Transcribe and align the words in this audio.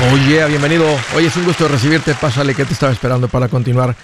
Oye, 0.00 0.46
bienvenido. 0.46 0.86
Oye, 1.16 1.26
es 1.26 1.36
un 1.36 1.44
gusto 1.44 1.66
recibirte. 1.66 2.14
Pásale 2.14 2.54
que 2.54 2.64
te 2.64 2.72
estaba 2.72 2.92
esperando 2.92 3.26
para 3.26 3.48
continuar 3.48 3.96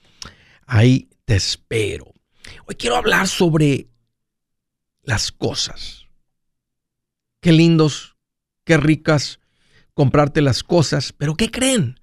Ahí 0.67 1.11
te 1.27 1.37
espero. 1.37 2.16
Hoy 2.67 2.75
quiero 2.77 2.97
hablar 2.97 3.29
sobre 3.29 3.89
las 5.03 5.33
cosas. 5.33 6.07
Qué 7.41 7.53
lindos, 7.53 8.17
qué 8.65 8.77
ricas 8.77 9.41
comprarte 9.95 10.43
las 10.43 10.63
cosas, 10.63 11.13
pero 11.13 11.37
¿qué 11.37 11.51
creen? 11.51 12.01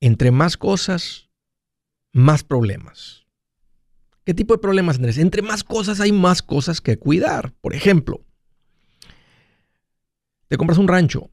Entre 0.00 0.30
más 0.30 0.56
cosas, 0.56 1.28
más 2.12 2.42
problemas. 2.42 3.26
¿Qué 4.24 4.34
tipo 4.34 4.54
de 4.54 4.58
problemas, 4.58 4.96
Andrés? 4.96 5.18
Entre 5.18 5.42
más 5.42 5.62
cosas 5.62 6.00
hay 6.00 6.10
más 6.10 6.42
cosas 6.42 6.80
que 6.80 6.98
cuidar. 6.98 7.52
Por 7.60 7.74
ejemplo, 7.74 8.24
te 10.48 10.56
compras 10.56 10.78
un 10.78 10.88
rancho. 10.88 11.30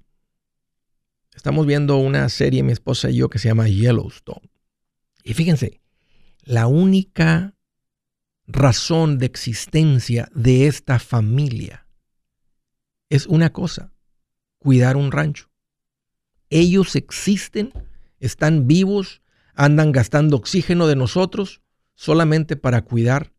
Estamos 1.34 1.66
viendo 1.66 1.98
una 1.98 2.30
serie, 2.30 2.62
mi 2.62 2.72
esposa 2.72 3.10
y 3.10 3.16
yo, 3.16 3.30
que 3.30 3.40
se 3.40 3.48
llama 3.48 3.68
Yellowstone. 3.68 4.50
Y 5.24 5.34
fíjense, 5.34 5.82
la 6.44 6.68
única 6.68 7.53
razón 8.48 9.18
de 9.18 9.26
existencia 9.26 10.30
de 10.34 10.68
esta 10.68 11.00
familia 11.00 11.84
es 13.10 13.28
una 13.28 13.54
cosa, 13.54 13.94
cuidar 14.58 14.98
un 14.98 15.12
rancho. 15.12 15.52
Ellos 16.50 16.96
existen, 16.96 17.72
están 18.20 18.66
vivos, 18.66 19.22
andan 19.54 19.92
gastando 19.92 20.36
oxígeno 20.36 20.88
de 20.88 20.96
nosotros 20.96 21.62
solamente 21.94 22.56
para 22.56 22.82
cuidar 22.82 23.32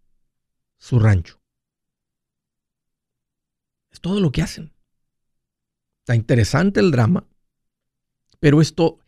su 0.79 1.01
rancho. 1.01 1.41
Es 3.91 4.01
todo 4.01 4.21
lo 4.21 4.31
que 4.31 4.43
hacen. 4.43 4.73
Está 6.01 6.15
interesante 6.15 6.79
el 6.79 6.93
drama, 6.93 7.27
pero 8.39 8.61
esto 8.61 9.01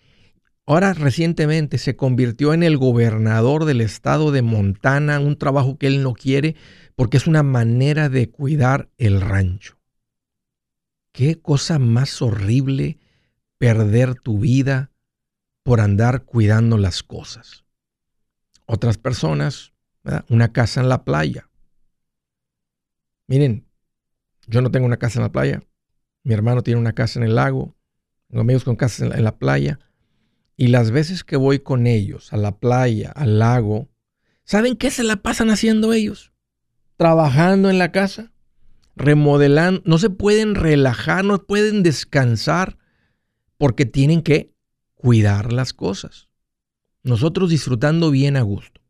Ahora 0.68 0.94
recientemente 0.94 1.78
se 1.78 1.94
convirtió 1.94 2.52
en 2.52 2.64
el 2.64 2.76
gobernador 2.76 3.66
del 3.66 3.80
estado 3.80 4.32
de 4.32 4.42
Montana, 4.42 5.20
un 5.20 5.38
trabajo 5.38 5.78
que 5.78 5.86
él 5.86 6.02
no 6.02 6.12
quiere 6.12 6.56
porque 6.96 7.18
es 7.18 7.28
una 7.28 7.44
manera 7.44 8.08
de 8.08 8.30
cuidar 8.30 8.90
el 8.98 9.20
rancho. 9.20 9.78
Qué 11.12 11.40
cosa 11.40 11.78
más 11.78 12.20
horrible 12.20 12.98
perder 13.58 14.16
tu 14.16 14.40
vida 14.40 14.90
por 15.62 15.80
andar 15.80 16.24
cuidando 16.24 16.78
las 16.78 17.04
cosas. 17.04 17.64
Otras 18.66 18.98
personas, 18.98 19.72
una 20.28 20.52
casa 20.52 20.80
en 20.80 20.88
la 20.88 21.04
playa. 21.04 21.48
Miren, 23.28 23.68
yo 24.48 24.62
no 24.62 24.72
tengo 24.72 24.86
una 24.86 24.98
casa 24.98 25.20
en 25.20 25.24
la 25.24 25.32
playa, 25.32 25.62
mi 26.24 26.34
hermano 26.34 26.62
tiene 26.62 26.80
una 26.80 26.92
casa 26.92 27.20
en 27.20 27.24
el 27.24 27.36
lago, 27.36 27.76
tengo 28.26 28.40
amigos 28.40 28.64
con 28.64 28.74
casas 28.74 29.12
en 29.12 29.24
la 29.24 29.38
playa 29.38 29.78
y 30.56 30.68
las 30.68 30.90
veces 30.90 31.22
que 31.22 31.36
voy 31.36 31.58
con 31.58 31.86
ellos 31.86 32.32
a 32.32 32.38
la 32.38 32.58
playa, 32.58 33.10
al 33.10 33.38
lago, 33.38 33.88
¿saben 34.44 34.76
qué 34.76 34.90
se 34.90 35.04
la 35.04 35.16
pasan 35.16 35.50
haciendo 35.50 35.92
ellos? 35.92 36.32
Trabajando 36.96 37.68
en 37.68 37.78
la 37.78 37.92
casa, 37.92 38.32
remodelando, 38.96 39.82
no 39.84 39.98
se 39.98 40.08
pueden 40.08 40.54
relajar, 40.54 41.24
no 41.24 41.42
pueden 41.42 41.82
descansar 41.82 42.78
porque 43.58 43.84
tienen 43.84 44.22
que 44.22 44.54
cuidar 44.94 45.52
las 45.52 45.74
cosas. 45.74 46.30
Nosotros 47.02 47.50
disfrutando 47.50 48.10
bien 48.10 48.36
a 48.36 48.42
gusto. 48.42 48.80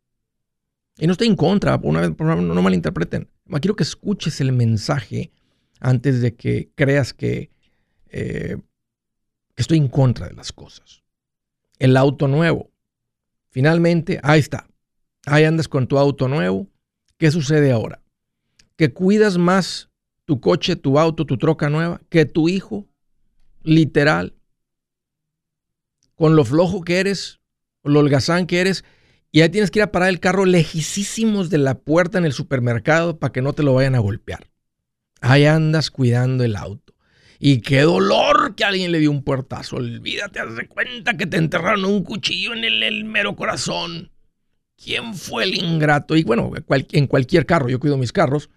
Y 0.99 1.07
no 1.07 1.13
estoy 1.13 1.27
en 1.27 1.37
contra, 1.37 1.79
una 1.83 2.01
vez, 2.01 2.13
no 2.19 2.63
malinterpreten. 2.63 3.29
Quiero 3.61 3.77
que 3.77 3.83
escuches 3.83 4.41
el 4.41 4.53
mensaje 4.53 5.33
antes 5.81 6.23
de 6.23 6.35
que 6.35 6.71
creas 6.75 7.13
que 7.13 7.51
eh, 8.09 8.57
estoy 9.57 9.79
en 9.79 9.89
contra 9.89 10.29
de 10.29 10.35
las 10.35 10.53
cosas 10.53 11.06
el 11.79 11.97
auto 11.97 12.29
nuevo. 12.29 12.71
Finalmente, 13.51 14.21
ahí 14.23 14.41
está. 14.41 14.67
Ahí 15.27 15.45
andas 15.45 15.69
con 15.69 15.87
tu 15.87 15.99
auto 15.99 16.29
nuevo. 16.29 16.69
¿Qué 17.19 17.31
sucede 17.31 17.73
ahora? 17.73 18.03
Que 18.77 18.93
cuidas 18.93 19.39
más 19.39 19.91
tu 20.25 20.41
coche, 20.41 20.77
tu 20.77 20.99
auto, 20.99 21.25
tu 21.25 21.39
troca 21.39 21.71
nueva 21.71 22.01
que 22.09 22.27
tu 22.27 22.49
hijo, 22.49 22.87
literal. 23.63 24.35
Con 26.15 26.37
lo 26.37 26.45
flojo 26.45 26.83
que 26.83 27.01
eres, 27.01 27.41
lo 27.83 28.01
holgazán 28.01 28.47
que 28.47 28.61
eres, 28.61 28.85
y 29.33 29.43
ahí 29.43 29.49
tienes 29.51 29.71
que 29.71 29.81
ir 29.81 29.83
a 29.85 29.93
parar 29.93 30.09
el 30.09 30.21
carro 30.21 30.45
lejísimos 30.45 31.51
de 31.51 31.59
la 31.59 31.79
puerta 31.79 32.19
en 32.19 32.25
el 32.25 32.33
supermercado 32.33 33.19
para 33.19 33.33
que 33.33 33.43
no 33.43 33.53
te 33.53 33.63
lo 33.63 33.75
vayan 33.75 33.95
a 33.95 33.99
golpear. 33.99 34.49
Ahí 35.21 35.45
andas 35.45 35.91
cuidando 35.91 36.45
el 36.45 36.57
auto. 36.57 36.95
Y 37.39 37.61
qué 37.61 37.83
dolor 37.83 38.55
que 38.55 38.65
alguien 38.65 38.93
le 38.93 38.99
dio 38.99 39.11
un 39.11 39.23
puertazo. 39.23 39.77
Olvídate, 39.77 40.41
haz 40.41 40.57
de 40.57 40.69
cuenta 40.69 41.17
que 41.17 41.27
te 41.27 41.37
enterraron 41.37 41.85
un 41.85 42.03
cuchillo 42.03 42.55
en 42.55 42.65
el, 42.65 43.05
mero 43.05 43.37
corazón. 43.37 44.11
¿Quién 44.77 45.15
fue 45.15 45.45
el 45.45 45.55
ingrato? 45.55 46.17
Y 46.17 46.25
bueno, 46.25 46.51
en 46.69 47.07
cualquier 47.07 47.47
carro, 47.47 47.69
yo 47.69 47.81
cuido 47.81 47.97
mis 47.97 48.13
carros. 48.13 48.51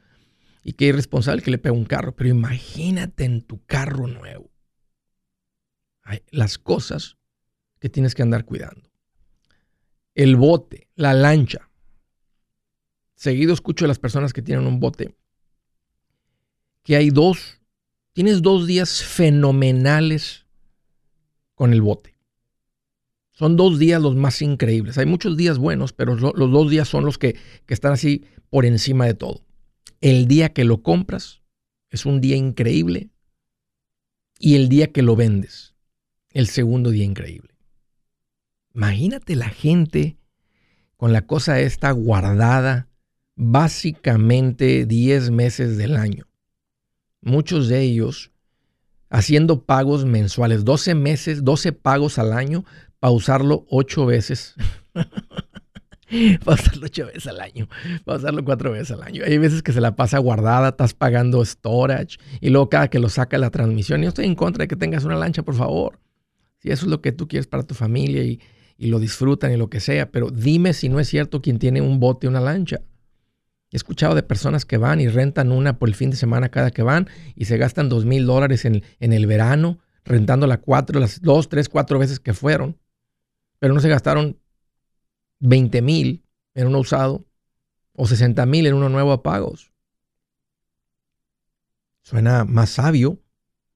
Y 0.63 0.73
qué 0.73 0.85
irresponsable 0.85 1.41
que 1.41 1.51
le 1.51 1.57
pegue 1.57 1.75
un 1.75 1.85
carro. 1.85 2.15
Pero 2.15 2.29
imagínate 2.29 3.25
en 3.25 3.41
tu 3.41 3.63
carro 3.65 4.07
nuevo. 4.07 4.49
las 6.31 6.57
cosas 6.57 7.17
que 7.79 7.89
tienes 7.89 8.15
que 8.15 8.21
andar 8.21 8.45
cuidando. 8.45 8.89
El 10.15 10.35
bote, 10.35 10.89
la 10.95 11.13
lancha. 11.13 11.69
Seguido 13.15 13.53
escucho 13.53 13.85
a 13.85 13.87
las 13.87 13.99
personas 13.99 14.33
que 14.33 14.41
tienen 14.41 14.65
un 14.65 14.79
bote 14.79 15.15
que 16.83 16.95
hay 16.95 17.09
dos 17.09 17.58
Tienes 18.19 18.41
dos 18.41 18.67
días 18.67 19.01
fenomenales 19.01 20.45
con 21.55 21.71
el 21.71 21.81
bote. 21.81 22.17
Son 23.31 23.55
dos 23.55 23.79
días 23.79 24.01
los 24.01 24.17
más 24.17 24.41
increíbles. 24.41 24.97
Hay 24.97 25.05
muchos 25.05 25.37
días 25.37 25.57
buenos, 25.57 25.93
pero 25.93 26.15
los 26.15 26.51
dos 26.51 26.69
días 26.69 26.89
son 26.89 27.05
los 27.05 27.17
que, 27.17 27.37
que 27.65 27.73
están 27.73 27.93
así 27.93 28.25
por 28.49 28.65
encima 28.65 29.05
de 29.05 29.13
todo. 29.13 29.45
El 30.01 30.27
día 30.27 30.49
que 30.49 30.65
lo 30.65 30.83
compras 30.83 31.43
es 31.91 32.05
un 32.05 32.19
día 32.19 32.35
increíble 32.35 33.09
y 34.37 34.55
el 34.55 34.67
día 34.67 34.91
que 34.91 35.01
lo 35.01 35.15
vendes, 35.15 35.73
el 36.31 36.47
segundo 36.47 36.89
día 36.89 37.05
increíble. 37.05 37.55
Imagínate 38.73 39.37
la 39.37 39.47
gente 39.47 40.17
con 40.97 41.13
la 41.13 41.25
cosa 41.25 41.61
esta 41.61 41.91
guardada 41.91 42.89
básicamente 43.37 44.85
10 44.85 45.31
meses 45.31 45.77
del 45.77 45.95
año 45.95 46.28
muchos 47.21 47.67
de 47.67 47.81
ellos 47.81 48.31
haciendo 49.09 49.63
pagos 49.63 50.05
mensuales, 50.05 50.63
12 50.65 50.95
meses, 50.95 51.43
12 51.43 51.73
pagos 51.73 52.19
al 52.19 52.33
año 52.33 52.63
para 52.99 53.11
usarlo 53.11 53.65
8 53.69 54.05
veces. 54.05 54.55
para 54.93 56.61
usarlo 56.61 56.85
8 56.85 57.05
veces 57.07 57.27
al 57.27 57.41
año, 57.41 57.67
para 58.05 58.19
usarlo 58.19 58.43
4 58.43 58.71
veces 58.71 58.91
al 58.91 59.03
año. 59.03 59.23
Hay 59.25 59.37
veces 59.37 59.63
que 59.63 59.73
se 59.73 59.81
la 59.81 59.95
pasa 59.95 60.19
guardada, 60.19 60.69
estás 60.69 60.93
pagando 60.93 61.43
storage 61.43 62.17
y 62.41 62.49
luego 62.49 62.69
cada 62.69 62.89
que 62.89 62.99
lo 62.99 63.09
saca 63.09 63.37
la 63.37 63.49
transmisión. 63.49 64.01
Yo 64.01 64.09
estoy 64.09 64.25
en 64.25 64.35
contra 64.35 64.63
de 64.63 64.67
que 64.67 64.75
tengas 64.75 65.03
una 65.03 65.15
lancha, 65.15 65.43
por 65.43 65.55
favor. 65.55 65.99
Si 66.59 66.69
eso 66.69 66.85
es 66.85 66.91
lo 66.91 67.01
que 67.01 67.11
tú 67.11 67.27
quieres 67.27 67.47
para 67.47 67.63
tu 67.63 67.73
familia 67.73 68.23
y, 68.23 68.41
y 68.77 68.87
lo 68.87 68.99
disfrutan 68.99 69.51
y 69.51 69.57
lo 69.57 69.69
que 69.69 69.79
sea, 69.79 70.11
pero 70.11 70.29
dime 70.29 70.73
si 70.73 70.89
no 70.89 70.99
es 70.99 71.07
cierto 71.07 71.41
quien 71.41 71.57
tiene 71.57 71.81
un 71.81 71.99
bote, 71.99 72.27
una 72.27 72.41
lancha. 72.41 72.81
He 73.71 73.77
escuchado 73.77 74.15
de 74.15 74.23
personas 74.23 74.65
que 74.65 74.77
van 74.77 74.99
y 74.99 75.07
rentan 75.07 75.51
una 75.51 75.77
por 75.77 75.89
el 75.89 75.95
fin 75.95 76.09
de 76.09 76.17
semana 76.17 76.49
cada 76.49 76.71
que 76.71 76.81
van 76.81 77.07
y 77.35 77.45
se 77.45 77.57
gastan 77.57 77.87
dos 77.87 78.05
mil 78.05 78.25
dólares 78.25 78.65
en, 78.65 78.83
el 78.99 79.27
verano, 79.27 79.79
rentando 80.03 80.47
la 80.47 80.57
cuatro, 80.57 80.99
las 80.99 81.21
dos, 81.21 81.49
tres, 81.49 81.69
cuatro 81.69 81.99
veces 81.99 82.19
que 82.19 82.33
fueron, 82.33 82.79
pero 83.59 83.73
no 83.73 83.79
se 83.79 83.89
gastaron 83.89 84.39
20 85.39 85.81
mil 85.83 86.25
en 86.55 86.67
un 86.67 86.75
usado 86.75 87.27
o 87.93 88.07
60 88.07 88.45
mil 88.47 88.65
en 88.65 88.73
uno 88.73 88.89
nuevo 88.89 89.11
a 89.11 89.21
pagos. 89.21 89.71
Suena 92.01 92.45
más 92.45 92.71
sabio. 92.71 93.21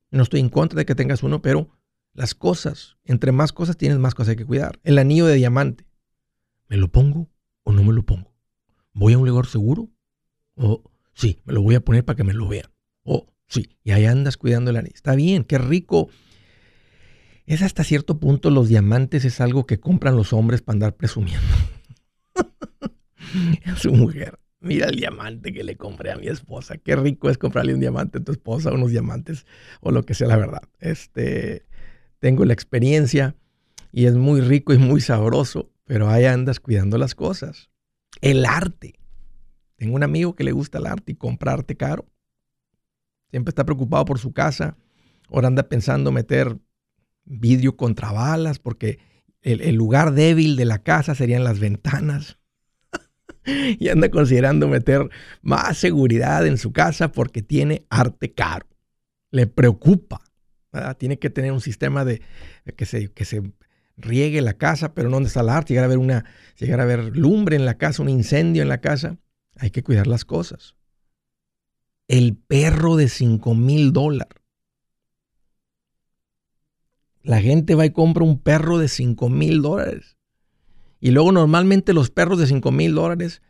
No 0.09 0.23
estoy 0.23 0.39
en 0.39 0.49
contra 0.49 0.77
de 0.77 0.85
que 0.85 0.95
tengas 0.95 1.21
uno, 1.23 1.41
pero 1.41 1.69
las 2.13 2.33
cosas, 2.33 2.97
entre 3.05 3.31
más 3.31 3.51
cosas 3.51 3.77
tienes, 3.77 3.99
más 3.99 4.15
cosas 4.15 4.31
hay 4.31 4.35
que 4.37 4.45
cuidar. 4.45 4.79
El 4.83 4.97
anillo 4.97 5.25
de 5.25 5.35
diamante. 5.35 5.85
¿Me 6.67 6.77
lo 6.77 6.87
pongo 6.87 7.29
o 7.63 7.71
no 7.71 7.83
me 7.83 7.93
lo 7.93 8.03
pongo? 8.03 8.32
¿Voy 8.93 9.13
a 9.13 9.17
un 9.17 9.27
lugar 9.27 9.47
seguro? 9.47 9.89
O 10.55 10.83
sí, 11.13 11.39
me 11.45 11.53
lo 11.53 11.61
voy 11.61 11.75
a 11.75 11.81
poner 11.81 12.05
para 12.05 12.15
que 12.15 12.23
me 12.23 12.33
lo 12.33 12.47
vean. 12.47 12.71
O 13.03 13.27
sí, 13.47 13.69
y 13.83 13.91
ahí 13.91 14.05
andas 14.05 14.37
cuidando 14.37 14.71
el 14.71 14.77
anillo. 14.77 14.95
Está 14.95 15.15
bien, 15.15 15.43
qué 15.43 15.57
rico. 15.57 16.09
Es 17.45 17.61
hasta 17.61 17.83
cierto 17.83 18.19
punto 18.19 18.49
los 18.49 18.69
diamantes 18.69 19.25
es 19.25 19.41
algo 19.41 19.65
que 19.65 19.79
compran 19.79 20.15
los 20.15 20.31
hombres 20.31 20.61
para 20.61 20.75
andar 20.75 20.95
presumiendo. 20.95 21.47
a 23.65 23.75
su 23.77 23.91
mujer. 23.91 24.39
Mira 24.59 24.87
el 24.87 24.95
diamante 24.95 25.51
que 25.51 25.63
le 25.63 25.75
compré 25.75 26.11
a 26.11 26.15
mi 26.15 26.27
esposa. 26.27 26.77
Qué 26.77 26.95
rico 26.95 27.29
es 27.29 27.37
comprarle 27.37 27.73
un 27.73 27.81
diamante 27.81 28.19
a 28.19 28.23
tu 28.23 28.31
esposa, 28.31 28.71
unos 28.71 28.91
diamantes 28.91 29.45
o 29.81 29.91
lo 29.91 30.05
que 30.05 30.13
sea 30.13 30.27
la 30.27 30.37
verdad. 30.37 30.61
Este, 30.79 31.65
tengo 32.19 32.45
la 32.45 32.53
experiencia 32.53 33.35
y 33.91 34.05
es 34.05 34.15
muy 34.15 34.39
rico 34.39 34.73
y 34.73 34.77
muy 34.77 35.01
sabroso, 35.01 35.69
pero 35.83 36.09
ahí 36.09 36.23
andas 36.23 36.61
cuidando 36.61 36.97
las 36.97 37.13
cosas. 37.13 37.72
El 38.21 38.45
arte. 38.45 38.99
Tengo 39.75 39.95
un 39.95 40.03
amigo 40.03 40.35
que 40.35 40.43
le 40.43 40.51
gusta 40.51 40.77
el 40.77 40.85
arte 40.85 41.13
y 41.13 41.15
comprarte 41.15 41.75
caro. 41.75 42.05
Siempre 43.31 43.49
está 43.49 43.65
preocupado 43.65 44.05
por 44.05 44.19
su 44.19 44.33
casa. 44.33 44.77
Ahora 45.29 45.47
anda 45.47 45.63
pensando 45.63 46.11
meter 46.11 46.57
vidrio 47.25 47.75
contra 47.75 48.11
balas 48.11 48.59
porque 48.59 48.99
el 49.41 49.75
lugar 49.75 50.13
débil 50.13 50.55
de 50.55 50.65
la 50.65 50.83
casa 50.83 51.15
serían 51.15 51.43
las 51.43 51.59
ventanas. 51.59 52.37
y 53.79 53.89
anda 53.89 54.09
considerando 54.09 54.67
meter 54.67 55.09
más 55.41 55.77
seguridad 55.77 56.45
en 56.47 56.57
su 56.57 56.71
casa 56.71 57.11
porque 57.11 57.41
tiene 57.41 57.85
arte 57.89 58.33
caro. 58.33 58.67
Le 59.31 59.47
preocupa. 59.47 60.21
Tiene 60.97 61.19
que 61.19 61.29
tener 61.29 61.51
un 61.51 61.61
sistema 61.61 62.03
de, 62.03 62.21
que 62.75 62.85
se 62.85 63.53
riegue 63.97 64.41
la 64.41 64.53
casa, 64.53 64.93
pero 64.93 65.09
no 65.09 65.17
donde 65.17 65.27
está 65.27 65.41
el 65.41 65.49
arte. 65.49 65.73
Llegar 65.73 65.85
a 65.85 65.89
ver 65.89 65.97
una, 65.97 66.25
llegar 66.57 66.79
a 66.79 66.85
ver 66.85 67.15
lumbre 67.15 67.55
en 67.55 67.65
la 67.65 67.77
casa, 67.77 68.01
un 68.01 68.09
incendio 68.09 68.61
en 68.61 68.69
la 68.69 68.79
casa. 68.79 69.17
Hay 69.57 69.71
que 69.71 69.83
cuidar 69.83 70.07
las 70.07 70.25
cosas. 70.25 70.75
El 72.07 72.35
perro 72.35 72.95
de 72.95 73.07
5 73.07 73.55
mil 73.55 73.93
dólares. 73.93 74.41
La 77.21 77.39
gente 77.39 77.75
va 77.75 77.85
y 77.85 77.91
compra 77.91 78.23
un 78.23 78.39
perro 78.39 78.77
de 78.77 78.89
5 78.89 79.29
mil 79.29 79.61
dólares. 79.61 80.17
Y 80.99 81.11
luego 81.11 81.31
normalmente 81.31 81.93
los 81.93 82.09
perros 82.09 82.39
de 82.39 82.47
5 82.47 82.71
mil 82.71 82.95
dólares 82.95 83.41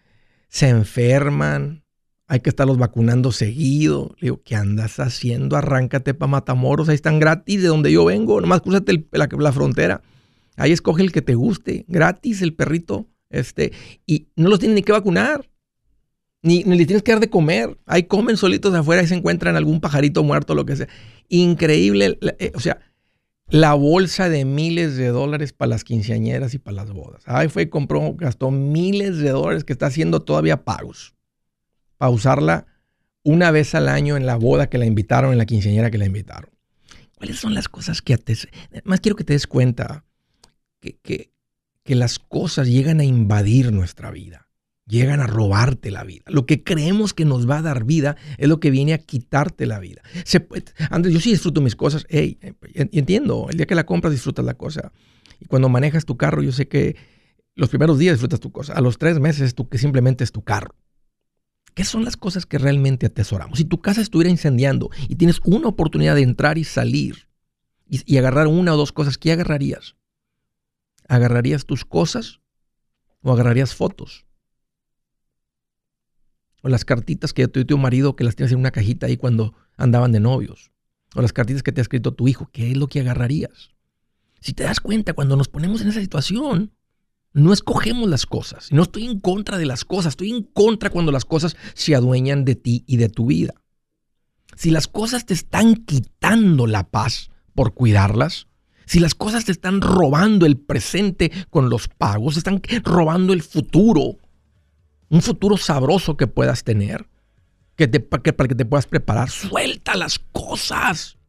se 0.50 0.70
enferman, 0.70 1.84
hay 2.28 2.40
que 2.40 2.50
estarlos 2.50 2.78
vacunando 2.78 3.32
seguido. 3.32 4.16
Le 4.20 4.28
digo, 4.28 4.42
¿qué 4.44 4.56
andas 4.56 5.00
haciendo? 5.00 5.56
Arráncate 5.56 6.14
para 6.14 6.32
Matamoros, 6.32 6.90
ahí 6.90 6.96
están 6.96 7.20
gratis 7.20 7.62
de 7.62 7.68
donde 7.68 7.92
yo 7.92 8.06
vengo, 8.06 8.40
nomás 8.42 8.62
cruzate 8.62 9.08
la, 9.12 9.52
frontera. 9.52 10.02
Ahí 10.56 10.72
escoge 10.72 11.02
el 11.04 11.12
que 11.12 11.22
te 11.22 11.36
guste, 11.36 11.86
gratis 11.88 12.42
el 12.42 12.54
perrito, 12.54 13.08
este, 13.30 13.72
y 14.06 14.28
no 14.36 14.50
los 14.50 14.60
tienen 14.60 14.76
ni 14.76 14.84
que 14.84 14.92
vacunar. 14.92 15.50
Ni, 16.42 16.64
ni 16.66 16.78
les 16.78 16.88
tienes 16.88 17.04
que 17.04 17.14
dar 17.14 17.22
de 17.22 17.30
comer. 17.30 17.78
Ahí 17.86 18.04
comen 18.04 18.36
solitos 18.36 18.74
afuera 18.74 19.02
y 19.02 19.08
se 19.08 19.16
encuentran 19.16 19.56
algún 19.56 19.80
pajarito 19.80 20.24
muerto, 20.24 20.56
lo 20.56 20.66
que 20.66 20.76
sea. 20.76 20.88
Increíble. 21.30 22.20
Eh, 22.38 22.52
o 22.54 22.60
sea, 22.60 22.80
la 23.48 23.74
bolsa 23.74 24.30
de 24.30 24.46
miles 24.46 24.98
de 24.98 25.08
dólares 25.08 25.54
para 25.54 25.70
las 25.70 25.84
quinceañeras 25.84 26.54
y 26.54 26.60
para 26.60 26.76
las 26.76 26.92
bodas. 26.92 27.24
Ahí 27.26 27.48
fue 27.48 27.70
compró, 27.70 28.14
gastó 28.16 28.52
miles 28.52 29.18
de 29.18 29.30
dólares 29.30 29.64
que 29.64 29.74
está 29.74 29.88
haciendo 29.88 30.22
todavía 30.22 30.64
pagos 30.64 31.16
para 31.98 32.12
usarla 32.12 32.66
una 33.24 33.52
vez 33.52 33.74
al 33.74 33.88
año 33.88 34.18
en 34.18 34.26
la 34.26 34.36
boda 34.36 34.70
que 34.70 34.78
la 34.78 34.86
invitaron, 34.86 35.32
en 35.32 35.38
la 35.38 35.46
quinceañera 35.46 35.92
que 35.92 35.98
la 35.98 36.06
invitaron. 36.06 36.50
¿Cuáles 37.16 37.40
son 37.40 37.54
las 37.54 37.70
cosas 37.70 38.02
que 38.02 38.18
te... 38.18 38.36
Más 38.84 39.00
quiero 39.00 39.16
que 39.16 39.24
te 39.24 39.34
des 39.34 39.48
cuenta 39.48 40.04
que, 40.92 41.32
que 41.84 41.96
las 41.96 42.20
cosas 42.20 42.68
llegan 42.68 43.00
a 43.00 43.06
invadir 43.06 43.72
nuestra 43.72 44.12
vida 44.12 44.44
llegan 44.86 45.22
a 45.22 45.28
robarte 45.28 45.92
la 45.92 46.04
vida. 46.04 46.24
Lo 46.28 46.46
que 46.46 46.64
creemos 46.64 47.14
que 47.14 47.26
nos 47.26 47.50
va 47.50 47.58
a 47.58 47.62
dar 47.62 47.84
vida 47.84 48.16
es 48.38 48.48
lo 48.48 48.60
que 48.60 48.72
viene 48.72 48.94
a 48.94 48.98
quitarte 48.98 49.66
la 49.66 49.80
vida. 49.80 50.02
Se 50.26 50.46
Andrés, 50.90 51.14
yo 51.14 51.20
sí 51.20 51.32
disfruto 51.32 51.62
mis 51.62 51.76
cosas. 51.76 52.06
Hey, 52.10 52.38
entiendo, 52.74 53.48
el 53.50 53.58
día 53.58 53.66
que 53.66 53.76
la 53.76 53.86
compras 53.86 54.14
disfrutas 54.14 54.46
la 54.46 54.56
cosa. 54.56 54.92
Y 55.40 55.46
cuando 55.46 55.70
manejas 55.70 56.06
tu 56.06 56.18
carro, 56.18 56.42
yo 56.42 56.52
sé 56.52 56.68
que 56.68 56.96
los 57.56 57.70
primeros 57.70 58.00
días 58.00 58.16
disfrutas 58.16 58.40
tu 58.40 58.52
cosa. 58.52 58.74
A 58.74 58.82
los 58.82 58.98
tres 58.98 59.20
meses 59.20 59.56
tú 59.56 59.70
que 59.70 59.78
simplemente 59.78 60.24
es 60.24 60.32
tu 60.32 60.44
carro. 60.44 60.76
¿Qué 61.74 61.84
son 61.84 62.06
las 62.06 62.18
cosas 62.18 62.46
que 62.46 62.60
realmente 62.60 63.08
atesoramos? 63.08 63.58
Si 63.58 63.66
tu 63.66 63.82
casa 63.82 64.02
estuviera 64.02 64.30
incendiando 64.30 64.92
y 65.08 65.16
tienes 65.16 65.40
una 65.44 65.70
oportunidad 65.70 66.16
de 66.16 66.22
entrar 66.22 66.60
y 66.60 66.66
salir 66.66 67.30
y, 67.90 68.02
y 68.06 68.18
agarrar 68.18 68.48
una 68.48 68.76
o 68.76 68.78
dos 68.78 68.92
cosas, 68.92 69.18
¿qué 69.18 69.32
agarrarías? 69.32 69.96
¿Agarrarías 71.08 71.66
tus 71.66 71.86
cosas 71.86 72.40
o 73.22 73.32
agarrarías 73.32 73.76
fotos? 73.76 74.26
O 76.62 76.70
las 76.70 76.86
cartitas 76.86 77.34
que 77.34 77.48
te 77.48 77.60
dio 77.60 77.68
tu 77.68 77.78
marido 77.78 78.16
que 78.16 78.24
las 78.24 78.36
tienes 78.36 78.54
en 78.54 78.60
una 78.60 78.72
cajita 78.72 79.08
ahí 79.08 79.18
cuando 79.18 79.54
andaban 79.76 80.12
de 80.12 80.20
novios. 80.20 80.72
O 81.16 81.22
las 81.22 81.34
cartitas 81.34 81.62
que 81.62 81.72
te 81.72 81.82
ha 81.82 81.84
escrito 81.84 82.14
tu 82.14 82.28
hijo. 82.28 82.50
¿Qué 82.52 82.72
es 82.72 82.78
lo 82.78 82.88
que 82.88 83.02
agarrarías? 83.02 83.72
Si 84.40 84.54
te 84.54 84.64
das 84.64 84.80
cuenta, 84.80 85.14
cuando 85.14 85.36
nos 85.36 85.50
ponemos 85.50 85.82
en 85.82 85.90
esa 85.90 86.02
situación, 86.02 86.74
no 87.34 87.52
escogemos 87.52 88.10
las 88.10 88.26
cosas. 88.26 88.72
No 88.72 88.84
estoy 88.84 89.06
en 89.06 89.20
contra 89.20 89.58
de 89.58 89.66
las 89.66 89.86
cosas. 89.86 90.14
Estoy 90.14 90.32
en 90.32 90.44
contra 90.44 90.90
cuando 90.90 91.12
las 91.12 91.26
cosas 91.26 91.58
se 91.74 91.96
adueñan 91.96 92.46
de 92.46 92.56
ti 92.56 92.84
y 92.88 92.98
de 92.98 93.10
tu 93.10 93.28
vida. 93.28 93.54
Si 94.56 94.72
las 94.72 94.88
cosas 94.88 95.26
te 95.26 95.34
están 95.34 95.76
quitando 95.76 96.68
la 96.68 96.90
paz 96.90 97.32
por 97.56 97.74
cuidarlas, 97.74 98.48
si 98.86 99.00
las 99.00 99.16
cosas 99.16 99.46
te 99.46 99.52
están 99.52 99.82
robando 99.82 100.46
el 100.46 100.58
presente 100.58 101.32
con 101.50 101.70
los 101.70 101.88
pagos, 101.88 102.38
están 102.38 102.62
robando 102.84 103.34
el 103.34 103.42
futuro 103.42 104.18
un 105.14 105.22
futuro 105.22 105.58
sabroso 105.58 106.18
que 106.18 106.26
puedas 106.26 106.64
tener, 106.64 107.08
que 107.76 107.88
para 107.88 108.48
que 108.48 108.56
te 108.56 108.66
puedas 108.66 108.88
preparar. 108.88 109.30
Suelta 109.30 109.96
las 109.96 110.18
cosas. 110.18 111.20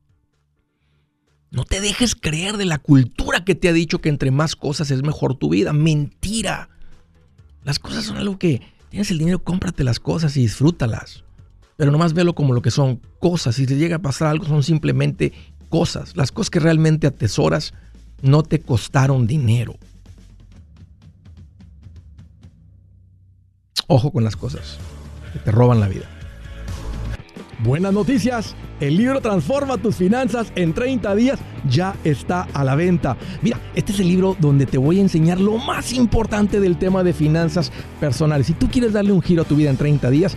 No 1.51 1.65
te 1.65 1.83
dejes 1.83 2.15
creer 2.15 2.57
de 2.57 2.65
la 2.65 2.79
cultura 2.79 3.45
que 3.45 3.55
te 3.55 3.69
ha 3.69 3.75
dicho 3.75 4.01
que 4.01 4.09
entre 4.09 4.31
más 4.31 4.57
cosas 4.57 4.91
es 4.91 5.03
mejor 5.03 5.37
tu 5.37 5.51
vida. 5.51 5.75
Mentira. 5.75 6.71
Las 7.63 7.79
cosas 7.79 8.05
son 8.05 8.17
algo 8.17 8.39
que 8.39 8.63
tienes 8.89 9.11
el 9.11 9.19
dinero, 9.19 9.45
cómprate 9.45 9.85
las 9.85 10.01
cosas 10.01 10.35
y 10.39 10.41
disfrútalas. 10.41 11.23
Pero 11.77 11.93
nomás 11.93 12.15
velo 12.15 12.35
como 12.35 12.55
lo 12.55 12.63
que 12.63 12.71
son 12.71 13.03
cosas. 13.21 13.57
Si 13.57 13.67
te 13.67 13.77
llega 13.77 13.97
a 13.97 14.03
pasar 14.03 14.29
algo, 14.29 14.47
son 14.47 14.63
simplemente 14.63 15.35
Las 16.15 16.31
cosas 16.31 16.51
que 16.51 16.61
realmente 16.61 17.09
atesoras 17.09 17.75
no 18.23 18.45
te 18.45 18.61
costaron 18.61 19.27
dinero. 19.27 19.75
Ojo 23.89 24.13
con 24.13 24.23
las 24.23 24.37
cosas 24.37 24.79
que 25.33 25.41
te 25.41 25.51
roban 25.51 25.81
la 25.81 25.89
vida. 25.89 26.09
Buenas 27.65 27.93
noticias. 27.93 28.55
El 28.79 28.97
libro 28.97 29.21
Transforma 29.21 29.77
tus 29.79 29.97
finanzas 29.97 30.53
en 30.55 30.75
30 30.75 31.13
días 31.17 31.41
ya 31.69 31.97
está 32.05 32.43
a 32.53 32.63
la 32.63 32.77
venta. 32.77 33.17
Mira, 33.43 33.61
este 33.75 33.91
es 33.91 33.99
el 33.99 34.09
libro 34.09 34.37
donde 34.39 34.67
te 34.67 34.79
voy 34.79 34.99
a 34.99 35.03
enseñar 35.03 35.41
lo 35.41 35.59
más 35.59 35.93
importante 35.93 36.61
del 36.61 36.77
tema 36.77 37.03
de 37.03 37.13
finanzas 37.13 37.73
personales. 37.99 38.47
Si 38.47 38.53
tú 38.53 38.69
quieres 38.71 38.93
darle 38.93 39.11
un 39.11 39.23
giro 39.23 39.43
a 39.43 39.45
tu 39.45 39.57
vida 39.57 39.71
en 39.71 39.77
30 39.77 40.11
días, 40.11 40.37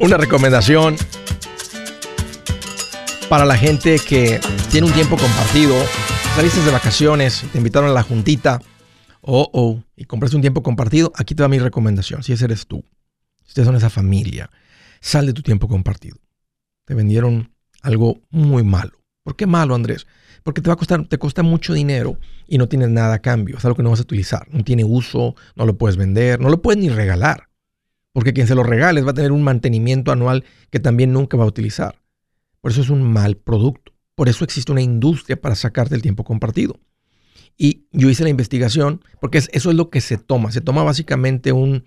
Una 0.00 0.16
recomendación 0.16 0.96
para 3.28 3.44
la 3.44 3.56
gente 3.56 4.00
que 4.00 4.40
tiene 4.70 4.88
un 4.88 4.92
tiempo 4.92 5.16
compartido, 5.16 5.74
saliste 6.34 6.60
de 6.62 6.72
vacaciones, 6.72 7.44
te 7.52 7.58
invitaron 7.58 7.90
a 7.90 7.92
la 7.92 8.02
juntita, 8.02 8.60
oh, 9.20 9.48
oh, 9.52 9.82
y 9.94 10.04
compraste 10.04 10.36
un 10.36 10.42
tiempo 10.42 10.64
compartido, 10.64 11.12
aquí 11.14 11.36
te 11.36 11.42
va 11.42 11.48
mi 11.48 11.60
recomendación, 11.60 12.24
si 12.24 12.32
ese 12.32 12.46
eres 12.46 12.66
tú, 12.66 12.84
si 13.44 13.50
ustedes 13.50 13.66
son 13.66 13.76
esa 13.76 13.88
familia, 13.88 14.50
sal 15.00 15.26
de 15.26 15.32
tu 15.32 15.42
tiempo 15.42 15.68
compartido. 15.68 16.18
Te 16.86 16.94
vendieron 16.94 17.54
algo 17.80 18.20
muy 18.30 18.64
malo. 18.64 18.98
¿Por 19.22 19.36
qué 19.36 19.46
malo, 19.46 19.76
Andrés? 19.76 20.06
Porque 20.42 20.60
te 20.60 20.68
va 20.68 20.74
a 20.74 20.76
costar, 20.76 21.06
te 21.06 21.18
cuesta 21.18 21.42
mucho 21.42 21.72
dinero 21.72 22.18
y 22.48 22.58
no 22.58 22.68
tienes 22.68 22.90
nada 22.90 23.14
a 23.14 23.18
cambio. 23.20 23.56
Es 23.56 23.64
algo 23.64 23.76
que 23.76 23.82
no 23.82 23.90
vas 23.90 24.00
a 24.00 24.02
utilizar. 24.02 24.46
No 24.50 24.64
tiene 24.64 24.84
uso, 24.84 25.34
no 25.56 25.64
lo 25.64 25.78
puedes 25.78 25.96
vender, 25.96 26.40
no 26.40 26.50
lo 26.50 26.60
puedes 26.60 26.82
ni 26.82 26.90
regalar. 26.90 27.48
Porque 28.14 28.32
quien 28.32 28.46
se 28.46 28.54
lo 28.54 28.62
regales 28.62 29.04
va 29.04 29.10
a 29.10 29.14
tener 29.14 29.32
un 29.32 29.42
mantenimiento 29.42 30.12
anual 30.12 30.44
que 30.70 30.80
también 30.80 31.12
nunca 31.12 31.36
va 31.36 31.44
a 31.44 31.48
utilizar. 31.48 32.00
Por 32.62 32.70
eso 32.70 32.80
es 32.80 32.88
un 32.88 33.02
mal 33.02 33.36
producto. 33.36 33.92
Por 34.14 34.30
eso 34.30 34.44
existe 34.44 34.72
una 34.72 34.80
industria 34.80 35.38
para 35.38 35.56
sacarte 35.56 35.94
el 35.94 36.00
tiempo 36.00 36.24
compartido. 36.24 36.80
Y 37.58 37.86
yo 37.90 38.08
hice 38.08 38.22
la 38.22 38.30
investigación, 38.30 39.02
porque 39.20 39.38
eso 39.38 39.70
es 39.70 39.76
lo 39.76 39.90
que 39.90 40.00
se 40.00 40.16
toma. 40.16 40.52
Se 40.52 40.60
toma 40.60 40.82
básicamente 40.82 41.52
un, 41.52 41.84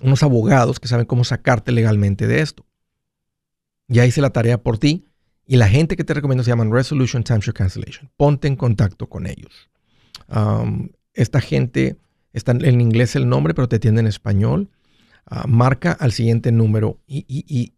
unos 0.00 0.22
abogados 0.22 0.80
que 0.80 0.88
saben 0.88 1.06
cómo 1.06 1.24
sacarte 1.24 1.72
legalmente 1.72 2.26
de 2.26 2.40
esto. 2.40 2.66
Ya 3.88 4.04
hice 4.04 4.20
la 4.20 4.30
tarea 4.30 4.62
por 4.62 4.78
ti 4.78 5.06
y 5.46 5.56
la 5.56 5.68
gente 5.68 5.96
que 5.96 6.04
te 6.04 6.14
recomiendo 6.14 6.42
se 6.42 6.50
llaman 6.50 6.72
Resolution 6.72 7.22
Timeshare 7.22 7.54
Cancellation. 7.54 8.10
Ponte 8.16 8.48
en 8.48 8.56
contacto 8.56 9.08
con 9.08 9.26
ellos. 9.26 9.70
esta 11.12 11.40
gente, 11.40 11.96
está 12.32 12.52
en 12.52 12.80
inglés 12.80 13.14
el 13.14 13.28
nombre, 13.28 13.54
pero 13.54 13.68
te 13.68 13.76
atiende 13.76 14.00
en 14.00 14.06
español. 14.06 14.68
Ah, 15.26 15.46
marca 15.48 15.92
al 15.92 16.12
siguiente 16.12 16.52
número 16.52 17.00
y, 17.06 17.72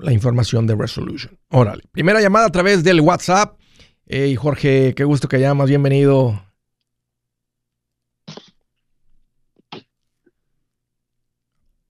la 0.00 0.12
información 0.12 0.66
de 0.66 0.74
Resolution. 0.74 1.38
Órale, 1.50 1.84
primera 1.92 2.20
llamada 2.20 2.46
a 2.46 2.52
través 2.52 2.82
del 2.82 3.00
WhatsApp. 3.00 3.58
Hey 4.06 4.36
Jorge, 4.36 4.94
qué 4.94 5.04
gusto 5.04 5.28
que 5.28 5.40
llamas, 5.40 5.68
bienvenido. 5.68 6.42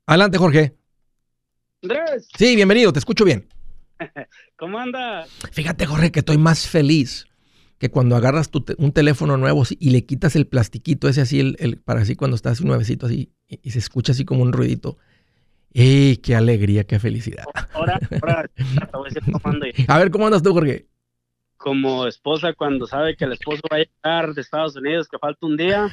Adelante, 0.07 0.39
Jorge. 0.39 0.77
Andrés. 1.83 2.29
Sí, 2.39 2.55
bienvenido, 2.55 2.93
te 2.93 3.01
escucho 3.01 3.25
bien. 3.25 3.49
¿Cómo 4.57 4.79
andas? 4.79 5.29
Fíjate, 5.53 5.85
Jorge, 5.87 6.13
que 6.13 6.21
estoy 6.21 6.39
más 6.39 6.69
feliz 6.69 7.27
que 7.79 7.91
cuando 7.91 8.17
agarras 8.17 8.51
un 8.79 8.93
teléfono 8.93 9.37
nuevo 9.37 9.65
y 9.79 9.91
le 9.91 10.07
quitas 10.07 10.35
el 10.37 10.47
plastiquito 10.47 11.09
ese 11.09 11.21
así, 11.21 11.41
el, 11.41 11.79
para 11.85 12.01
así 12.01 12.17
cuando 12.17 12.37
estás 12.37 12.63
nuevecito 12.63 13.07
así 13.07 13.33
y, 13.47 13.71
se 13.71 13.79
escucha 13.79 14.13
así 14.13 14.25
como 14.25 14.43
un 14.43 14.53
ruidito. 14.53 14.97
¡Ey, 15.73 16.17
qué 16.19 16.35
alegría, 16.35 16.85
qué 16.85 16.99
felicidad! 16.99 17.45
Ahora, 17.75 17.99
ahora, 18.23 18.51
a 19.89 19.99
ver, 19.99 20.11
¿cómo 20.11 20.27
andas 20.27 20.43
tú, 20.43 20.53
Jorge? 20.53 20.87
Como 21.57 22.07
esposa 22.07 22.53
cuando 22.55 22.87
sabe 22.87 23.17
que 23.17 23.25
el 23.25 23.33
esposo 23.33 23.63
va 23.71 23.79
a 23.79 23.81
llegar 23.81 24.35
de 24.35 24.41
Estados 24.41 24.77
Unidos, 24.77 25.09
que 25.09 25.19
falta 25.19 25.45
un 25.47 25.57
día 25.57 25.91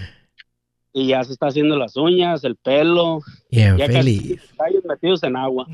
y 0.93 1.07
ya 1.07 1.23
se 1.23 1.33
está 1.33 1.47
haciendo 1.47 1.75
las 1.75 1.97
uñas, 1.97 2.43
el 2.43 2.55
pelo. 2.55 3.21
Bien 3.49 3.77
feliz. 3.77 4.39
metidos 4.87 5.23
en 5.23 5.35
agua. 5.35 5.65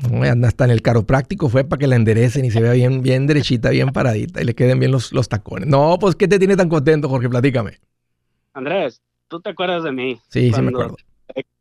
hasta 0.44 0.64
en 0.64 0.70
el 0.70 0.80
práctico 0.80 1.50
fue 1.50 1.64
para 1.64 1.78
que 1.78 1.86
la 1.86 1.96
enderecen 1.96 2.46
y 2.46 2.50
se 2.50 2.60
vea 2.60 2.72
bien, 2.72 3.02
bien 3.02 3.26
derechita, 3.26 3.68
bien 3.68 3.90
paradita 3.90 4.40
y 4.40 4.44
le 4.44 4.54
queden 4.54 4.80
bien 4.80 4.90
los, 4.90 5.12
los 5.12 5.28
tacones. 5.28 5.68
No, 5.68 5.98
pues 6.00 6.16
¿qué 6.16 6.26
te 6.26 6.38
tiene 6.38 6.56
tan 6.56 6.70
contento, 6.70 7.08
Jorge? 7.08 7.28
Platícame. 7.28 7.78
Andrés, 8.54 9.02
¿tú 9.28 9.40
te 9.40 9.50
acuerdas 9.50 9.84
de 9.84 9.92
mí? 9.92 10.18
Sí, 10.30 10.50
sí 10.52 10.62
me 10.62 10.70
acuerdo. 10.70 10.96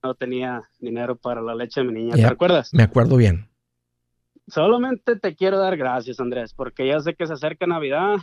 No 0.03 0.15
tenía 0.15 0.63
dinero 0.79 1.15
para 1.15 1.41
la 1.41 1.55
leche 1.55 1.81
de 1.81 1.87
mi 1.87 1.93
niña, 1.93 2.15
¿te 2.15 2.25
acuerdas? 2.25 2.73
Me 2.73 2.83
acuerdo 2.83 3.17
bien. 3.17 3.49
Solamente 4.47 5.15
te 5.15 5.35
quiero 5.35 5.59
dar 5.59 5.77
gracias, 5.77 6.19
Andrés, 6.19 6.53
porque 6.53 6.87
ya 6.87 6.99
sé 6.99 7.13
que 7.15 7.27
se 7.27 7.33
acerca 7.33 7.67
Navidad 7.67 8.15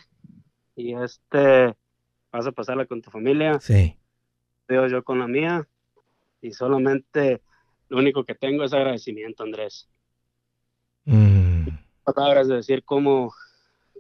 y 0.75 0.95
este 0.95 1.77
vas 2.33 2.47
a 2.47 2.53
pasarla 2.53 2.87
con 2.87 3.01
tu 3.01 3.11
familia. 3.11 3.61
Sí 3.61 3.97
veo 4.69 4.87
yo 4.89 5.03
con 5.03 5.19
la 5.19 5.29
mía 5.29 5.67
y 6.41 6.53
solamente 6.53 7.43
lo 7.89 7.99
único 7.99 8.25
que 8.25 8.35
tengo 8.35 8.65
es 8.65 8.73
agradecimiento, 8.73 9.43
Andrés. 9.43 9.89
Mm. 11.05 11.69
Palabras 12.05 12.49
de 12.49 12.57
decir 12.57 12.83
cómo, 12.85 13.33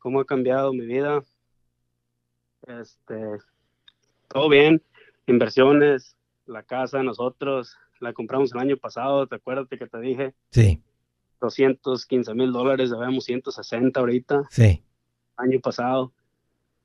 cómo 0.00 0.21
ha 0.21 0.25
cambiado 0.25 0.73
mi 0.73 0.87
vida. 0.87 1.23
Este, 2.67 3.38
todo 4.29 4.49
bien, 4.49 4.83
inversiones, 5.26 6.16
la 6.47 6.62
casa, 6.62 7.03
nosotros 7.03 7.76
la 8.00 8.12
compramos 8.12 8.53
el 8.53 8.61
año 8.61 8.76
pasado, 8.76 9.26
¿te 9.26 9.37
acuerdas 9.37 9.67
que 9.69 9.87
te 9.87 10.00
dije? 10.00 10.35
Sí. 10.50 10.83
215 11.41 12.35
mil 12.35 12.53
dólares, 12.53 12.91
debemos 12.91 13.25
160 13.25 13.99
ahorita. 13.99 14.43
Sí. 14.50 14.83
Año 15.37 15.61
pasado 15.61 16.12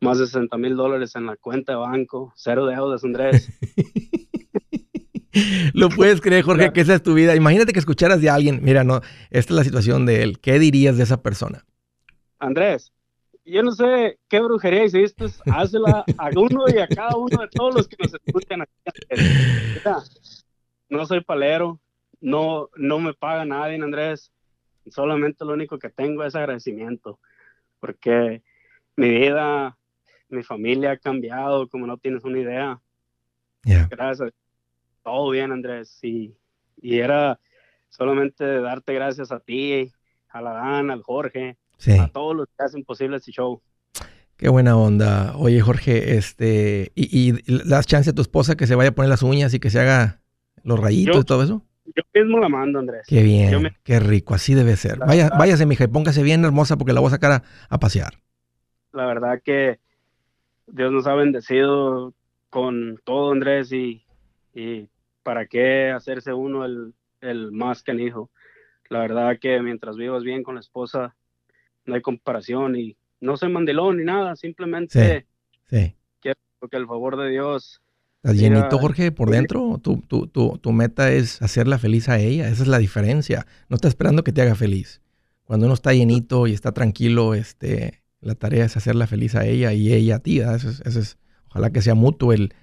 más 0.01 0.17
de 0.17 0.25
60 0.25 0.57
mil 0.57 0.75
dólares 0.75 1.15
en 1.15 1.27
la 1.27 1.37
cuenta 1.37 1.73
de 1.73 1.77
banco, 1.77 2.33
cero 2.35 2.65
deudas, 2.65 3.03
Andrés. 3.03 3.49
Lo 5.73 5.89
puedes 5.89 6.19
creer, 6.19 6.43
Jorge, 6.43 6.73
que 6.73 6.81
esa 6.81 6.95
es 6.95 7.03
tu 7.03 7.13
vida. 7.13 7.35
Imagínate 7.35 7.71
que 7.71 7.79
escucharas 7.79 8.19
de 8.19 8.29
alguien, 8.29 8.59
mira, 8.63 8.83
no, 8.83 8.99
esta 9.29 9.53
es 9.53 9.57
la 9.57 9.63
situación 9.63 10.05
de 10.05 10.23
él. 10.23 10.39
¿Qué 10.39 10.59
dirías 10.59 10.97
de 10.97 11.03
esa 11.03 11.21
persona? 11.21 11.63
Andrés, 12.39 12.91
yo 13.45 13.63
no 13.63 13.71
sé 13.71 14.19
qué 14.27 14.39
brujería 14.39 14.85
hiciste, 14.85 15.25
hazla 15.51 16.05
a 16.17 16.29
uno 16.35 16.65
y 16.67 16.77
a 16.77 16.87
cada 16.87 17.15
uno 17.15 17.41
de 17.41 17.47
todos 17.47 17.75
los 17.75 17.87
que 17.87 17.97
nos 17.99 18.13
escuchan 18.13 18.61
aquí. 18.61 18.73
no 20.89 21.05
soy 21.05 21.21
palero, 21.21 21.79
no, 22.19 22.69
no 22.75 22.99
me 22.99 23.13
paga 23.13 23.45
nadie, 23.45 23.81
Andrés. 23.81 24.31
Solamente 24.89 25.45
lo 25.45 25.53
único 25.53 25.77
que 25.79 25.89
tengo 25.89 26.23
es 26.23 26.35
agradecimiento, 26.35 27.19
porque 27.79 28.41
mi 28.95 29.09
vida 29.09 29.77
mi 30.31 30.43
familia 30.43 30.91
ha 30.91 30.97
cambiado, 30.97 31.67
como 31.67 31.85
no 31.85 31.97
tienes 31.97 32.23
una 32.23 32.39
idea. 32.39 32.81
Gracias. 33.63 34.31
Todo 35.03 35.29
bien, 35.29 35.51
Andrés. 35.51 35.99
Y, 36.03 36.35
y 36.77 36.99
era 36.99 37.39
solamente 37.89 38.61
darte 38.61 38.93
gracias 38.93 39.31
a 39.31 39.39
ti, 39.39 39.91
a 40.29 40.41
la 40.41 40.53
Dan, 40.53 40.89
al 40.89 41.03
Jorge, 41.03 41.57
a 41.99 42.07
todos 42.09 42.35
los 42.35 42.47
que 42.47 42.63
hacen 42.63 42.83
posible 42.83 43.17
este 43.17 43.31
show. 43.31 43.61
Qué 44.37 44.49
buena 44.49 44.75
onda. 44.75 45.35
Oye, 45.37 45.61
Jorge, 45.61 46.17
este, 46.17 46.91
¿y, 46.95 47.29
y 47.29 47.69
das 47.69 47.85
chance 47.85 48.09
a 48.09 48.13
tu 48.13 48.21
esposa 48.21 48.55
que 48.55 48.65
se 48.65 48.75
vaya 48.75 48.89
a 48.89 48.93
poner 48.93 49.09
las 49.09 49.21
uñas 49.21 49.53
y 49.53 49.59
que 49.59 49.69
se 49.69 49.79
haga 49.79 50.21
los 50.63 50.79
rayitos 50.79 51.21
y 51.21 51.23
todo 51.23 51.43
eso? 51.43 51.63
Yo 51.85 52.03
mismo 52.13 52.39
la 52.39 52.49
mando, 52.49 52.79
Andrés. 52.79 53.05
Qué 53.07 53.21
bien, 53.23 53.75
qué 53.83 53.99
rico, 53.99 54.33
así 54.33 54.53
debe 54.53 54.75
ser. 54.77 54.97
Vaya, 54.99 55.29
váyase, 55.37 55.65
mija, 55.65 55.83
y 55.83 55.87
póngase 55.87 56.23
bien 56.23 56.43
hermosa 56.45 56.77
porque 56.77 56.93
la 56.93 57.01
voy 57.01 57.09
a 57.09 57.11
sacar 57.11 57.43
a, 57.69 57.79
pasear. 57.79 58.13
La 58.93 59.05
verdad 59.05 59.41
que 59.43 59.79
Dios 60.67 60.91
nos 60.91 61.07
ha 61.07 61.15
bendecido 61.15 62.13
con 62.49 62.99
todo, 63.03 63.31
Andrés, 63.31 63.71
y, 63.71 64.03
y 64.53 64.87
para 65.23 65.45
qué 65.47 65.91
hacerse 65.91 66.33
uno 66.33 66.65
el, 66.65 66.93
el 67.21 67.51
más 67.51 67.83
hijo. 67.87 68.29
La 68.89 68.99
verdad 68.99 69.37
que 69.39 69.61
mientras 69.61 69.97
vivas 69.97 70.23
bien 70.23 70.43
con 70.43 70.55
la 70.55 70.61
esposa, 70.61 71.15
no 71.85 71.95
hay 71.95 72.01
comparación 72.01 72.75
y 72.75 72.95
no 73.19 73.37
soy 73.37 73.51
mandilón 73.51 73.97
ni 73.97 74.03
nada, 74.03 74.35
simplemente 74.35 75.25
sí, 75.69 75.95
quiero 76.19 76.39
que 76.69 76.77
el 76.77 76.87
favor 76.87 77.17
de 77.17 77.29
Dios. 77.29 77.81
¿Estás 78.23 78.37
llenito, 78.37 78.77
Jorge, 78.77 79.11
por 79.11 79.31
dentro? 79.31 79.79
Tu, 79.81 79.97
tu, 80.01 80.27
tu, 80.27 80.59
tu, 80.59 80.71
meta 80.71 81.11
es 81.11 81.41
hacerla 81.41 81.79
feliz 81.79 82.07
a 82.07 82.19
ella, 82.19 82.47
esa 82.49 82.61
es 82.61 82.67
la 82.67 82.77
diferencia. 82.77 83.47
No 83.67 83.75
está 83.75 83.87
esperando 83.87 84.23
que 84.23 84.31
te 84.31 84.43
haga 84.43 84.53
feliz. 84.53 85.01
Cuando 85.43 85.65
uno 85.65 85.73
está 85.73 85.91
llenito 85.93 86.45
y 86.45 86.53
está 86.53 86.71
tranquilo, 86.71 87.33
este, 87.33 88.03
la 88.19 88.35
tarea 88.35 88.65
es 88.65 88.77
hacerla 88.77 89.07
feliz 89.07 89.33
a 89.35 89.45
ella 89.47 89.73
y 89.73 89.91
ella 89.91 90.17
a 90.17 90.19
ti. 90.19 90.39
Eso 90.39 90.69
es, 90.69 91.17
ojalá 91.47 91.71
que 91.71 91.81
sea 91.81 91.95
mutuo 91.95 92.31
el, 92.31 92.53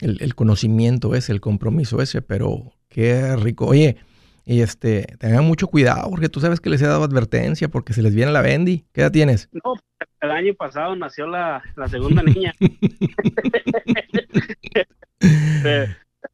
el, 0.00 0.16
el 0.22 0.34
conocimiento 0.34 1.14
ese, 1.14 1.32
el 1.32 1.42
compromiso 1.42 2.00
ese, 2.00 2.22
pero 2.22 2.72
qué 2.88 3.36
rico. 3.36 3.66
Oye, 3.66 3.98
y 4.46 4.60
este, 4.60 5.06
tengan 5.18 5.44
mucho 5.44 5.68
cuidado 5.68 6.10
porque 6.10 6.28
tú 6.28 6.40
sabes 6.40 6.60
que 6.60 6.68
les 6.68 6.82
he 6.82 6.86
dado 6.86 7.04
advertencia 7.04 7.68
porque 7.68 7.94
se 7.94 8.02
les 8.02 8.14
viene 8.14 8.32
la 8.32 8.42
Bendy. 8.42 8.84
¿Qué 8.92 9.00
edad 9.00 9.10
tienes? 9.10 9.48
No, 9.52 9.74
el 10.20 10.30
año 10.30 10.54
pasado 10.54 10.94
nació 10.96 11.26
la, 11.26 11.62
la 11.76 11.88
segunda 11.88 12.22
niña. 12.24 12.54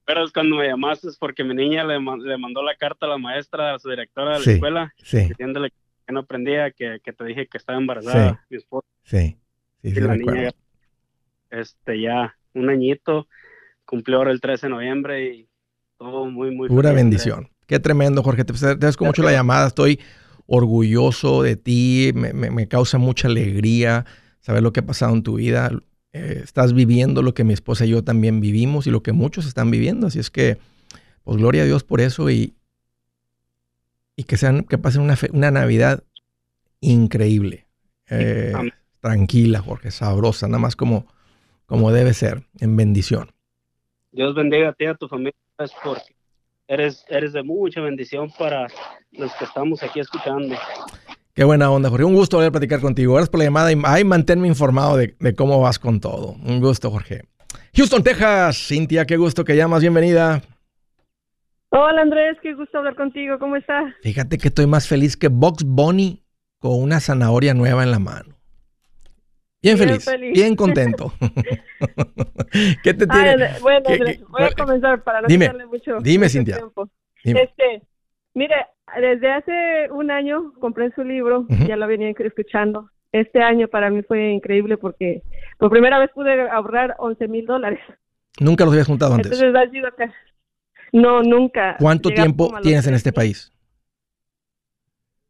Pero 0.05 0.25
es 0.25 0.33
cuando 0.33 0.57
me 0.57 0.67
llamaste 0.67 1.09
es 1.09 1.17
porque 1.17 1.45
mi 1.45 1.55
niña 1.55 1.85
le, 1.85 2.01
le, 2.01 2.39
mandó 2.39 2.65
la 2.65 2.75
carta 2.75 3.07
a 3.07 3.11
la 3.11 3.19
maestra, 3.19 3.75
a 3.75 3.79
su 3.79 3.91
directora 3.91 4.39
de 4.39 4.45
la 4.45 4.53
escuela, 4.53 4.95
diciéndole 4.99 5.71
que 5.71 6.13
no 6.13 6.21
aprendía, 6.21 6.73
que, 6.73 6.99
que, 7.05 7.13
te 7.13 7.25
dije 7.25 7.47
que 7.47 7.59
estaba 7.59 7.79
embarazada 7.79 8.45
mi 8.51 8.57
esposa. 8.57 8.89
Sí, 9.05 9.37
sí, 9.83 9.93
sí, 9.93 10.01
la 10.01 10.17
niña, 10.17 10.51
este, 11.51 12.01
ya 12.01 12.37
un 12.55 12.71
añito, 12.71 13.29
cumplió 13.85 14.19
ahora 14.19 14.33
el 14.33 14.41
13 14.41 14.67
de 14.67 14.71
noviembre 14.71 15.25
y 15.33 15.49
todo 15.97 16.27
muy, 16.27 16.51
muy 16.51 16.69
Pura 16.69 16.93
bendición. 16.93 17.49
Qué 17.71 17.79
tremendo, 17.79 18.25
Jorge. 18.25 18.45
Te 18.45 18.53
agradezco 18.67 19.05
mucho 19.05 19.23
la 19.23 19.31
llamada. 19.31 19.69
Estoy 19.69 20.01
orgulloso 20.47 21.45
de 21.45 21.55
ti. 21.55 22.11
Me, 22.13 22.67
causa 22.67 22.99
mucha 22.99 23.29
alegría 23.29 24.07
saber 24.41 24.65
lo 24.65 24.73
que 24.73 24.81
ha 24.81 24.85
pasado 24.85 25.15
en 25.15 25.23
tu 25.23 25.37
vida. 25.37 25.71
Eh, 26.13 26.41
estás 26.43 26.75
viviendo 26.75 27.23
lo 27.23 27.33
que 27.33 27.45
mi 27.45 27.53
esposa 27.53 27.87
y 27.87 27.91
yo 27.91 28.03
también 28.03 28.41
vivimos 28.41 28.89
y 28.89 28.91
lo 28.91 29.05
que 29.05 29.13
muchos 29.13 29.47
están 29.47 29.71
viviendo. 29.71 30.09
Así 30.09 30.19
es 30.19 30.31
que, 30.31 30.59
pues 31.23 31.37
gloria 31.37 31.63
a 31.63 31.65
Dios 31.65 31.85
por 31.85 32.01
eso 32.01 32.29
y, 32.29 32.55
y 34.17 34.25
que, 34.25 34.37
sean, 34.37 34.65
que 34.65 34.77
pasen 34.77 35.03
una, 35.03 35.17
una 35.33 35.53
Navidad 35.53 36.03
increíble. 36.81 37.69
Eh, 38.09 38.53
tranquila, 38.99 39.61
Jorge, 39.61 39.93
sabrosa, 39.93 40.49
nada 40.49 40.59
más 40.59 40.75
como, 40.75 41.07
como 41.67 41.93
debe 41.93 42.15
ser, 42.15 42.43
en 42.59 42.77
bendición. 42.77 43.31
Dios 44.11 44.35
bendiga 44.35 44.71
a 44.71 44.73
ti 44.73 44.83
y 44.83 44.89
a 44.89 44.97
tu 44.97 45.07
familia, 45.07 45.39
porque 45.85 46.20
eres, 46.71 47.05
eres 47.09 47.33
de 47.33 47.43
mucha 47.43 47.81
bendición 47.81 48.31
para 48.39 48.69
los 49.13 49.33
que 49.35 49.45
estamos 49.45 49.83
aquí 49.83 50.01
escuchando. 50.01 50.55
Qué 51.35 51.45
buena 51.45 51.71
onda, 51.71 51.91
Jorge. 51.91 52.05
Un 52.05 52.15
gusto 52.15 52.37
volver 52.37 52.49
a 52.49 52.53
platicar 52.53 52.81
contigo. 52.81 53.15
Gracias 53.15 53.29
por 53.29 53.39
la 53.39 53.45
llamada 53.45 53.73
y 53.73 53.79
ay, 53.85 54.05
manténme 54.05 54.47
informado 54.47 54.97
de, 54.97 55.35
cómo 55.35 55.61
vas 55.61 55.79
con 55.79 56.01
todo. 56.01 56.37
Un 56.45 56.61
gusto, 56.61 56.91
Jorge. 56.91 57.25
Houston, 57.75 58.03
Texas. 58.03 58.57
Cintia, 58.69 59.05
qué 59.05 59.17
gusto 59.17 59.45
que 59.45 59.57
llamas. 59.57 59.81
Bienvenida. 59.81 60.43
Hola, 61.71 62.03
Andrés. 62.03 62.37
Qué 62.43 62.55
gusto 62.55 62.79
hablar 62.79 62.95
contigo. 62.95 63.39
¿Cómo 63.39 63.57
estás? 63.57 63.93
Fíjate 64.03 64.39
que 64.39 64.49
estoy 64.49 64.67
más 64.67 64.87
feliz 64.87 65.17
que 65.17 65.29
Box 65.29 65.65
Bunny 65.65 66.23
con 66.59 66.81
una 66.81 67.01
zanahoria 67.01 67.55
nueva 67.55 67.83
en 67.83 67.91
la 67.91 67.99
mano. 67.99 68.30
Bien, 69.63 69.77
feliz, 69.77 70.09
bien 70.33 70.57
contento. 70.57 71.13
¿Qué 72.83 72.95
te 72.95 73.07
tiene? 73.07 73.59
bueno, 73.61 73.89
voy 74.29 74.43
a 74.43 74.51
comenzar 74.53 75.03
para 75.03 75.21
no 75.21 75.29
dime, 75.29 75.53
mucho, 75.67 75.99
dime, 76.01 76.29
Cintia. 76.29 76.57
Tiempo. 76.57 76.89
Este, 77.23 77.83
mire, 78.35 78.55
desde 78.99 79.31
hace 79.31 79.91
un 79.91 80.11
año 80.11 80.53
compré 80.61 80.91
su 80.93 81.05
libro, 81.05 81.47
ya 81.67 81.77
lo 81.77 81.87
venía 81.87 82.11
escuchando. 82.11 82.91
Este 83.13 83.43
año 83.43 83.69
para 83.69 83.91
mí 83.91 84.03
fue 84.03 84.31
increíble 84.31 84.77
porque 84.77 85.23
por 85.59 85.71
primera 85.71 85.99
vez 85.99 86.11
pude 86.15 86.49
ahorrar 86.49 86.95
11 86.99 87.29
mil 87.29 87.45
dólares. 87.45 87.81
¿Nunca 88.39 88.65
los 88.65 88.73
habías 88.73 88.87
juntado 88.87 89.15
antes? 89.15 89.33
Entonces 89.43 89.85
acá. 89.85 90.15
No, 90.93 91.23
nunca. 91.23 91.77
¿Cuánto 91.79 92.11
tiempo 92.11 92.53
tienes 92.63 92.87
en 92.87 92.95
este 92.95 93.13
país? 93.13 93.53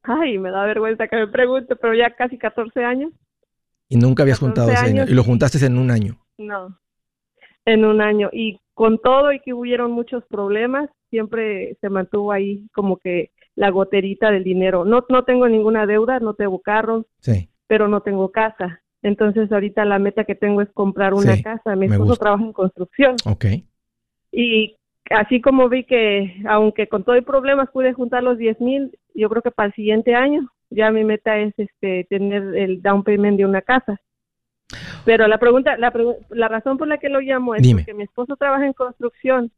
Ay, 0.02 0.38
me 0.38 0.50
da 0.50 0.64
vergüenza 0.64 1.08
que 1.08 1.16
me 1.16 1.26
pregunte, 1.26 1.76
pero 1.76 1.94
ya 1.94 2.10
casi 2.14 2.38
14 2.38 2.84
años. 2.84 3.12
Y 3.90 3.96
nunca 3.96 4.22
habías 4.22 4.38
juntado 4.38 4.70
ese 4.70 4.86
año. 4.86 5.04
Y 5.06 5.12
lo 5.12 5.24
juntaste 5.24 5.64
en 5.66 5.76
un 5.76 5.90
año. 5.90 6.16
No, 6.38 6.78
en 7.66 7.84
un 7.84 8.00
año. 8.00 8.30
Y 8.32 8.60
con 8.74 8.98
todo 8.98 9.32
y 9.32 9.40
que 9.40 9.52
hubieron 9.52 9.90
muchos 9.90 10.24
problemas, 10.26 10.88
siempre 11.10 11.76
se 11.80 11.90
mantuvo 11.90 12.32
ahí 12.32 12.66
como 12.72 12.96
que 12.96 13.32
la 13.56 13.70
goterita 13.70 14.30
del 14.30 14.44
dinero. 14.44 14.84
No, 14.84 15.04
no 15.08 15.24
tengo 15.24 15.48
ninguna 15.48 15.86
deuda, 15.86 16.20
no 16.20 16.34
tengo 16.34 16.60
carros, 16.60 17.04
sí. 17.18 17.50
pero 17.66 17.88
no 17.88 18.00
tengo 18.00 18.30
casa. 18.30 18.80
Entonces 19.02 19.50
ahorita 19.50 19.84
la 19.84 19.98
meta 19.98 20.24
que 20.24 20.34
tengo 20.34 20.62
es 20.62 20.68
comprar 20.72 21.12
una 21.12 21.40
casa. 21.42 21.74
Mi 21.74 21.86
esposo 21.86 22.16
trabaja 22.16 22.44
en 22.44 22.52
construcción. 22.52 23.16
Ok. 23.24 23.46
Y 24.30 24.76
así 25.10 25.40
como 25.40 25.68
vi 25.68 25.84
que, 25.84 26.42
aunque 26.48 26.86
con 26.86 27.02
todo 27.02 27.16
el 27.16 27.24
problemas 27.24 27.70
pude 27.70 27.92
juntar 27.92 28.22
los 28.22 28.38
10 28.38 28.60
mil, 28.60 28.96
yo 29.14 29.28
creo 29.28 29.42
que 29.42 29.50
para 29.50 29.68
el 29.68 29.74
siguiente 29.74 30.14
año 30.14 30.48
ya 30.70 30.90
mi 30.90 31.04
meta 31.04 31.38
es 31.38 31.52
este 31.58 32.04
tener 32.08 32.54
el 32.56 32.80
down 32.80 33.02
payment 33.02 33.38
de 33.38 33.44
una 33.44 33.62
casa. 33.62 34.00
Pero 35.04 35.26
la 35.26 35.38
pregunta, 35.38 35.76
la, 35.76 35.92
la 36.30 36.48
razón 36.48 36.78
por 36.78 36.88
la 36.88 36.98
que 36.98 37.08
lo 37.08 37.20
llamo 37.20 37.54
es 37.54 37.72
porque 37.72 37.94
mi 37.94 38.04
esposo 38.04 38.36
trabaja 38.36 38.66
en 38.66 38.72
construcción 38.72 39.50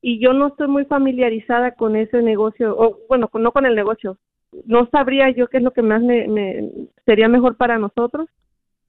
y 0.00 0.20
yo 0.20 0.32
no 0.32 0.48
estoy 0.48 0.68
muy 0.68 0.84
familiarizada 0.84 1.72
con 1.72 1.96
ese 1.96 2.22
negocio, 2.22 2.76
o 2.78 3.00
bueno, 3.08 3.28
no 3.32 3.52
con 3.52 3.66
el 3.66 3.74
negocio. 3.74 4.18
No 4.64 4.88
sabría 4.90 5.30
yo 5.30 5.48
qué 5.48 5.56
es 5.56 5.62
lo 5.62 5.72
que 5.72 5.82
más 5.82 6.00
me, 6.00 6.70
sería 7.04 7.28
mejor 7.28 7.56
para 7.56 7.78
nosotros. 7.78 8.28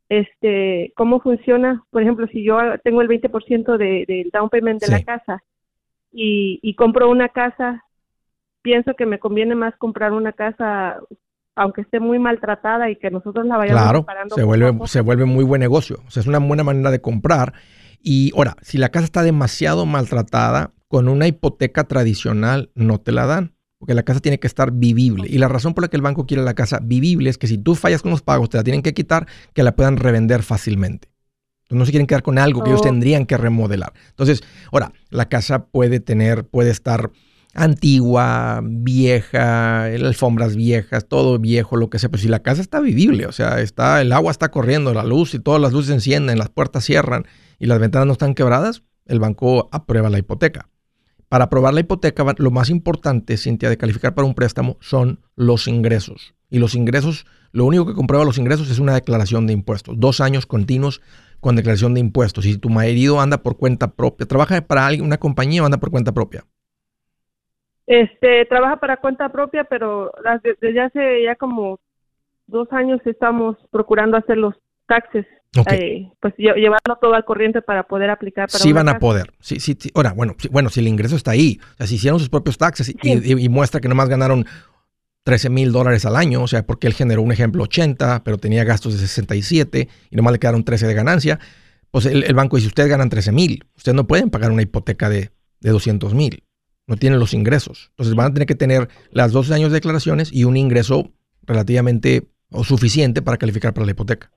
Este, 0.10 0.94
cómo 0.96 1.20
funciona, 1.20 1.84
por 1.90 2.02
ejemplo, 2.02 2.28
si 2.28 2.44
yo 2.44 2.60
tengo 2.84 3.02
el 3.02 3.10
20% 3.10 3.78
del 3.78 4.06
de, 4.06 4.30
down 4.32 4.50
payment 4.50 4.82
de 4.82 4.92
la 4.92 5.04
casa 5.04 5.44
y, 6.12 6.60
y 6.62 6.76
compro 6.76 7.10
una 7.10 7.30
casa, 7.30 7.84
pienso 8.62 8.94
que 8.94 9.06
me 9.06 9.20
conviene 9.20 9.56
más 9.56 9.76
comprar 9.78 10.14
una 10.14 10.32
casa 10.32 11.00
aunque 11.58 11.82
esté 11.82 12.00
muy 12.00 12.20
maltratada 12.20 12.90
y 12.90 12.96
que 12.96 13.10
nosotros 13.10 13.46
la 13.46 13.58
vayamos 13.58 13.82
claro, 13.82 14.06
se 14.34 14.44
vuelve, 14.44 14.88
se 14.88 15.02
vuelve 15.02 15.26
muy 15.26 15.44
buen 15.44 15.60
negocio. 15.60 16.02
O 16.08 16.12
sea, 16.12 16.22
es 16.22 16.28
una 16.28 16.40
buena 16.40 16.64
manera 16.64 16.92
de 16.92 17.02
comprar. 17.02 17.54
Y 18.00 18.32
ahora, 18.36 18.56
si 18.62 18.78
la 18.78 18.90
casa 18.90 19.06
está 19.06 19.24
demasiado 19.24 19.86
maltratada, 19.86 20.72
con 20.88 21.10
una 21.10 21.28
hipoteca 21.28 21.86
tradicional 21.86 22.70
no 22.76 23.00
te 23.00 23.12
la 23.12 23.26
dan. 23.26 23.56
Porque 23.80 23.94
la 23.94 24.04
casa 24.04 24.20
tiene 24.20 24.40
que 24.40 24.48
estar 24.48 24.72
vivible. 24.72 25.28
Y 25.30 25.38
la 25.38 25.48
razón 25.48 25.74
por 25.74 25.84
la 25.84 25.88
que 25.88 25.98
el 25.98 26.02
banco 26.02 26.26
quiere 26.26 26.44
la 26.44 26.56
casa 26.56 26.80
vivible 26.82 27.30
es 27.30 27.38
que 27.38 27.46
si 27.46 27.60
tú 27.60 27.76
fallas 27.76 28.02
con 28.02 28.10
los 28.12 28.24
pagos, 28.24 28.50
te 28.50 28.58
la 28.58 28.64
tienen 28.64 28.82
que 28.82 28.94
quitar, 28.94 29.28
que 29.54 29.62
la 29.62 29.76
puedan 29.76 29.98
revender 29.98 30.42
fácilmente. 30.42 31.10
Entonces 31.64 31.80
no 31.80 31.86
se 31.86 31.92
quieren 31.92 32.08
quedar 32.08 32.24
con 32.24 32.40
algo 32.40 32.64
que 32.64 32.70
ellos 32.70 32.82
oh. 32.82 32.86
tendrían 32.86 33.26
que 33.26 33.38
remodelar. 33.38 33.94
Entonces, 34.10 34.42
ahora, 34.72 34.94
la 35.10 35.30
casa 35.30 35.68
puede 35.68 36.00
tener, 36.00 36.46
puede 36.46 36.72
estar 36.72 37.12
antigua, 37.58 38.62
vieja, 38.64 39.86
alfombras 39.86 40.56
viejas, 40.56 41.08
todo 41.08 41.40
viejo, 41.40 41.76
lo 41.76 41.90
que 41.90 41.98
sea, 41.98 42.10
pero 42.10 42.22
si 42.22 42.30
la 42.30 42.44
casa 42.44 42.62
está 42.62 42.80
vivible, 42.80 43.26
o 43.26 43.32
sea, 43.32 43.60
está, 43.60 44.00
el 44.00 44.14
agua 44.14 44.32
está 44.32 44.50
corriendo, 44.50 44.94
la 44.94 45.04
luz 45.04 45.34
y 45.34 45.40
todas 45.40 45.60
las 45.60 45.74
luces 45.74 45.92
encienden, 45.92 46.38
las 46.38 46.50
puertas 46.50 46.86
cierran 46.86 47.26
y 47.60 47.66
las 47.66 47.80
ventanas 47.80 48.06
no 48.06 48.14
están 48.14 48.36
quebradas, 48.36 48.84
el 49.08 49.20
banco 49.20 49.70
aprueba 49.72 50.10
la 50.10 50.20
hipoteca. 50.20 50.70
Para 51.30 51.46
aprobar 51.46 51.74
la 51.74 51.82
hipoteca, 51.82 52.24
lo 52.38 52.52
más 52.52 52.70
importante, 52.70 53.36
Cintia, 53.38 53.70
de 53.70 53.78
calificar 53.78 54.14
para 54.14 54.28
un 54.28 54.36
préstamo 54.36 54.78
son 54.80 55.20
los 55.36 55.68
ingresos. 55.68 56.36
Y 56.50 56.60
los 56.60 56.76
ingresos, 56.76 57.26
lo 57.52 57.66
único 57.66 57.86
que 57.88 57.94
comprueba 57.94 58.24
los 58.24 58.38
ingresos 58.38 58.70
es 58.70 58.80
una 58.80 58.94
declaración 58.94 59.48
de 59.48 59.54
impuestos. 59.54 59.96
Dos 59.98 60.22
años 60.22 60.46
continuos 60.46 61.02
con 61.40 61.56
declaración 61.56 61.96
de 61.96 62.00
impuestos. 62.02 62.46
Si 62.46 62.58
tu 62.58 62.70
marido 62.70 63.20
anda 63.20 63.42
por 63.42 63.58
cuenta 63.58 63.92
propia, 63.96 64.28
trabaja 64.28 64.62
para 64.62 64.86
alguien, 64.86 65.06
una 65.06 65.18
compañía 65.18 65.66
anda 65.66 65.80
por 65.80 65.92
cuenta 65.92 66.14
propia. 66.14 66.46
Este, 67.88 68.46
trabaja 68.46 68.78
para 68.78 68.98
cuenta 68.98 69.30
propia, 69.30 69.64
pero 69.64 70.12
desde 70.62 70.82
hace 70.82 71.24
ya 71.24 71.36
como 71.36 71.80
dos 72.46 72.68
años 72.72 73.00
estamos 73.06 73.58
procurando 73.72 74.18
hacer 74.18 74.38
los 74.38 74.56
taxes. 74.88 75.26
Eh, 75.72 76.12
pues 76.20 76.36
llevarlo 76.38 76.98
todo 77.02 77.14
al 77.16 77.26
corriente 77.26 77.62
para 77.62 77.84
poder 77.84 78.12
aplicar 78.12 78.48
para 78.48 78.60
sí 78.60 78.74
van 78.74 78.90
a 78.90 79.00
poder. 79.00 79.32
Sí, 79.40 79.60
sí, 79.60 79.76
ahora 79.96 80.14
bueno 80.14 80.36
bueno 80.52 80.70
si 80.70 80.82
el 80.82 80.88
ingreso 80.88 81.16
está 81.16 81.32
ahí 81.32 81.60
o 81.74 81.78
sea 81.78 81.88
si 81.88 81.96
hicieron 81.96 82.20
sus 82.20 82.30
propios 82.30 82.60
taxes 82.60 82.94
y, 83.02 83.50
muestra 83.50 83.80
que 83.80 83.88
nomás 83.88 84.08
ganaron 84.08 84.46
13 85.24 85.50
mil 85.50 85.72
dólares 85.72 86.06
al 86.06 86.16
año, 86.16 86.44
o 86.44 86.48
sea, 86.48 86.66
porque 86.66 86.88
él 86.88 86.94
generó 86.94 87.22
un 87.22 87.32
ejemplo 87.32 87.64
80, 87.64 88.24
pero 88.24 88.38
tenía 88.38 88.64
gastos 88.64 88.94
de 88.94 89.00
67 89.00 89.90
y 90.10 90.16
nomás 90.16 90.34
le 90.34 90.40
quedaron 90.40 90.64
13 90.64 90.88
de 90.88 90.94
ganancia, 90.94 91.40
pues 91.92 92.06
el, 92.06 92.34
banco 92.34 92.56
dice, 92.56 92.68
ustedes 92.68 92.90
ganan 92.90 93.10
13 93.10 93.32
mil, 93.32 93.66
ustedes 93.76 93.96
no 93.96 94.08
pueden 94.08 94.30
pagar 94.30 94.52
una 94.52 94.62
hipoteca 94.62 95.10
de, 95.10 95.32
de 95.60 95.70
200 95.70 96.14
mil, 96.14 96.44
no 96.88 96.96
tienen 96.96 97.20
los 97.20 97.34
ingresos. 97.34 97.90
Entonces 97.92 98.16
van 98.16 98.32
a 98.32 98.34
tener 98.34 98.48
que 98.48 98.56
tener 98.56 98.88
las 99.12 99.32
12 99.32 99.54
años 99.54 99.70
de 99.72 99.76
declaraciones 99.76 100.32
y 100.34 100.46
un 100.46 100.58
ingreso 100.58 101.12
relativamente 101.44 102.28
o 102.52 102.64
suficiente 102.64 103.22
para 103.22 103.38
calificar 103.38 103.74
para 103.74 103.86
la 103.86 103.92
hipoteca. 103.92 104.32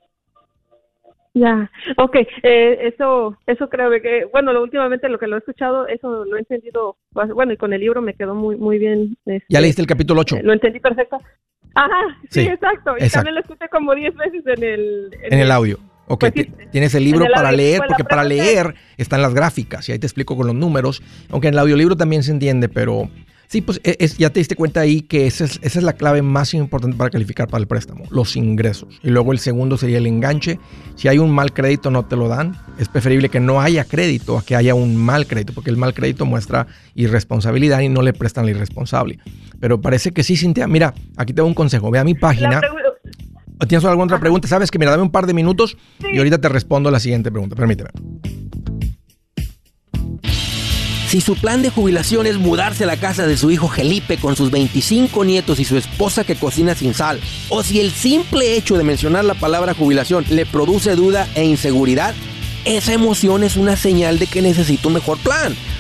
Ya, 1.33 1.71
ok, 1.97 2.17
eh, 2.43 2.79
eso, 2.93 3.39
eso 3.47 3.69
creo 3.69 3.89
que, 4.03 4.25
bueno, 4.33 4.53
lo, 4.53 4.63
últimamente 4.63 5.09
lo 5.09 5.19
que 5.19 5.29
lo 5.29 5.37
he 5.37 5.39
escuchado, 5.39 5.87
eso 5.87 6.25
lo 6.25 6.37
he 6.37 6.41
entendido, 6.41 6.97
bueno, 7.13 7.53
y 7.53 7.57
con 7.57 7.73
el 7.73 7.81
libro 7.81 8.03
me 8.03 8.15
quedó 8.15 8.35
muy, 8.35 8.57
muy 8.57 8.79
bien. 8.79 9.17
Este, 9.25 9.47
¿Ya 9.49 9.61
leíste 9.61 9.81
el 9.81 9.87
capítulo 9.87 10.23
8? 10.23 10.39
lo 10.43 10.53
entendí 10.53 10.81
perfecto. 10.81 11.19
Ajá, 11.77 12.19
sí, 12.31 12.41
exacto, 12.41 12.97
y 12.99 13.09
también 13.11 13.37
lo 13.37 13.43
escuché 13.43 13.69
como 13.69 13.95
10 13.95 14.17
veces 14.17 14.43
en 14.45 14.65
el... 14.65 15.11
En, 15.23 15.39
el, 15.39 15.53
audio. 15.53 15.79
Ok, 16.13 16.25
pues 16.35 16.49
tienes 16.73 16.93
el 16.97 17.05
libro 17.05 17.25
para 17.33 17.53
leer, 17.53 17.83
porque 17.87 18.03
para 18.03 18.25
leer 18.25 18.75
están 18.97 19.23
las 19.23 19.33
gráficas, 19.33 19.89
y 19.89 19.93
ahí 19.93 19.99
te 20.01 20.09
explico 20.09 20.37
con 20.37 20.49
los 20.49 20.57
números, 20.57 21.03
aunque 21.31 21.47
en 21.47 21.55
el 21.55 21.61
audiolibro 21.61 21.97
también 21.97 22.25
se 22.25 22.33
entiende, 22.33 22.69
pero 22.69 23.09
Sí, 23.51 23.63
pues 23.63 23.81
e, 23.83 23.97
es, 23.99 24.17
ya 24.17 24.31
te 24.31 24.39
diste 24.39 24.55
cuenta 24.55 24.79
ahí 24.79 25.03
que 25.03 25.27
esa 25.27 25.45
es, 25.45 25.59
esa 25.63 25.81
es 25.81 25.85
la 25.85 25.95
clave 25.95 26.23
más 26.23 26.55
importante 26.55 26.97
para 26.97 27.11
calificar 27.11 27.49
para 27.49 27.61
el 27.61 27.67
préstamo, 27.67 28.05
los 28.09 28.37
ingresos. 28.37 29.01
Y 29.03 29.11
luego 29.11 29.33
el 29.33 29.41
segundo 29.41 29.77
sería 29.77 29.99
el 29.99 30.07
enganche. 30.07 30.61
Si 30.95 31.09
hay 31.09 31.19
un 31.19 31.33
mal 31.33 31.53
crédito 31.53 31.91
no 31.91 32.05
te 32.05 32.15
lo 32.15 32.29
dan. 32.29 32.57
Es 32.79 32.89
preferible 32.89 33.29
que 33.29 33.41
no 33.41 33.61
haya 33.61 33.83
crédito 33.85 34.39
a 34.39 34.45
que 34.45 34.55
haya 34.55 34.77
un 34.77 34.95
mal 34.95 35.27
crédito, 35.27 35.53
porque 35.53 35.71
el 35.71 35.77
mal 35.77 35.95
crédito 35.95 36.27
muestra 36.27 36.69
irresponsabilidad 36.95 37.81
y 37.81 37.89
no 37.89 38.03
le 38.03 38.13
prestan 38.13 38.45
al 38.45 38.51
irresponsable. 38.51 39.19
Pero 39.59 39.81
parece 39.81 40.13
que 40.13 40.23
sí, 40.23 40.37
Cintia. 40.37 40.69
Mira, 40.69 40.95
aquí 41.17 41.33
te 41.33 41.43
doy 41.43 41.49
un 41.49 41.55
consejo. 41.55 41.91
Ve 41.91 41.99
a 41.99 42.05
mi 42.05 42.15
página. 42.15 42.61
¿Tienes 43.69 43.85
alguna 43.85 44.05
otra 44.05 44.21
pregunta? 44.21 44.49
Sabes 44.49 44.71
que, 44.71 44.79
mira, 44.79 44.91
dame 44.91 45.03
un 45.03 45.11
par 45.11 45.27
de 45.27 45.35
minutos 45.35 45.77
y 46.13 46.19
ahorita 46.19 46.39
te 46.39 46.49
respondo 46.49 46.91
la 46.91 47.01
siguiente 47.01 47.31
pregunta. 47.31 47.57
Permíteme. 47.57 47.91
Si 51.11 51.21
su 51.21 51.35
plan 51.35 51.61
de 51.61 51.71
jubilación 51.71 52.27
es 52.27 52.39
mudarse 52.39 52.85
a 52.85 52.87
la 52.87 52.97
casa 52.97 53.27
de 53.27 53.37
su 53.37 53.51
hijo 53.51 53.69
Felipe 53.69 54.17
con 54.17 54.37
sus 54.37 54.53
25 54.53 55.25
nietos 55.25 55.59
y 55.59 55.65
su 55.65 55.77
esposa 55.77 56.23
que 56.23 56.37
cocina 56.37 56.77
sin 56.77 56.95
sal, 56.95 57.19
o 57.49 57.65
si 57.65 57.81
el 57.81 57.91
simple 57.91 58.57
hecho 58.57 58.79
de 58.79 58.85
mencionar 58.85 59.25
la 59.25 59.35
palabra 59.35 59.75
jubilación 59.75 60.25
le 60.31 60.47
produce 60.47 60.95
duda 60.95 61.29
e 61.35 61.45
inseguridad, 61.45 62.15
esa 62.65 62.93
emoción 62.93 63.43
es 63.43 63.57
una 63.57 63.75
señal 63.77 64.21
de 64.21 64.29
que 64.29 64.41
necesita 64.41 64.87
un 64.87 64.95
mejor 64.95 65.19
plan. 65.19 65.57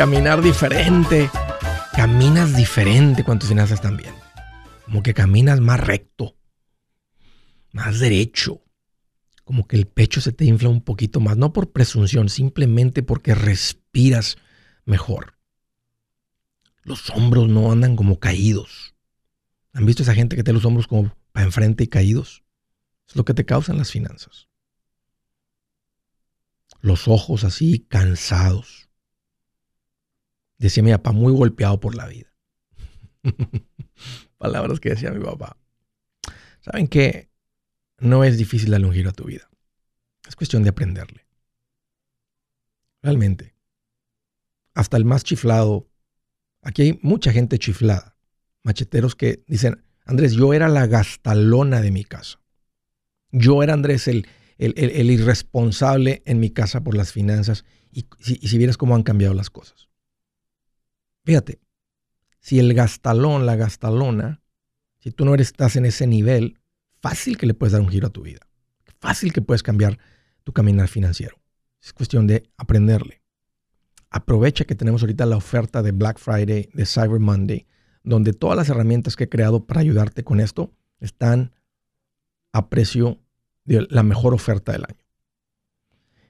Caminar 0.00 0.40
diferente. 0.40 1.28
Caminas 1.92 2.56
diferente 2.56 3.22
cuando 3.22 3.40
tus 3.40 3.50
finanzas 3.50 3.80
están 3.80 3.98
bien. 3.98 4.14
Como 4.86 5.02
que 5.02 5.12
caminas 5.12 5.60
más 5.60 5.78
recto, 5.78 6.38
más 7.72 7.98
derecho. 7.98 8.62
Como 9.44 9.68
que 9.68 9.76
el 9.76 9.86
pecho 9.86 10.22
se 10.22 10.32
te 10.32 10.46
infla 10.46 10.70
un 10.70 10.80
poquito 10.80 11.20
más, 11.20 11.36
no 11.36 11.52
por 11.52 11.72
presunción, 11.72 12.30
simplemente 12.30 13.02
porque 13.02 13.34
respiras 13.34 14.38
mejor. 14.86 15.34
Los 16.82 17.10
hombros 17.10 17.50
no 17.50 17.70
andan 17.70 17.94
como 17.94 18.18
caídos. 18.20 18.94
¿Han 19.74 19.84
visto 19.84 20.02
esa 20.02 20.14
gente 20.14 20.34
que 20.34 20.42
tiene 20.42 20.56
los 20.56 20.64
hombros 20.64 20.86
como 20.86 21.14
para 21.32 21.44
enfrente 21.44 21.84
y 21.84 21.88
caídos? 21.88 22.42
Es 23.06 23.16
lo 23.16 23.26
que 23.26 23.34
te 23.34 23.44
causan 23.44 23.76
las 23.76 23.90
finanzas. 23.90 24.48
Los 26.80 27.06
ojos 27.06 27.44
así 27.44 27.80
cansados. 27.86 28.89
Decía 30.60 30.82
mi 30.82 30.92
papá, 30.92 31.12
muy 31.12 31.32
golpeado 31.32 31.80
por 31.80 31.94
la 31.94 32.06
vida. 32.06 32.30
Palabras 34.38 34.78
que 34.78 34.90
decía 34.90 35.10
mi 35.10 35.24
papá. 35.24 35.56
¿Saben 36.60 36.86
que 36.86 37.30
No 37.98 38.24
es 38.24 38.36
difícil 38.36 38.70
darle 38.70 38.86
un 38.86 39.06
a 39.06 39.12
tu 39.12 39.24
vida. 39.24 39.48
Es 40.28 40.36
cuestión 40.36 40.62
de 40.62 40.68
aprenderle. 40.68 41.26
Realmente. 43.02 43.54
Hasta 44.74 44.98
el 44.98 45.06
más 45.06 45.24
chiflado. 45.24 45.88
Aquí 46.60 46.82
hay 46.82 47.00
mucha 47.02 47.32
gente 47.32 47.58
chiflada. 47.58 48.18
Macheteros 48.62 49.16
que 49.16 49.42
dicen, 49.46 49.82
Andrés, 50.04 50.32
yo 50.34 50.52
era 50.52 50.68
la 50.68 50.86
gastalona 50.86 51.80
de 51.80 51.90
mi 51.90 52.04
casa. 52.04 52.38
Yo 53.32 53.62
era, 53.62 53.72
Andrés, 53.72 54.08
el, 54.08 54.26
el, 54.58 55.10
irresponsable 55.10 56.22
en 56.26 56.38
mi 56.38 56.50
casa 56.50 56.84
por 56.84 56.94
las 56.94 57.12
finanzas. 57.12 57.64
Y, 57.90 58.06
y 58.18 58.48
si 58.48 58.58
vieras 58.58 58.76
cómo 58.76 58.94
han 58.94 59.02
cambiado 59.02 59.32
las 59.32 59.48
cosas. 59.48 59.89
Fíjate, 61.30 61.60
si 62.40 62.58
el 62.58 62.74
gastalón, 62.74 63.46
la 63.46 63.54
gastalona, 63.54 64.42
si 64.98 65.12
tú 65.12 65.24
no 65.24 65.32
eres, 65.32 65.46
estás 65.46 65.76
en 65.76 65.86
ese 65.86 66.08
nivel, 66.08 66.58
fácil 67.00 67.38
que 67.38 67.46
le 67.46 67.54
puedes 67.54 67.72
dar 67.72 67.82
un 67.82 67.88
giro 67.88 68.08
a 68.08 68.10
tu 68.10 68.22
vida. 68.22 68.40
Fácil 68.98 69.32
que 69.32 69.40
puedes 69.40 69.62
cambiar 69.62 69.96
tu 70.42 70.52
caminar 70.52 70.88
financiero. 70.88 71.38
Es 71.80 71.92
cuestión 71.92 72.26
de 72.26 72.50
aprenderle. 72.56 73.22
Aprovecha 74.10 74.64
que 74.64 74.74
tenemos 74.74 75.02
ahorita 75.02 75.24
la 75.24 75.36
oferta 75.36 75.84
de 75.84 75.92
Black 75.92 76.18
Friday, 76.18 76.68
de 76.74 76.84
Cyber 76.84 77.20
Monday, 77.20 77.64
donde 78.02 78.32
todas 78.32 78.56
las 78.56 78.68
herramientas 78.68 79.14
que 79.14 79.22
he 79.22 79.28
creado 79.28 79.66
para 79.66 79.82
ayudarte 79.82 80.24
con 80.24 80.40
esto 80.40 80.72
están 80.98 81.52
a 82.52 82.70
precio 82.70 83.20
de 83.64 83.86
la 83.88 84.02
mejor 84.02 84.34
oferta 84.34 84.72
del 84.72 84.82
año. 84.82 85.06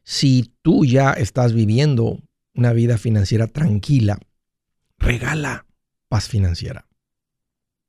Si 0.02 0.52
tú 0.60 0.84
ya 0.84 1.14
estás 1.14 1.54
viviendo 1.54 2.20
una 2.52 2.74
vida 2.74 2.98
financiera 2.98 3.46
tranquila, 3.46 4.18
regala 5.00 5.66
paz 6.08 6.28
financiera. 6.28 6.86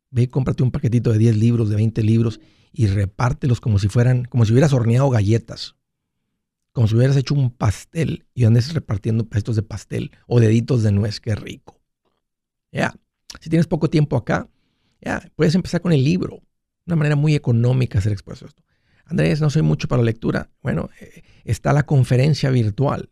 Ve 0.09 0.29
cómprate 0.29 0.63
un 0.63 0.71
paquetito 0.71 1.11
de 1.11 1.19
10 1.19 1.37
libros, 1.37 1.69
de 1.69 1.75
20 1.75 2.01
libros 2.03 2.39
y 2.71 2.87
repártelos 2.87 3.61
como 3.61 3.79
si 3.79 3.87
fueran, 3.87 4.25
como 4.25 4.45
si 4.45 4.53
hubieras 4.53 4.73
horneado 4.73 5.09
galletas. 5.09 5.75
Como 6.71 6.87
si 6.87 6.95
hubieras 6.95 7.17
hecho 7.17 7.33
un 7.33 7.51
pastel 7.51 8.25
y 8.33 8.45
andes 8.45 8.73
repartiendo 8.73 9.27
pedacitos 9.27 9.57
de 9.57 9.63
pastel 9.63 10.11
o 10.25 10.39
deditos 10.39 10.83
de 10.83 10.93
nuez, 10.93 11.19
qué 11.19 11.35
rico. 11.35 11.81
Ya, 12.71 12.95
si 13.41 13.49
tienes 13.49 13.67
poco 13.67 13.89
tiempo 13.89 14.15
acá, 14.15 14.49
ya, 15.01 15.29
puedes 15.35 15.53
empezar 15.55 15.81
con 15.81 15.91
el 15.91 16.03
libro. 16.03 16.41
Una 16.85 16.95
manera 16.95 17.15
muy 17.15 17.35
económica 17.35 17.99
de 17.99 18.03
ser 18.03 18.13
expuesto 18.13 18.45
a 18.45 18.49
esto. 18.49 18.63
Andrés, 19.05 19.41
no 19.41 19.49
soy 19.49 19.61
mucho 19.61 19.89
para 19.89 20.01
la 20.01 20.05
lectura. 20.05 20.49
Bueno, 20.61 20.89
eh, 21.01 21.23
está 21.43 21.73
la 21.73 21.83
conferencia 21.83 22.49
virtual. 22.49 23.09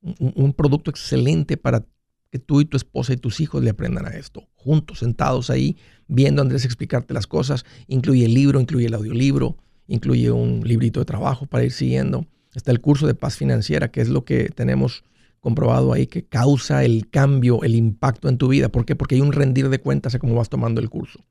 un 0.00 0.52
producto 0.54 0.90
excelente 0.90 1.56
para 1.56 1.84
que 2.30 2.38
tú 2.38 2.60
y 2.60 2.64
tu 2.64 2.76
esposa 2.76 3.12
y 3.12 3.16
tus 3.16 3.40
hijos 3.40 3.62
le 3.62 3.70
aprendan 3.70 4.06
a 4.06 4.10
esto, 4.10 4.48
juntos, 4.54 4.98
sentados 4.98 5.50
ahí, 5.50 5.76
viendo 6.08 6.40
a 6.40 6.44
Andrés 6.44 6.64
explicarte 6.64 7.14
las 7.14 7.26
cosas. 7.26 7.64
Incluye 7.86 8.26
el 8.26 8.34
libro, 8.34 8.60
incluye 8.60 8.86
el 8.86 8.94
audiolibro, 8.94 9.56
incluye 9.86 10.30
un 10.30 10.60
librito 10.64 11.00
de 11.00 11.06
trabajo 11.06 11.46
para 11.46 11.64
ir 11.64 11.72
siguiendo. 11.72 12.26
Está 12.54 12.70
el 12.70 12.80
curso 12.80 13.06
de 13.06 13.14
paz 13.14 13.36
financiera, 13.36 13.90
que 13.90 14.00
es 14.00 14.08
lo 14.08 14.24
que 14.24 14.50
tenemos 14.50 15.04
comprobado 15.40 15.92
ahí, 15.92 16.06
que 16.06 16.24
causa 16.24 16.84
el 16.84 17.08
cambio, 17.08 17.62
el 17.62 17.74
impacto 17.74 18.28
en 18.28 18.38
tu 18.38 18.48
vida. 18.48 18.68
¿Por 18.68 18.84
qué? 18.84 18.96
Porque 18.96 19.14
hay 19.14 19.20
un 19.20 19.32
rendir 19.32 19.68
de 19.68 19.78
cuentas 19.78 20.14
a 20.14 20.18
cómo 20.18 20.34
vas 20.34 20.48
tomando 20.48 20.80
el 20.80 20.90
curso. 20.90 21.24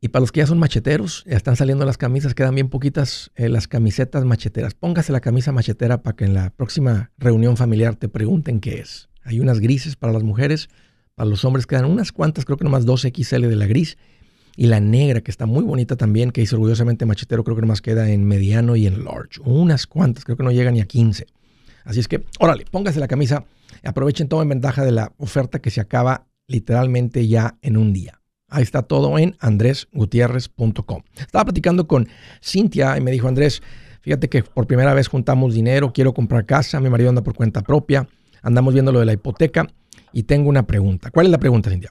Y 0.00 0.08
para 0.08 0.20
los 0.20 0.30
que 0.30 0.40
ya 0.40 0.46
son 0.46 0.58
macheteros, 0.58 1.24
ya 1.26 1.36
están 1.36 1.56
saliendo 1.56 1.84
las 1.84 1.98
camisas, 1.98 2.34
quedan 2.34 2.54
bien 2.54 2.68
poquitas 2.68 3.32
eh, 3.34 3.48
las 3.48 3.66
camisetas 3.66 4.24
macheteras. 4.24 4.74
Póngase 4.74 5.10
la 5.10 5.20
camisa 5.20 5.50
machetera 5.50 6.02
para 6.02 6.14
que 6.14 6.24
en 6.24 6.34
la 6.34 6.50
próxima 6.50 7.10
reunión 7.18 7.56
familiar 7.56 7.96
te 7.96 8.08
pregunten 8.08 8.60
qué 8.60 8.78
es. 8.78 9.08
Hay 9.24 9.40
unas 9.40 9.58
grises 9.58 9.96
para 9.96 10.12
las 10.12 10.22
mujeres, 10.22 10.68
para 11.16 11.28
los 11.28 11.44
hombres 11.44 11.66
quedan 11.66 11.84
unas 11.84 12.12
cuantas, 12.12 12.44
creo 12.44 12.56
que 12.56 12.64
nomás 12.64 12.86
2 12.86 13.08
XL 13.12 13.48
de 13.48 13.56
la 13.56 13.66
gris. 13.66 13.98
Y 14.56 14.66
la 14.66 14.78
negra, 14.78 15.20
que 15.20 15.32
está 15.32 15.46
muy 15.46 15.64
bonita 15.64 15.96
también, 15.96 16.30
que 16.30 16.40
dice 16.40 16.54
orgullosamente 16.54 17.04
machetero, 17.04 17.42
creo 17.42 17.56
que 17.56 17.62
nomás 17.62 17.80
queda 17.80 18.08
en 18.08 18.24
mediano 18.24 18.76
y 18.76 18.86
en 18.86 19.04
large. 19.04 19.40
Unas 19.44 19.86
cuantas, 19.86 20.24
creo 20.24 20.36
que 20.36 20.44
no 20.44 20.52
llega 20.52 20.70
ni 20.70 20.80
a 20.80 20.86
15. 20.86 21.26
Así 21.84 22.00
es 22.00 22.06
que, 22.06 22.24
órale, 22.38 22.64
póngase 22.70 23.00
la 23.00 23.08
camisa, 23.08 23.44
aprovechen, 23.82 24.28
tomen 24.28 24.48
ventaja 24.48 24.84
de 24.84 24.92
la 24.92 25.12
oferta 25.16 25.60
que 25.60 25.70
se 25.70 25.80
acaba 25.80 26.26
literalmente 26.46 27.26
ya 27.26 27.56
en 27.62 27.76
un 27.76 27.92
día. 27.92 28.17
Ahí 28.50 28.62
está 28.62 28.82
todo 28.82 29.18
en 29.18 29.34
andresgutierrez.com. 29.40 31.02
Estaba 31.18 31.44
platicando 31.44 31.86
con 31.86 32.08
Cintia 32.42 32.96
y 32.96 33.00
me 33.02 33.10
dijo, 33.10 33.28
Andrés, 33.28 33.62
fíjate 34.00 34.28
que 34.28 34.42
por 34.42 34.66
primera 34.66 34.94
vez 34.94 35.08
juntamos 35.08 35.54
dinero, 35.54 35.92
quiero 35.92 36.14
comprar 36.14 36.46
casa, 36.46 36.80
mi 36.80 36.88
marido 36.88 37.10
anda 37.10 37.22
por 37.22 37.34
cuenta 37.34 37.60
propia, 37.60 38.06
andamos 38.42 38.72
viendo 38.72 38.90
lo 38.90 39.00
de 39.00 39.06
la 39.06 39.12
hipoteca 39.12 39.66
y 40.12 40.22
tengo 40.22 40.48
una 40.48 40.66
pregunta. 40.66 41.10
¿Cuál 41.10 41.26
es 41.26 41.32
la 41.32 41.38
pregunta, 41.38 41.70
Cintia? 41.70 41.90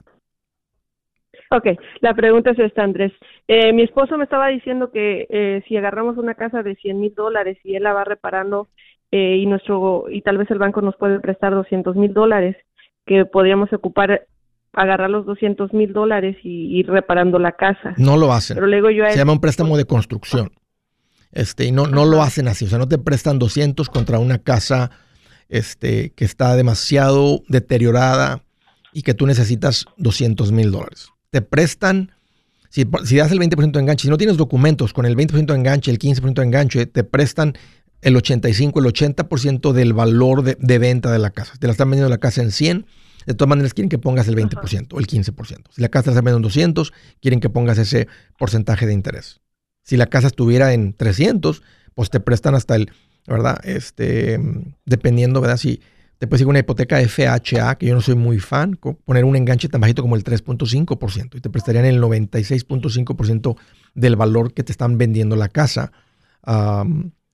Ok, 1.50 1.66
la 2.00 2.12
pregunta 2.14 2.50
es 2.50 2.58
esta, 2.58 2.82
Andrés. 2.82 3.12
Eh, 3.46 3.72
mi 3.72 3.82
esposo 3.82 4.18
me 4.18 4.24
estaba 4.24 4.48
diciendo 4.48 4.90
que 4.90 5.26
eh, 5.30 5.62
si 5.66 5.76
agarramos 5.76 6.18
una 6.18 6.34
casa 6.34 6.62
de 6.62 6.74
100 6.74 7.00
mil 7.00 7.14
dólares 7.14 7.56
y 7.64 7.76
él 7.76 7.84
la 7.84 7.94
va 7.94 8.04
reparando 8.04 8.68
eh, 9.10 9.36
y 9.36 9.46
nuestro 9.46 10.06
y 10.10 10.20
tal 10.20 10.36
vez 10.36 10.50
el 10.50 10.58
banco 10.58 10.82
nos 10.82 10.96
puede 10.96 11.20
prestar 11.20 11.54
200 11.54 11.96
mil 11.96 12.12
dólares, 12.12 12.56
que 13.06 13.24
podríamos 13.24 13.72
ocupar 13.72 14.26
agarrar 14.72 15.10
los 15.10 15.26
200 15.26 15.72
mil 15.72 15.92
dólares 15.92 16.36
y 16.42 16.78
ir 16.78 16.88
reparando 16.88 17.38
la 17.38 17.52
casa. 17.52 17.94
No 17.96 18.16
lo 18.16 18.32
hacen. 18.32 18.56
Pero 18.56 18.66
luego 18.66 18.90
yo 18.90 19.04
Se 19.10 19.16
llama 19.16 19.32
un 19.32 19.40
préstamo 19.40 19.76
de 19.76 19.84
construcción. 19.84 20.50
Este, 21.32 21.66
y 21.66 21.72
no, 21.72 21.86
no 21.86 22.04
lo 22.04 22.22
hacen 22.22 22.48
así. 22.48 22.64
O 22.64 22.68
sea, 22.68 22.78
no 22.78 22.88
te 22.88 22.98
prestan 22.98 23.38
200 23.38 23.88
contra 23.88 24.18
una 24.18 24.38
casa 24.38 24.90
este, 25.48 26.10
que 26.10 26.24
está 26.24 26.56
demasiado 26.56 27.42
deteriorada 27.48 28.42
y 28.92 29.02
que 29.02 29.14
tú 29.14 29.26
necesitas 29.26 29.86
200 29.96 30.52
mil 30.52 30.70
dólares. 30.70 31.08
Te 31.30 31.42
prestan, 31.42 32.12
si, 32.70 32.86
si 33.04 33.16
das 33.16 33.32
el 33.32 33.38
20% 33.38 33.72
de 33.72 33.80
enganche, 33.80 34.04
si 34.04 34.10
no 34.10 34.16
tienes 34.16 34.36
documentos 34.36 34.92
con 34.92 35.04
el 35.04 35.16
20% 35.16 35.46
de 35.46 35.54
enganche, 35.54 35.90
el 35.90 35.98
15% 35.98 36.34
de 36.34 36.42
enganche, 36.42 36.86
te 36.86 37.04
prestan 37.04 37.54
el 38.00 38.16
85, 38.16 38.80
el 38.80 38.86
80% 38.86 39.72
del 39.72 39.92
valor 39.92 40.42
de, 40.42 40.56
de, 40.58 40.78
venta 40.78 41.10
de 41.10 41.18
la 41.18 41.30
casa. 41.30 41.54
Te 41.58 41.66
la 41.66 41.72
están 41.72 41.90
vendiendo 41.90 42.08
la 42.08 42.18
casa 42.18 42.42
en 42.42 42.52
100 42.52 42.86
de 43.28 43.34
todas 43.34 43.50
maneras, 43.50 43.74
quieren 43.74 43.90
que 43.90 43.98
pongas 43.98 44.26
el 44.26 44.36
20% 44.36 44.94
o 44.94 44.98
el 44.98 45.06
15%. 45.06 45.64
Si 45.68 45.82
la 45.82 45.90
casa 45.90 46.12
está 46.12 46.30
en 46.30 46.40
200, 46.40 46.94
quieren 47.20 47.40
que 47.40 47.50
pongas 47.50 47.76
ese 47.76 48.08
porcentaje 48.38 48.86
de 48.86 48.94
interés. 48.94 49.42
Si 49.82 49.98
la 49.98 50.06
casa 50.06 50.28
estuviera 50.28 50.72
en 50.72 50.94
300, 50.94 51.62
pues 51.92 52.08
te 52.08 52.20
prestan 52.20 52.54
hasta 52.54 52.74
el, 52.74 52.90
¿verdad? 53.26 53.60
Este, 53.64 54.40
dependiendo, 54.86 55.42
¿verdad? 55.42 55.58
Si 55.58 55.82
te 56.16 56.26
puedes 56.26 56.40
ir 56.40 56.46
una 56.46 56.60
hipoteca 56.60 57.06
FHA, 57.06 57.74
que 57.76 57.84
yo 57.84 57.94
no 57.94 58.00
soy 58.00 58.14
muy 58.14 58.38
fan, 58.38 58.78
poner 59.04 59.26
un 59.26 59.36
enganche 59.36 59.68
tan 59.68 59.82
bajito 59.82 60.00
como 60.00 60.16
el 60.16 60.24
3.5% 60.24 61.36
y 61.36 61.40
te 61.42 61.50
prestarían 61.50 61.84
el 61.84 62.00
96.5% 62.00 63.56
del 63.94 64.16
valor 64.16 64.54
que 64.54 64.64
te 64.64 64.72
están 64.72 64.96
vendiendo 64.96 65.36
la 65.36 65.50
casa. 65.50 65.92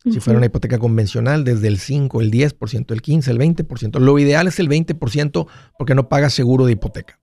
Si 0.04 0.20
fuera 0.20 0.36
una 0.36 0.46
hipoteca 0.46 0.78
convencional, 0.78 1.44
desde 1.44 1.66
el 1.68 1.78
5, 1.78 2.20
el 2.20 2.30
10%, 2.30 2.92
el 2.92 3.00
15, 3.00 3.30
el 3.30 3.38
20%. 3.38 3.98
Lo 3.98 4.18
ideal 4.18 4.46
es 4.46 4.58
el 4.58 4.68
20% 4.68 5.46
porque 5.78 5.94
no 5.94 6.08
pagas 6.10 6.34
seguro 6.34 6.66
de 6.66 6.72
hipoteca. 6.72 7.20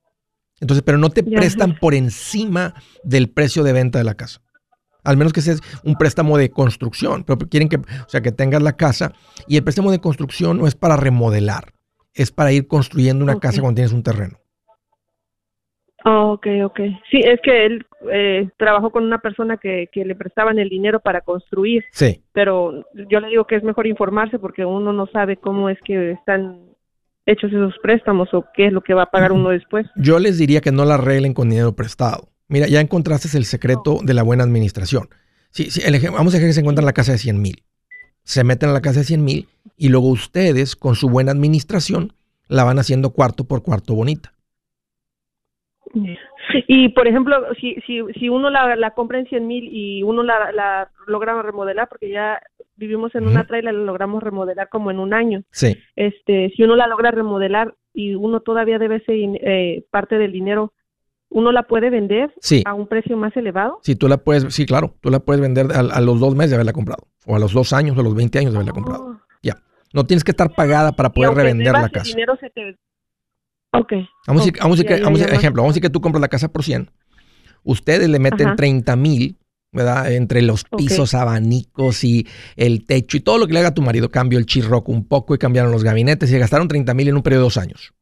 Entonces, 0.60 0.84
pero 0.84 0.98
no 0.98 1.10
te 1.10 1.24
prestan 1.24 1.76
por 1.80 1.94
encima 1.94 2.74
del 3.04 3.30
precio 3.30 3.64
de 3.64 3.74
venta 3.74 4.00
de 4.00 4.04
la 4.04 4.16
casa. 4.16 4.42
Al 5.04 5.18
menos 5.18 5.34
que 5.34 5.42
sea 5.42 5.56
un 5.84 5.96
préstamo 5.96 6.38
de 6.38 6.50
construcción. 6.50 7.24
Pero 7.24 7.38
quieren 7.38 7.70
que, 7.70 7.78
o 7.78 8.10
sea, 8.10 8.22
que 8.22 8.32
tengas 8.32 8.62
la 8.62 8.78
casa. 8.78 9.14
Y 9.48 9.58
el 9.58 9.64
préstamo 9.64 9.92
de 9.92 10.00
construcción 10.00 10.58
no 10.58 10.68
es 10.68 10.76
para 10.76 10.98
remodelar. 10.98 11.74
Es 12.14 12.32
para 12.32 12.52
ir 12.52 12.68
construyendo 12.68 13.24
una 13.24 13.40
casa 13.40 13.62
cuando 13.62 13.76
tienes 13.76 13.94
un 13.94 14.04
terreno. 14.04 14.41
Oh, 16.06 16.34
ok, 16.34 16.48
ok. 16.66 16.80
Sí, 17.12 17.20
es 17.24 17.40
que 17.44 17.66
él 17.66 17.86
eh, 18.12 18.50
trabajó 18.58 18.90
con 18.90 19.04
una 19.04 19.20
persona 19.20 19.58
que, 19.58 19.90
que, 19.92 20.04
le 20.04 20.16
prestaban 20.16 20.58
el 20.58 20.70
dinero 20.70 21.00
para 21.00 21.22
construir. 21.22 21.84
Sí. 21.92 22.22
Pero 22.34 22.86
yo 23.10 23.20
le 23.20 23.28
digo 23.28 23.46
que 23.46 23.56
es 23.56 23.64
mejor 23.64 23.86
informarse 23.88 24.40
porque 24.40 24.66
uno 24.66 24.94
no 24.94 25.06
sabe 25.08 25.38
cómo 25.38 25.70
es 25.70 25.78
que 25.86 26.12
están 26.12 26.72
hechos 27.26 27.52
esos 27.52 27.76
préstamos 27.82 28.34
o 28.34 28.46
qué 28.54 28.68
es 28.68 28.74
lo 28.74 28.82
que 28.82 28.94
va 28.94 29.04
a 29.04 29.12
pagar 29.12 29.32
uno 29.32 29.50
después. 29.50 29.86
Yo 29.96 30.20
les 30.20 30.38
diría 30.38 30.62
que 30.62 30.72
no 30.72 30.86
la 30.86 30.96
arreglen 30.96 31.34
con 31.34 31.50
dinero 31.50 31.74
prestado. 31.74 32.30
Mira, 32.48 32.68
ya 32.68 32.82
encontraste 32.82 33.38
el 33.38 33.46
secreto 33.46 34.00
de 34.04 34.14
la 34.14 34.24
buena 34.24 34.44
administración. 34.44 35.08
Sí, 35.52 35.70
sí, 35.70 35.82
el, 35.86 36.00
vamos 36.12 36.34
a 36.34 36.38
decir 36.38 36.50
que 36.50 36.54
se 36.54 36.62
encuentran 36.62 36.84
en 36.84 36.88
la 36.88 36.94
casa 36.94 37.12
de 37.12 37.18
100 37.18 37.42
mil. 37.42 37.64
Se 38.24 38.44
meten 38.44 38.70
a 38.70 38.74
la 38.74 38.82
casa 38.82 39.00
de 39.00 39.06
100 39.06 39.24
mil 39.24 39.48
y 39.78 39.90
luego 39.90 40.08
ustedes, 40.08 40.76
con 40.76 40.96
su 40.96 41.10
buena 41.10 41.32
administración, 41.32 42.14
la 42.48 42.64
van 42.64 42.80
haciendo 42.80 43.12
cuarto 43.12 43.46
por 43.46 43.64
cuarto 43.64 43.96
bonita. 43.96 44.34
Y, 46.68 46.90
por 46.90 47.08
ejemplo, 47.08 47.38
si, 47.60 47.76
si, 47.86 48.00
si 48.20 48.30
uno 48.30 48.50
la, 48.50 48.76
la 48.76 48.92
compra 48.92 49.20
en 49.20 49.28
100 49.28 49.48
mil 49.48 49.70
y 49.72 50.04
uno 50.04 50.24
la, 50.24 50.52
la 50.52 50.92
logra 51.08 51.42
remodelar, 51.42 51.88
porque 51.88 52.10
ya 52.10 52.42
vivimos 52.76 53.14
en 53.16 53.28
una 53.28 53.46
trailer, 53.46 53.74
la 53.74 53.84
logramos 53.84 54.24
remodelar 54.24 54.70
como 54.70 54.92
en 54.92 55.00
un 55.00 55.14
año. 55.14 55.44
Sí. 55.52 55.78
Este, 55.96 56.52
si 56.56 56.64
uno 56.64 56.76
la 56.76 56.88
logra 56.88 57.12
remodelar 57.12 57.76
y 57.94 58.16
uno 58.16 58.42
todavía 58.42 58.80
debe 58.80 59.02
ser 59.02 59.16
eh, 59.16 59.86
parte 59.92 60.18
del 60.18 60.32
dinero, 60.32 60.74
¿uno 61.30 61.52
la 61.52 61.64
puede 61.64 61.90
vender 61.90 62.34
a 62.66 62.74
un 62.74 62.88
precio 62.88 63.18
más 63.18 63.36
elevado? 63.38 63.80
Sí, 63.84 63.96
tú 63.96 64.08
la 64.08 64.18
puedes, 64.18 64.54
sí, 64.54 64.66
claro, 64.66 64.96
tú 65.02 65.10
la 65.10 65.20
puedes 65.20 65.42
vender 65.42 65.68
a, 65.72 66.02
los 66.02 66.20
dos 66.20 66.36
meses 66.36 66.52
de 66.52 66.56
haberla 66.56 66.74
comprado, 66.74 67.08
o 67.26 67.36
a 67.36 67.40
los 67.40 67.54
dos 67.54 67.74
años, 67.74 67.98
o 67.98 68.02
a 68.02 68.04
los 68.04 68.16
20 68.16 68.40
años 68.40 68.52
de 68.52 68.58
haberla 68.58 68.74
comprado. 68.74 69.04
Oh. 69.06 69.22
Ya. 69.42 69.58
No 69.94 70.06
tienes 70.06 70.24
que 70.24 70.32
estar 70.32 70.54
pagada 70.54 70.94
para 70.94 71.10
poder 71.12 71.34
revender 71.34 71.74
la 71.74 71.90
casa. 71.90 72.08
dinero 72.08 72.36
se 72.40 72.50
te 72.50 72.78
Ok. 73.74 73.94
Vamos, 74.28 74.48
a 74.48 74.52
vamos, 74.60 74.84
vamos 75.02 75.22
ejemplo, 75.22 75.62
vamos 75.62 75.72
a 75.72 75.74
decir 75.74 75.82
que 75.82 75.90
tú 75.90 76.02
compras 76.02 76.22
la 76.22 76.28
casa 76.28 76.52
por 76.52 76.64
100. 76.64 76.92
Ustedes 77.64 78.10
le 78.10 78.20
meten 78.20 78.56
30 78.56 78.96
mil, 78.96 79.38
¿verdad? 79.72 80.12
Entre 80.12 80.42
los 80.42 80.64
pisos, 80.64 81.14
abanicos 81.14 82.04
y 82.04 82.28
el 82.56 82.86
techo 82.86 83.18
y 83.18 83.22
todo 83.22 83.38
lo 83.38 83.48
que 83.48 83.54
le 83.54 83.60
haga 83.60 83.70
a 83.70 83.74
tu 83.74 83.82
marido. 83.82 84.10
Cambio 84.10 84.40
el 84.40 84.46
chirroc 84.46 84.90
un 84.90 85.08
poco 85.08 85.36
y 85.36 85.38
cambiaron 85.38 85.72
los 85.72 85.84
gabinetes 85.84 86.32
y 86.32 86.38
gastaron 86.38 86.68
30 86.68 86.94
mil 86.94 87.08
en 87.08 87.16
un 87.16 87.24
periodo 87.24 87.44
de 87.44 87.46
dos 87.46 87.58
años. 87.58 87.94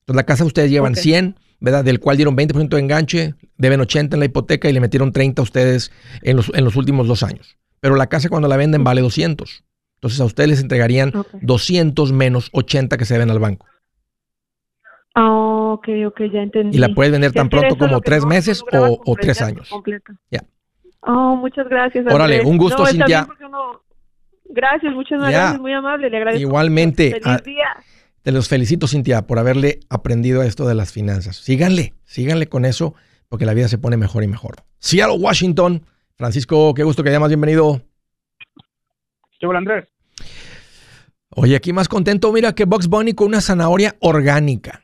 Entonces 0.00 0.16
la 0.16 0.24
casa 0.24 0.44
ustedes 0.44 0.70
llevan 0.70 0.94
100, 0.94 1.36
¿verdad? 1.60 1.84
Del 1.84 2.00
cual 2.00 2.16
dieron 2.16 2.36
20% 2.36 2.68
de 2.68 2.80
enganche, 2.80 3.34
deben 3.58 3.80
80 3.80 4.16
en 4.16 4.20
la 4.20 4.26
hipoteca 4.26 4.70
y 4.70 4.72
le 4.72 4.80
metieron 4.80 5.12
30 5.12 5.42
a 5.42 5.44
ustedes 5.44 5.92
en 6.22 6.36
los, 6.36 6.50
en 6.54 6.64
los 6.64 6.76
últimos 6.76 7.06
dos 7.06 7.22
años. 7.22 7.58
Pero 7.80 7.96
la 7.96 8.06
casa 8.06 8.28
cuando 8.28 8.48
la 8.48 8.56
venden 8.56 8.84
vale 8.84 9.02
200. 9.02 9.64
Entonces 9.96 10.20
a 10.20 10.24
ustedes 10.24 10.48
les 10.48 10.60
entregarían 10.60 11.12
200 11.42 12.12
menos 12.12 12.48
80 12.52 12.96
que 12.96 13.04
se 13.04 13.14
deben 13.14 13.30
al 13.30 13.40
banco. 13.40 13.66
Ah, 15.20 15.72
ok, 15.72 15.88
ok, 16.06 16.20
ya 16.32 16.42
entendí. 16.42 16.76
Y 16.76 16.80
la 16.80 16.90
puedes 16.94 17.10
vender 17.10 17.32
tan 17.32 17.48
pronto 17.48 17.76
como 17.76 18.00
tres 18.00 18.24
meses 18.24 18.62
o, 18.72 19.16
tres 19.20 19.42
años. 19.42 19.68
Ya. 20.30 20.44
Oh, 21.00 21.34
muchas 21.34 21.68
gracias. 21.68 22.06
Órale, 22.08 22.44
un 22.44 22.56
gusto, 22.56 22.86
Cintia. 22.86 23.26
Gracias, 24.44 24.94
muchas 24.94 25.20
gracias, 25.20 25.60
muy 25.60 25.72
amable, 25.72 26.08
le 26.08 26.16
agradezco. 26.18 26.40
Igualmente. 26.40 27.18
Feliz 27.20 27.42
día. 27.42 27.66
Te 28.22 28.30
los 28.30 28.48
felicito, 28.48 28.86
Cintia, 28.86 29.26
por 29.26 29.40
haberle 29.40 29.80
aprendido 29.90 30.44
esto 30.44 30.68
de 30.68 30.76
las 30.76 30.92
finanzas. 30.92 31.36
Síganle, 31.36 31.94
síganle 32.04 32.48
con 32.48 32.64
eso, 32.64 32.94
porque 33.28 33.44
la 33.44 33.54
vida 33.54 33.66
se 33.66 33.78
pone 33.78 33.96
mejor 33.96 34.22
y 34.22 34.28
mejor. 34.28 34.56
Seattle, 34.78 35.18
Washington. 35.18 35.82
Francisco, 36.14 36.74
qué 36.74 36.84
gusto 36.84 37.02
que 37.02 37.10
hayas 37.10 37.26
bienvenido. 37.26 37.82
Hola, 39.42 39.58
Andrés. 39.58 39.88
Oye, 41.30 41.56
aquí 41.56 41.72
más 41.72 41.88
contento, 41.88 42.32
mira 42.32 42.54
que 42.54 42.66
Box 42.66 42.86
Bunny 42.86 43.14
con 43.14 43.28
una 43.28 43.40
zanahoria 43.40 43.96
orgánica. 44.00 44.82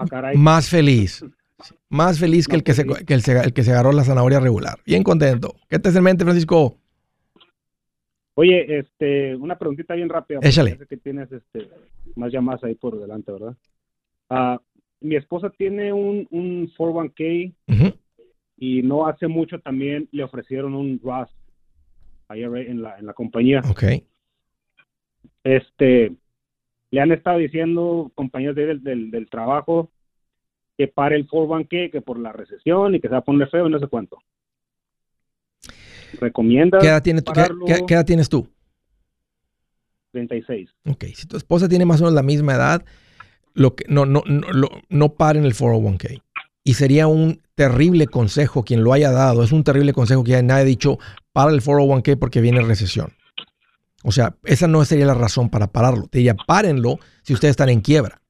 Ah, 0.00 0.32
más 0.34 0.68
feliz. 0.68 1.24
Más 1.90 2.20
feliz 2.20 2.46
que, 2.46 2.54
el 2.54 2.62
que, 2.62 2.72
Se, 2.72 2.84
que 2.84 3.14
el, 3.14 3.52
que 3.52 3.62
se 3.64 3.72
agarró 3.72 3.90
la 3.90 4.04
zanahoria 4.04 4.38
regular. 4.38 4.78
Bien 4.86 5.02
contento. 5.02 5.56
¿Qué 5.68 5.80
te 5.80 5.88
hace 5.88 5.98
en 5.98 6.04
mente, 6.04 6.22
Francisco? 6.22 6.76
Oye, 8.34 8.78
este, 8.78 9.34
una 9.34 9.58
preguntita 9.58 9.94
bien 9.94 10.08
rápida. 10.08 10.38
Échale. 10.42 10.78
que 10.88 10.96
tienes 10.98 11.32
este, 11.32 11.68
más 12.14 12.30
llamadas 12.30 12.62
ahí 12.62 12.76
por 12.76 13.00
delante, 13.00 13.32
¿verdad? 13.32 13.56
Ah, 14.30 14.60
mi 15.00 15.16
esposa 15.16 15.50
tiene 15.50 15.92
un, 15.92 16.28
un 16.30 16.70
401k 16.76 17.54
y 18.58 18.82
no 18.82 19.06
hace 19.06 19.26
mucho 19.26 19.58
también 19.60 20.08
le 20.12 20.24
ofrecieron 20.24 20.74
un 20.74 21.00
Roth 21.02 21.30
en 22.30 22.82
la, 22.82 22.98
en 22.98 23.06
la 23.06 23.14
compañía. 23.14 23.62
Ok. 23.68 23.84
Este, 25.44 26.12
le 26.90 27.00
han 27.00 27.12
estado 27.12 27.38
diciendo 27.38 28.10
compañeros 28.14 28.56
del, 28.56 29.10
del, 29.10 29.28
trabajo 29.28 29.90
que 30.76 30.88
pare 30.88 31.16
el 31.16 31.28
401k, 31.28 31.90
que 31.90 32.00
por 32.00 32.18
la 32.18 32.32
recesión 32.32 32.94
y 32.94 33.00
que 33.00 33.08
se 33.08 33.12
va 33.12 33.18
a 33.18 33.24
poner 33.24 33.48
feo 33.48 33.66
y 33.66 33.70
no 33.70 33.78
sé 33.78 33.86
cuánto. 33.88 34.18
¿Recomiendas? 36.20 36.80
¿Qué 36.80 36.88
edad, 36.88 37.02
tiene 37.02 37.22
¿qué, 37.22 37.94
edad 37.94 38.06
tienes 38.06 38.28
tú? 38.28 38.48
36. 40.12 40.70
Ok, 40.86 41.04
si 41.14 41.26
tu 41.26 41.36
esposa 41.36 41.68
tiene 41.68 41.84
más 41.84 42.00
o 42.00 42.04
menos 42.04 42.14
la 42.14 42.22
misma 42.22 42.54
edad, 42.54 42.84
lo 43.52 43.74
que, 43.74 43.84
no, 43.88 44.06
no, 44.06 44.22
no, 44.26 44.68
no 44.88 45.14
paren 45.14 45.44
el 45.44 45.54
401k. 45.54 46.22
Y 46.64 46.74
sería 46.74 47.06
un 47.06 47.42
terrible 47.54 48.06
consejo 48.06 48.64
quien 48.64 48.84
lo 48.84 48.92
haya 48.92 49.10
dado. 49.10 49.42
Es 49.42 49.52
un 49.52 49.64
terrible 49.64 49.92
consejo 49.92 50.24
que 50.24 50.42
nadie 50.42 50.62
ha 50.62 50.64
dicho 50.64 50.98
para 51.32 51.50
el 51.50 51.60
401k 51.60 52.18
porque 52.18 52.40
viene 52.40 52.60
recesión. 52.62 53.17
O 54.04 54.12
sea, 54.12 54.36
esa 54.44 54.68
no 54.68 54.84
sería 54.84 55.06
la 55.06 55.14
razón 55.14 55.50
para 55.50 55.68
pararlo. 55.68 56.06
Te 56.08 56.18
diría, 56.18 56.34
párenlo 56.34 56.98
si 57.22 57.34
ustedes 57.34 57.52
están 57.52 57.68
en 57.68 57.80
quiebra 57.80 58.22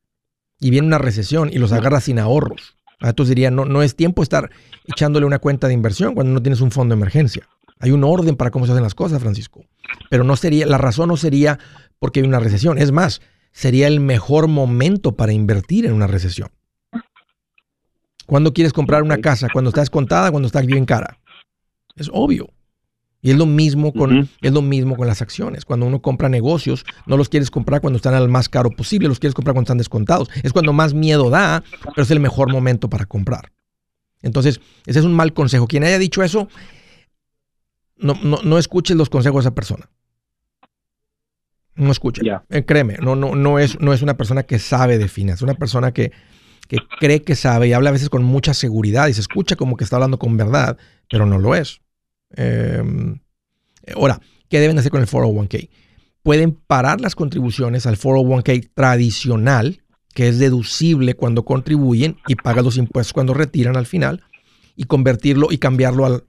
y 0.60 0.70
viene 0.70 0.86
una 0.86 0.98
recesión 0.98 1.50
y 1.52 1.58
los 1.58 1.72
agarra 1.72 2.00
sin 2.00 2.18
ahorros. 2.18 2.76
Entonces 3.00 3.34
diría, 3.34 3.50
no, 3.50 3.64
no 3.64 3.82
es 3.82 3.94
tiempo 3.94 4.22
estar 4.22 4.50
echándole 4.86 5.26
una 5.26 5.38
cuenta 5.38 5.68
de 5.68 5.74
inversión 5.74 6.14
cuando 6.14 6.32
no 6.32 6.42
tienes 6.42 6.60
un 6.60 6.70
fondo 6.70 6.94
de 6.94 7.00
emergencia. 7.00 7.48
Hay 7.80 7.92
un 7.92 8.02
orden 8.02 8.36
para 8.36 8.50
cómo 8.50 8.66
se 8.66 8.72
hacen 8.72 8.82
las 8.82 8.94
cosas, 8.94 9.20
Francisco. 9.20 9.64
Pero 10.10 10.24
no 10.24 10.34
sería, 10.36 10.66
la 10.66 10.78
razón 10.78 11.08
no 11.08 11.16
sería 11.16 11.58
porque 11.98 12.20
hay 12.20 12.26
una 12.26 12.40
recesión. 12.40 12.78
Es 12.78 12.90
más, 12.90 13.20
sería 13.52 13.86
el 13.86 14.00
mejor 14.00 14.48
momento 14.48 15.16
para 15.16 15.32
invertir 15.32 15.86
en 15.86 15.92
una 15.92 16.06
recesión. 16.06 16.50
¿Cuándo 18.26 18.52
quieres 18.52 18.72
comprar 18.72 19.02
una 19.02 19.18
casa? 19.18 19.48
¿Cuando 19.52 19.70
está 19.70 19.80
descontada? 19.80 20.30
¿Cuando 20.30 20.46
está 20.46 20.60
bien 20.60 20.84
cara? 20.84 21.18
Es 21.96 22.10
obvio. 22.12 22.50
Y 23.20 23.30
es 23.30 23.36
lo 23.36 23.46
mismo 23.46 23.92
con, 23.92 24.28
es 24.40 24.52
lo 24.52 24.62
mismo 24.62 24.96
con 24.96 25.06
las 25.06 25.22
acciones. 25.22 25.64
Cuando 25.64 25.86
uno 25.86 26.00
compra 26.00 26.28
negocios, 26.28 26.84
no 27.06 27.16
los 27.16 27.28
quieres 27.28 27.50
comprar 27.50 27.80
cuando 27.80 27.96
están 27.96 28.14
al 28.14 28.28
más 28.28 28.48
caro 28.48 28.70
posible, 28.70 29.08
los 29.08 29.18
quieres 29.18 29.34
comprar 29.34 29.54
cuando 29.54 29.66
están 29.66 29.78
descontados. 29.78 30.30
Es 30.42 30.52
cuando 30.52 30.72
más 30.72 30.94
miedo 30.94 31.28
da, 31.28 31.64
pero 31.94 32.02
es 32.02 32.10
el 32.12 32.20
mejor 32.20 32.52
momento 32.52 32.88
para 32.88 33.06
comprar. 33.06 33.50
Entonces, 34.22 34.60
ese 34.86 35.00
es 35.00 35.04
un 35.04 35.14
mal 35.14 35.32
consejo. 35.32 35.66
Quien 35.66 35.82
haya 35.84 35.98
dicho 35.98 36.22
eso, 36.22 36.48
no, 37.96 38.14
no, 38.22 38.40
no 38.42 38.58
escuches 38.58 38.96
los 38.96 39.10
consejos 39.10 39.42
de 39.42 39.48
esa 39.48 39.54
persona. 39.54 39.90
No 41.74 41.92
escuche. 41.92 42.22
Eh, 42.50 42.64
créeme, 42.64 42.98
no, 43.00 43.14
no, 43.16 43.34
no, 43.34 43.58
es, 43.58 43.80
no 43.80 43.92
es 43.92 44.02
una 44.02 44.16
persona 44.16 44.42
que 44.42 44.58
sabe 44.58 44.98
de 44.98 45.08
finanzas, 45.08 45.40
es 45.40 45.42
una 45.42 45.54
persona 45.54 45.92
que, 45.92 46.12
que 46.66 46.78
cree 46.98 47.22
que 47.22 47.36
sabe 47.36 47.68
y 47.68 47.72
habla 47.72 47.90
a 47.90 47.92
veces 47.92 48.10
con 48.10 48.24
mucha 48.24 48.52
seguridad 48.52 49.06
y 49.06 49.14
se 49.14 49.20
escucha 49.20 49.54
como 49.54 49.76
que 49.76 49.84
está 49.84 49.96
hablando 49.96 50.18
con 50.18 50.36
verdad, 50.36 50.76
pero 51.08 51.24
no 51.24 51.38
lo 51.38 51.54
es. 51.54 51.80
Em, 52.36 53.20
ahora, 53.94 54.20
¿qué 54.48 54.60
deben 54.60 54.78
hacer 54.78 54.90
con 54.90 55.00
el 55.00 55.08
401k? 55.08 55.68
Pueden 56.22 56.52
parar 56.52 57.00
las 57.00 57.14
contribuciones 57.14 57.86
al 57.86 57.96
401k 57.96 58.70
tradicional, 58.74 59.82
que 60.14 60.28
es 60.28 60.38
deducible 60.38 61.14
cuando 61.14 61.44
contribuyen 61.44 62.16
y 62.26 62.34
pagan 62.34 62.64
los 62.64 62.76
impuestos 62.76 63.12
cuando 63.12 63.34
retiran 63.34 63.76
al 63.76 63.86
final, 63.86 64.22
y 64.76 64.84
convertirlo 64.84 65.48
y 65.50 65.58
cambiarlo 65.58 66.06
al 66.06 66.24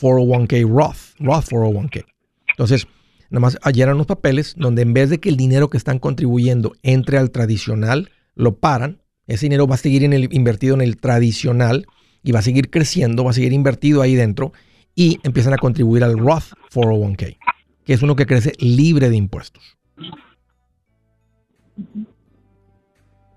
401k 0.00 0.68
Roth, 0.68 1.18
Roth 1.18 1.48
401k. 1.48 2.04
Entonces, 2.48 2.86
nada 3.30 3.40
más 3.40 3.58
eran 3.74 3.94
unos 3.94 4.06
papeles 4.06 4.54
donde 4.56 4.82
en 4.82 4.92
vez 4.92 5.10
de 5.10 5.18
que 5.18 5.28
el 5.28 5.36
dinero 5.36 5.70
que 5.70 5.78
están 5.78 5.98
contribuyendo 5.98 6.74
entre 6.82 7.18
al 7.18 7.30
tradicional, 7.30 8.10
lo 8.34 8.56
paran. 8.56 9.02
Ese 9.26 9.46
dinero 9.46 9.66
va 9.66 9.76
a 9.76 9.78
seguir 9.78 10.04
en 10.04 10.12
el, 10.12 10.28
invertido 10.32 10.74
en 10.74 10.80
el 10.80 10.96
tradicional 10.96 11.86
y 12.22 12.32
va 12.32 12.40
a 12.40 12.42
seguir 12.42 12.70
creciendo, 12.70 13.24
va 13.24 13.30
a 13.30 13.34
seguir 13.34 13.52
invertido 13.52 14.02
ahí 14.02 14.14
dentro 14.14 14.52
y 14.94 15.18
empiezan 15.22 15.54
a 15.54 15.58
contribuir 15.58 16.04
al 16.04 16.18
Roth 16.18 16.52
401k, 16.72 17.38
que 17.84 17.92
es 17.92 18.02
uno 18.02 18.16
que 18.16 18.26
crece 18.26 18.52
libre 18.58 19.10
de 19.10 19.16
impuestos. 19.16 19.78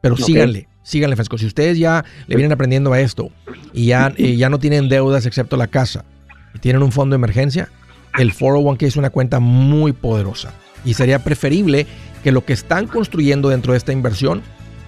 Pero 0.01 0.17
síganle, 0.17 0.67
síganle, 0.83 1.15
Francisco. 1.15 1.37
Si 1.37 1.45
ustedes 1.45 1.79
ya 1.79 2.05
le 2.27 2.35
vienen 2.35 2.51
aprendiendo 2.51 2.93
a 2.93 2.99
esto 2.99 3.31
y 3.73 3.87
ya, 3.87 4.13
eh, 4.17 4.35
ya 4.35 4.49
no 4.49 4.59
tienen 4.59 4.87
deudas 4.87 5.25
excepto 5.25 5.57
la 5.57 5.67
casa 5.67 6.05
y 6.53 6.59
tienen 6.59 6.83
un 6.83 6.91
fondo 6.91 7.15
de 7.15 7.17
emergencia, 7.17 7.69
el 8.19 8.33
401k 8.33 8.83
es 8.83 8.95
una 8.97 9.09
cuenta 9.09 9.39
muy 9.39 9.93
poderosa. 9.93 10.53
Y 10.83 10.93
sería 10.93 11.23
preferible 11.23 11.87
que 12.23 12.31
lo 12.31 12.45
que 12.45 12.53
están 12.53 12.87
construyendo 12.87 13.49
dentro 13.49 13.73
de 13.73 13.77
esta 13.77 13.93
inversión 13.93 14.43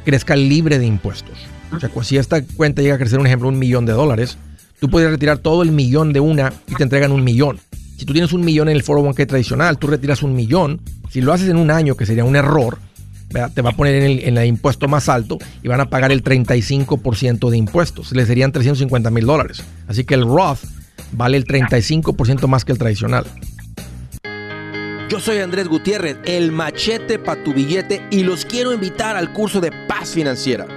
crezca 0.05 0.35
libre 0.35 0.79
de 0.79 0.85
impuestos. 0.85 1.37
O 1.75 1.79
sea, 1.79 1.89
si 2.03 2.17
esta 2.17 2.41
cuenta 2.43 2.81
llega 2.81 2.95
a 2.95 2.97
crecer, 2.97 3.19
un 3.19 3.27
ejemplo, 3.27 3.49
un 3.49 3.59
millón 3.59 3.85
de 3.85 3.93
dólares, 3.93 4.37
tú 4.79 4.89
puedes 4.89 5.09
retirar 5.09 5.39
todo 5.39 5.63
el 5.63 5.71
millón 5.71 6.13
de 6.13 6.19
una 6.19 6.53
y 6.67 6.75
te 6.75 6.83
entregan 6.83 7.11
un 7.11 7.23
millón. 7.23 7.59
Si 7.97 8.05
tú 8.05 8.13
tienes 8.13 8.31
un 8.33 8.45
millón 8.45 8.69
en 8.69 8.75
el 8.75 8.83
401k 8.83 9.27
tradicional, 9.27 9.77
tú 9.77 9.87
retiras 9.87 10.21
un 10.21 10.35
millón. 10.35 10.81
Si 11.09 11.21
lo 11.21 11.33
haces 11.33 11.49
en 11.49 11.57
un 11.57 11.71
año, 11.71 11.95
que 11.95 12.05
sería 12.05 12.23
un 12.23 12.35
error, 12.35 12.77
te 13.53 13.61
va 13.61 13.71
a 13.71 13.75
poner 13.75 13.95
en 13.95 14.37
el, 14.37 14.45
impuesto 14.45 14.87
más 14.87 15.09
alto 15.09 15.37
y 15.63 15.67
van 15.67 15.81
a 15.81 15.89
pagar 15.89 16.11
el 16.11 16.23
35% 16.23 17.49
de 17.49 17.57
impuestos. 17.57 18.11
Le 18.11 18.25
serían 18.25 18.51
350 18.51 19.09
mil 19.09 19.25
dólares. 19.25 19.63
Así 19.87 20.03
que 20.03 20.13
el 20.13 20.23
Roth 20.23 20.59
vale 21.11 21.37
el 21.37 21.45
35% 21.45 22.47
más 22.47 22.65
que 22.65 22.71
el 22.71 22.77
tradicional. 22.77 23.25
Yo 25.09 25.19
soy 25.19 25.37
Andrés 25.37 25.67
Gutiérrez, 25.67 26.17
el 26.25 26.51
machete 26.51 27.17
para 27.17 27.41
tu 27.41 27.53
billete 27.53 28.05
y 28.11 28.23
los 28.23 28.45
quiero 28.45 28.73
invitar 28.73 29.15
al 29.15 29.31
curso 29.31 29.61
de 29.61 29.71
paz 29.87 30.09
financiera. 30.09 30.76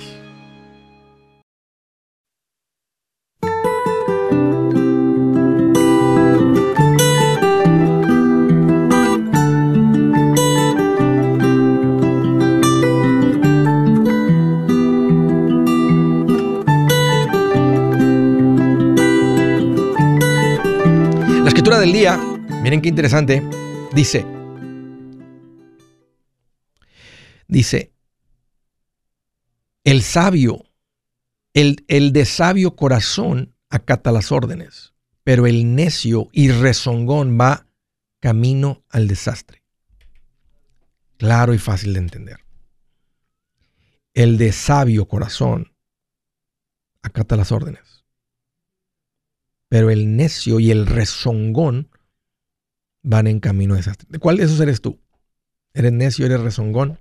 Miren 22.71 22.83
qué 22.83 22.87
interesante, 22.87 23.43
dice, 23.93 24.25
dice, 27.49 27.91
el 29.83 30.01
sabio, 30.01 30.63
el, 31.53 31.83
el 31.89 32.13
de 32.13 32.23
sabio 32.23 32.77
corazón 32.77 33.57
acata 33.69 34.13
las 34.13 34.31
órdenes, 34.31 34.93
pero 35.25 35.47
el 35.47 35.75
necio 35.75 36.29
y 36.31 36.49
rezongón 36.49 37.37
va 37.37 37.67
camino 38.21 38.85
al 38.87 39.09
desastre. 39.09 39.63
Claro 41.17 41.53
y 41.53 41.57
fácil 41.57 41.91
de 41.91 41.99
entender. 41.99 42.37
El 44.13 44.37
de 44.37 44.53
sabio 44.53 45.09
corazón 45.09 45.73
acata 47.01 47.35
las 47.35 47.51
órdenes 47.51 47.91
pero 49.71 49.89
el 49.89 50.17
necio 50.17 50.59
y 50.59 50.69
el 50.69 50.85
rezongón 50.85 51.90
van 53.01 53.27
en 53.27 53.39
camino 53.39 53.73
a 53.73 53.77
desastre. 53.77 54.07
¿De 54.09 54.19
cuál 54.19 54.37
de 54.37 54.43
esos 54.43 54.59
eres 54.59 54.81
tú? 54.81 54.99
¿Eres 55.73 55.91
necio, 55.91 56.25
eres 56.25 56.41
rezongón? 56.41 56.99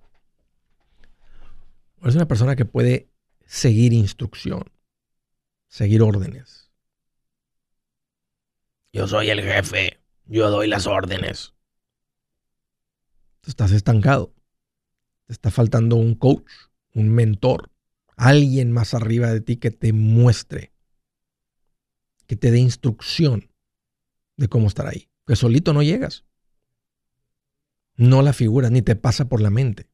¿O 1.98 2.04
eres 2.04 2.14
una 2.14 2.28
persona 2.28 2.56
que 2.56 2.64
puede 2.64 3.08
seguir 3.44 3.92
instrucción, 3.92 4.70
seguir 5.68 6.02
órdenes? 6.02 6.70
Yo 8.92 9.06
soy 9.06 9.30
el 9.30 9.42
jefe, 9.42 10.00
yo 10.26 10.50
doy 10.50 10.66
las 10.68 10.86
órdenes. 10.86 11.54
Estás 13.46 13.72
estancado. 13.72 14.32
Te 15.26 15.32
está 15.32 15.50
faltando 15.50 15.96
un 15.96 16.14
coach, 16.14 16.50
un 16.94 17.08
mentor, 17.08 17.70
alguien 18.16 18.72
más 18.72 18.94
arriba 18.94 19.32
de 19.32 19.40
ti 19.40 19.56
que 19.56 19.70
te 19.70 19.92
muestre 19.92 20.72
que 22.30 22.36
te 22.36 22.52
dé 22.52 22.60
instrucción 22.60 23.50
de 24.36 24.46
cómo 24.46 24.68
estar 24.68 24.86
ahí. 24.86 25.10
Que 25.30 25.36
solito 25.36 25.72
no 25.72 25.80
llegas. 25.80 26.24
No 27.94 28.20
la 28.20 28.32
figuras, 28.32 28.72
ni 28.72 28.82
te 28.82 28.96
pasa 28.96 29.28
por 29.28 29.40
la 29.40 29.48
mente. 29.48 29.86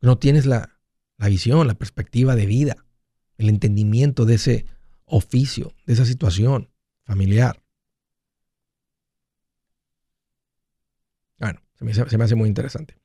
No 0.00 0.18
tienes 0.18 0.44
la, 0.44 0.80
la 1.18 1.28
visión, 1.28 1.68
la 1.68 1.74
perspectiva 1.74 2.34
de 2.34 2.46
vida, 2.46 2.84
el 3.38 3.48
entendimiento 3.48 4.24
de 4.24 4.34
ese 4.34 4.66
oficio, 5.04 5.72
de 5.86 5.92
esa 5.92 6.04
situación 6.04 6.68
familiar. 7.04 7.62
Bueno, 11.38 11.60
se 11.78 11.84
me, 11.84 11.94
se 11.94 12.18
me 12.18 12.24
hace 12.24 12.34
muy 12.34 12.48
interesante. 12.48 12.96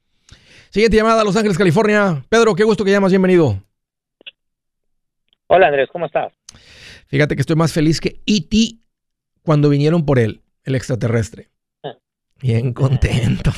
Siguiente 0.71 0.97
llamada 0.97 1.21
a 1.21 1.25
Los 1.25 1.35
Ángeles, 1.35 1.59
California. 1.59 2.25
Pedro, 2.27 2.55
qué 2.55 2.63
gusto 2.63 2.83
que 2.83 2.89
llamas, 2.89 3.11
bienvenido. 3.11 3.63
Hola 5.45 5.67
Andrés, 5.67 5.89
¿cómo 5.91 6.07
estás? 6.07 6.33
Fíjate 7.05 7.35
que 7.35 7.41
estoy 7.41 7.55
más 7.55 7.71
feliz 7.71 8.01
que 8.01 8.23
E.T. 8.25 8.79
cuando 9.43 9.69
vinieron 9.69 10.07
por 10.07 10.17
él, 10.17 10.41
el 10.65 10.75
extraterrestre. 10.75 11.49
Bien 12.41 12.73
contento. 12.73 13.51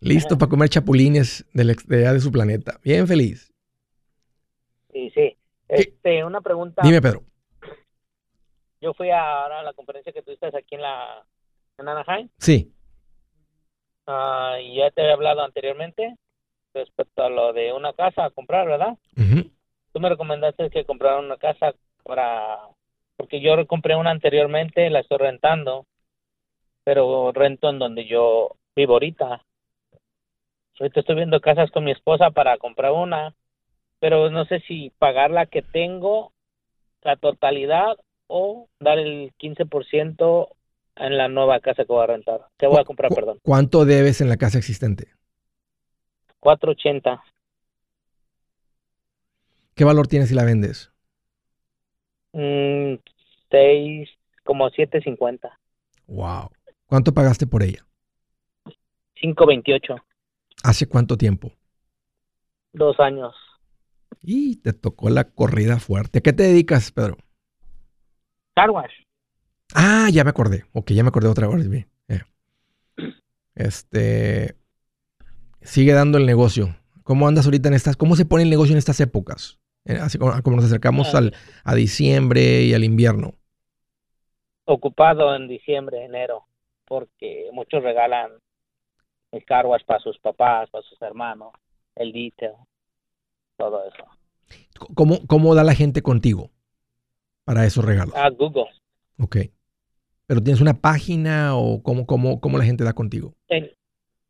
Listo 0.00 0.38
para 0.38 0.48
comer 0.48 0.68
chapulines 0.68 1.44
del 1.52 1.70
ex- 1.70 1.86
de, 1.86 2.20
su 2.20 2.30
planeta. 2.32 2.78
Bien 2.82 3.06
feliz. 3.06 3.52
Sí, 4.92 5.10
sí. 5.14 5.36
Este, 5.68 6.24
una 6.24 6.40
pregunta. 6.40 6.82
Dime, 6.82 7.02
Pedro. 7.02 7.22
Yo 8.80 8.94
fui 8.94 9.10
a, 9.10 9.42
ahora 9.42 9.60
a 9.60 9.62
la 9.62 9.72
conferencia 9.74 10.12
que 10.12 10.22
tuviste 10.22 10.46
aquí 10.46 10.76
en 10.76 10.82
la 10.82 11.26
en 11.78 11.88
Anaheim 11.88 12.28
Sí. 12.38 12.72
ah, 14.06 14.56
y 14.62 14.76
ya 14.78 14.90
te 14.90 15.02
he 15.02 15.12
hablado 15.12 15.42
anteriormente 15.42 16.16
respecto 16.74 17.22
a 17.24 17.28
lo 17.28 17.52
de 17.52 17.72
una 17.72 17.92
casa 17.92 18.24
a 18.24 18.30
comprar, 18.30 18.66
¿verdad? 18.66 18.96
Ujú. 19.16 19.50
Tú 19.92 20.00
me 20.00 20.08
recomendaste 20.08 20.70
que 20.70 20.84
comprara 20.84 21.18
una 21.18 21.36
casa 21.36 21.74
para 22.04 22.58
porque 23.18 23.40
yo 23.40 23.66
compré 23.66 23.96
una 23.96 24.12
anteriormente, 24.12 24.88
la 24.90 25.00
estoy 25.00 25.18
rentando, 25.18 25.86
pero 26.84 27.32
rento 27.32 27.68
en 27.68 27.80
donde 27.80 28.06
yo 28.06 28.56
vivo 28.76 28.94
ahorita. 28.94 29.42
Ahorita 30.78 31.00
estoy 31.00 31.16
viendo 31.16 31.40
casas 31.40 31.70
con 31.72 31.82
mi 31.84 31.90
esposa 31.90 32.30
para 32.30 32.56
comprar 32.58 32.92
una, 32.92 33.34
pero 33.98 34.30
no 34.30 34.44
sé 34.44 34.60
si 34.60 34.90
pagar 34.98 35.32
la 35.32 35.46
que 35.46 35.62
tengo, 35.62 36.32
la 37.02 37.16
totalidad, 37.16 37.96
o 38.28 38.68
dar 38.78 38.98
el 39.00 39.32
15% 39.36 40.50
en 40.94 41.18
la 41.18 41.26
nueva 41.28 41.58
casa 41.58 41.84
que 41.84 41.92
voy 41.92 42.04
a 42.04 42.06
rentar. 42.06 42.46
Que 42.56 42.68
voy 42.68 42.78
a 42.78 42.84
comprar, 42.84 43.10
¿Cu- 43.10 43.16
perdón. 43.16 43.38
¿Cuánto 43.42 43.84
debes 43.84 44.20
en 44.20 44.28
la 44.28 44.36
casa 44.36 44.58
existente? 44.58 45.08
480. 46.38 47.20
¿Qué 49.74 49.84
valor 49.84 50.06
tienes 50.06 50.28
si 50.28 50.36
la 50.36 50.44
vendes? 50.44 50.92
Mm, 52.32 52.94
seis, 53.50 54.08
como 54.44 54.68
750. 54.70 55.58
Wow. 56.06 56.50
¿Cuánto 56.86 57.12
pagaste 57.12 57.46
por 57.46 57.62
ella? 57.62 57.84
528. 59.14 59.96
¿Hace 60.62 60.86
cuánto 60.86 61.16
tiempo? 61.16 61.52
Dos 62.72 62.98
años. 63.00 63.34
Y 64.22 64.56
te 64.56 64.72
tocó 64.72 65.10
la 65.10 65.24
corrida 65.24 65.78
fuerte. 65.78 66.18
¿A 66.18 66.22
qué 66.22 66.32
te 66.32 66.44
dedicas, 66.44 66.90
Pedro? 66.92 67.16
Car 68.54 68.70
wash. 68.70 68.92
Ah, 69.74 70.08
ya 70.12 70.24
me 70.24 70.30
acordé. 70.30 70.64
Ok, 70.72 70.92
ya 70.92 71.02
me 71.02 71.08
acordé 71.08 71.28
otra 71.28 71.48
vez. 71.48 71.68
bien. 71.68 71.88
Este. 73.54 74.56
Sigue 75.60 75.92
dando 75.92 76.16
el 76.16 76.26
negocio. 76.26 76.76
¿Cómo 77.02 77.26
andas 77.26 77.44
ahorita 77.46 77.68
en 77.68 77.74
estas? 77.74 77.96
¿Cómo 77.96 78.14
se 78.14 78.24
pone 78.24 78.44
el 78.44 78.50
negocio 78.50 78.72
en 78.72 78.78
estas 78.78 79.00
épocas? 79.00 79.58
Eh, 79.88 79.98
Así 80.00 80.18
como, 80.18 80.40
como 80.42 80.56
nos 80.56 80.66
acercamos 80.66 81.14
al, 81.14 81.34
a 81.64 81.74
diciembre 81.74 82.62
y 82.62 82.74
al 82.74 82.84
invierno. 82.84 83.34
Ocupado 84.64 85.34
en 85.34 85.48
diciembre, 85.48 86.04
enero, 86.04 86.46
porque 86.84 87.48
muchos 87.52 87.82
regalan 87.82 88.32
el 89.32 89.44
car 89.44 89.66
wash 89.66 89.82
para 89.84 90.00
sus 90.00 90.18
papás, 90.18 90.68
para 90.70 90.84
sus 90.84 91.00
hermanos, 91.00 91.52
el 91.96 92.12
detail, 92.12 92.52
todo 93.56 93.82
eso. 93.88 94.04
¿Cómo, 94.94 95.26
¿Cómo 95.26 95.54
da 95.54 95.64
la 95.64 95.74
gente 95.74 96.02
contigo 96.02 96.50
para 97.44 97.64
esos 97.64 97.84
regalos? 97.84 98.14
Ah, 98.16 98.28
Google. 98.30 98.68
Ok. 99.18 99.36
¿Pero 100.26 100.42
tienes 100.42 100.60
una 100.60 100.74
página 100.74 101.56
o 101.56 101.82
cómo, 101.82 102.06
cómo, 102.06 102.38
cómo 102.40 102.58
la 102.58 102.64
gente 102.64 102.84
da 102.84 102.92
contigo? 102.92 103.34
En, 103.48 103.70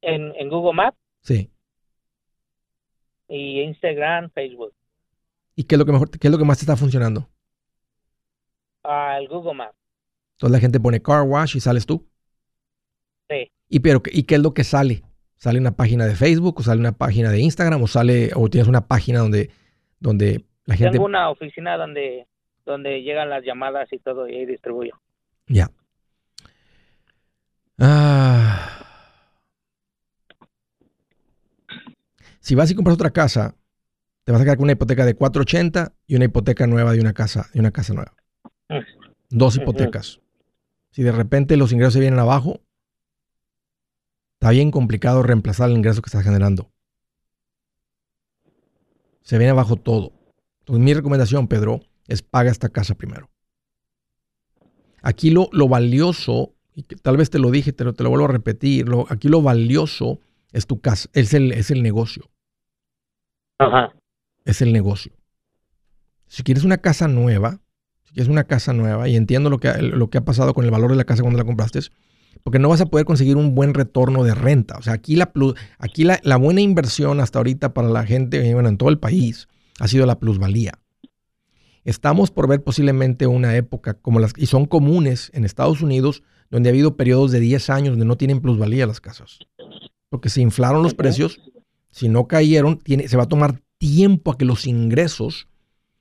en, 0.03 0.33
en 0.37 0.49
Google 0.49 0.73
Maps 0.75 0.97
Sí. 1.23 1.51
y 3.29 3.61
Instagram, 3.63 4.31
Facebook. 4.31 4.73
¿Y 5.59 5.65
qué 5.65 5.75
es 5.75 5.79
lo 5.81 5.85
que 5.85 5.91
mejor, 5.91 6.09
qué 6.09 6.29
es 6.29 6.31
lo 6.31 6.39
que 6.39 6.45
más 6.45 6.59
te 6.59 6.63
está 6.63 6.77
funcionando? 6.77 7.29
Ah, 8.85 9.19
el 9.19 9.27
Google 9.27 9.55
Maps. 9.55 9.75
Entonces 10.37 10.53
la 10.53 10.61
gente 10.61 10.79
pone 10.79 11.03
car 11.03 11.23
wash 11.23 11.57
y 11.57 11.61
sales 11.61 11.85
tú. 11.85 12.09
Sí. 13.29 13.51
¿Y, 13.69 13.81
pero, 13.81 14.01
qué- 14.01 14.13
¿Y 14.15 14.23
qué 14.23 14.37
es 14.37 14.41
lo 14.41 14.55
que 14.55 14.63
sale? 14.63 15.03
¿Sale 15.35 15.59
una 15.59 15.73
página 15.73 16.07
de 16.07 16.15
Facebook 16.15 16.61
o 16.61 16.63
sale 16.63 16.79
una 16.79 16.93
página 16.93 17.33
de 17.33 17.41
Instagram 17.41 17.83
o 17.83 17.89
sale 17.89 18.31
o 18.37 18.49
tienes 18.49 18.69
una 18.69 18.87
página 18.87 19.19
donde, 19.19 19.51
donde 19.99 20.45
la 20.65 20.77
gente... 20.77 20.93
Tengo 20.93 21.07
una 21.07 21.29
oficina 21.29 21.77
donde, 21.77 22.29
donde 22.65 23.03
llegan 23.03 23.29
las 23.29 23.43
llamadas 23.45 23.93
y 23.93 23.99
todo 23.99 24.29
y 24.29 24.37
ahí 24.37 24.47
distribuyo. 24.47 24.93
Ya. 25.49 25.73
Ah. 27.81 28.85
Si 32.39 32.55
vas 32.55 32.71
y 32.71 32.77
compras 32.77 32.95
otra 32.95 33.11
casa, 33.11 33.57
te 34.29 34.33
vas 34.33 34.43
a 34.43 34.45
quedar 34.45 34.59
con 34.59 34.65
una 34.65 34.73
hipoteca 34.73 35.07
de 35.07 35.15
480 35.15 35.95
y 36.07 36.15
una 36.17 36.27
hipoteca 36.27 36.67
nueva 36.67 36.93
de 36.93 37.01
una 37.01 37.15
casa, 37.15 37.49
de 37.55 37.61
una 37.61 37.71
casa 37.71 37.95
nueva. 37.95 38.15
Dos 39.31 39.55
Ujú. 39.57 39.63
hipotecas. 39.63 40.21
Si 40.91 41.03
de 41.03 41.13
repente 41.13 41.57
los 41.57 41.73
ingresos 41.73 41.95
se 41.95 42.01
vienen 42.01 42.19
abajo, 42.19 42.61
está 44.35 44.51
bien 44.51 44.71
complicado 44.71 45.23
reemplazar 45.23 45.71
el 45.71 45.79
ingreso 45.79 46.03
que 46.03 46.09
estás 46.09 46.25
generando. 46.25 46.71
Se 49.23 49.39
viene 49.39 49.53
abajo 49.53 49.77
todo. 49.77 50.13
Entonces 50.59 50.85
mi 50.85 50.93
recomendación, 50.93 51.49
Pedro, 51.49 51.81
es 52.07 52.21
paga 52.21 52.51
esta 52.51 52.69
casa 52.69 52.97
primero. 52.97 53.31
Aquí 55.01 55.31
lo, 55.31 55.49
lo 55.53 55.69
valioso, 55.69 56.55
y 56.75 56.83
que 56.83 56.97
tal 56.97 57.17
vez 57.17 57.31
te 57.31 57.39
lo 57.39 57.51
dije, 57.51 57.73
te 57.73 57.83
lo, 57.85 57.95
te 57.95 58.03
lo 58.03 58.11
vuelvo 58.11 58.27
a 58.27 58.33
repetir, 58.33 58.91
lo- 58.91 59.07
aquí 59.09 59.29
lo 59.29 59.41
valioso 59.41 60.21
es 60.53 60.67
tu 60.67 60.83
casa, 60.83 61.09
es 61.15 61.33
el, 61.33 61.53
es 61.53 61.71
el 61.71 61.83
negocio, 61.83 62.29
Ajá. 63.59 63.98
Es 64.51 64.63
el 64.63 64.73
negocio. 64.73 65.13
Si 66.27 66.43
quieres 66.43 66.65
una 66.65 66.79
casa 66.79 67.09
nueva, 67.09 67.61
si 68.05 68.13
quieres 68.15 68.29
una 68.31 68.45
casa 68.45 68.73
nueva, 68.73 69.09
y 69.09 69.17
entiendo 69.17 69.51
lo 69.51 69.59
que, 69.59 69.69
ha- 69.69 69.79
lo 69.83 70.11
que 70.11 70.19
ha 70.19 70.25
pasado 70.25 70.55
con 70.55 70.65
el 70.65 70.71
valor 70.71 70.91
de 70.91 70.97
la 70.97 71.05
casa 71.05 71.23
cuando 71.23 71.39
la 71.39 71.45
compraste, 71.45 71.81
porque 72.43 72.59
no 72.59 72.69
vas 72.69 72.81
a 72.81 72.87
poder 72.87 73.07
conseguir 73.07 73.37
un 73.37 73.55
buen 73.55 73.75
retorno 73.75 74.25
de 74.25 74.35
renta. 74.35 74.77
O 74.79 74.83
sea, 74.83 74.93
aquí 74.95 75.17
la, 75.17 75.33
plus- 75.33 75.55
aquí 75.79 76.05
la, 76.05 76.21
la 76.23 76.37
buena 76.37 76.61
inversión 76.61 77.21
hasta 77.21 77.39
ahorita 77.39 77.75
para 77.75 77.89
la 77.89 78.05
gente, 78.05 78.53
bueno, 78.55 78.69
en 78.69 78.77
todo 78.79 78.89
el 78.91 78.99
país, 78.99 79.49
ha 79.81 79.89
sido 79.89 80.07
la 80.07 80.19
plusvalía. 80.19 80.73
Estamos 81.85 82.31
por 82.31 82.49
ver 82.49 82.63
posiblemente 82.63 83.27
una 83.27 83.57
época 83.57 83.95
como 83.95 84.21
las, 84.21 84.33
y 84.37 84.47
son 84.47 84.67
comunes 84.67 85.31
en 85.33 85.45
Estados 85.45 85.81
Unidos, 85.81 86.23
donde 86.51 86.69
ha 86.69 86.73
habido 86.73 86.97
periodos 86.97 87.31
de 87.33 87.41
10 87.41 87.71
años 87.71 87.91
donde 87.91 88.05
no 88.05 88.17
tienen 88.17 88.41
plusvalía 88.41 88.87
las 88.87 89.01
casas. 89.01 89.39
Porque 90.11 90.29
se 90.29 90.41
inflaron 90.41 90.83
los 90.83 90.95
precios, 90.95 91.41
si 91.91 92.09
no 92.09 92.27
cayeron, 92.27 92.79
tiene, 92.79 93.09
se 93.09 93.17
va 93.17 93.25
a 93.25 93.29
tomar 93.29 93.63
tiempo 93.79 94.33
a 94.33 94.39
que 94.39 94.45
los 94.45 94.67
ingresos 94.67 95.49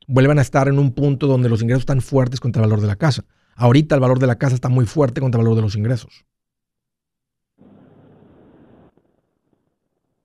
vuelvan 0.08 0.40
a 0.40 0.42
estar 0.42 0.68
en 0.68 0.80
un 0.80 0.92
punto 0.94 1.28
donde 1.28 1.50
los 1.50 1.62
ingresos 1.62 1.82
están 1.82 2.02
fuertes 2.02 2.40
contra 2.40 2.62
el 2.64 2.70
valor 2.70 2.82
de 2.82 2.88
la 2.88 2.96
casa. 2.96 3.26
Ahorita 3.56 3.96
el 3.96 4.02
valor 4.02 4.20
de 4.20 4.28
la 4.28 4.38
casa 4.38 4.56
está 4.56 4.70
muy 4.70 4.86
fuerte 4.86 5.22
contra 5.22 5.40
el 5.40 5.46
valor 5.46 5.56
de 5.58 5.62
los 5.64 5.76
ingresos. 5.76 6.26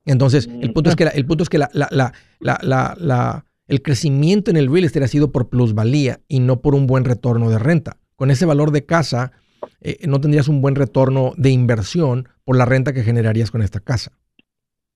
Entonces, 0.05 0.49
el 0.61 0.73
punto 0.73 0.91
es 0.91 0.97
que, 0.97 1.05
el 1.05 1.27
punto 1.27 1.45
es 1.45 1.49
que 1.49 1.59
la- 1.59 1.71
la- 1.73 3.45
el 3.69 3.83
crecimiento 3.83 4.51
en 4.51 4.57
el 4.57 4.71
real 4.71 4.85
estate 4.85 5.05
ha 5.05 5.09
sido 5.09 5.31
por 5.33 5.49
plusvalía 5.49 6.21
y 6.29 6.41
no 6.41 6.61
por 6.61 6.75
un 6.75 6.87
buen 6.87 7.05
retorno 7.05 7.49
de 7.51 7.59
renta. 7.59 7.99
Con 8.17 8.31
ese 8.31 8.45
valor 8.45 8.71
de 8.73 8.85
casa, 8.85 9.33
eh, 9.81 9.99
no 10.07 10.21
tendrías 10.21 10.49
un 10.49 10.61
buen 10.61 10.75
retorno 10.75 11.33
de 11.37 11.51
inversión 11.51 12.29
por 12.45 12.57
la 12.57 12.65
renta 12.65 12.93
que 12.93 13.05
generarías 13.05 13.51
con 13.51 13.63
esta 13.63 13.81
casa. 13.81 14.13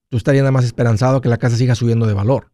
Tú 0.09 0.17
estarías 0.17 0.43
nada 0.43 0.51
más 0.51 0.65
esperanzado 0.65 1.21
que 1.21 1.29
la 1.29 1.37
casa 1.37 1.57
siga 1.57 1.75
subiendo 1.75 2.05
de 2.05 2.13
valor. 2.13 2.51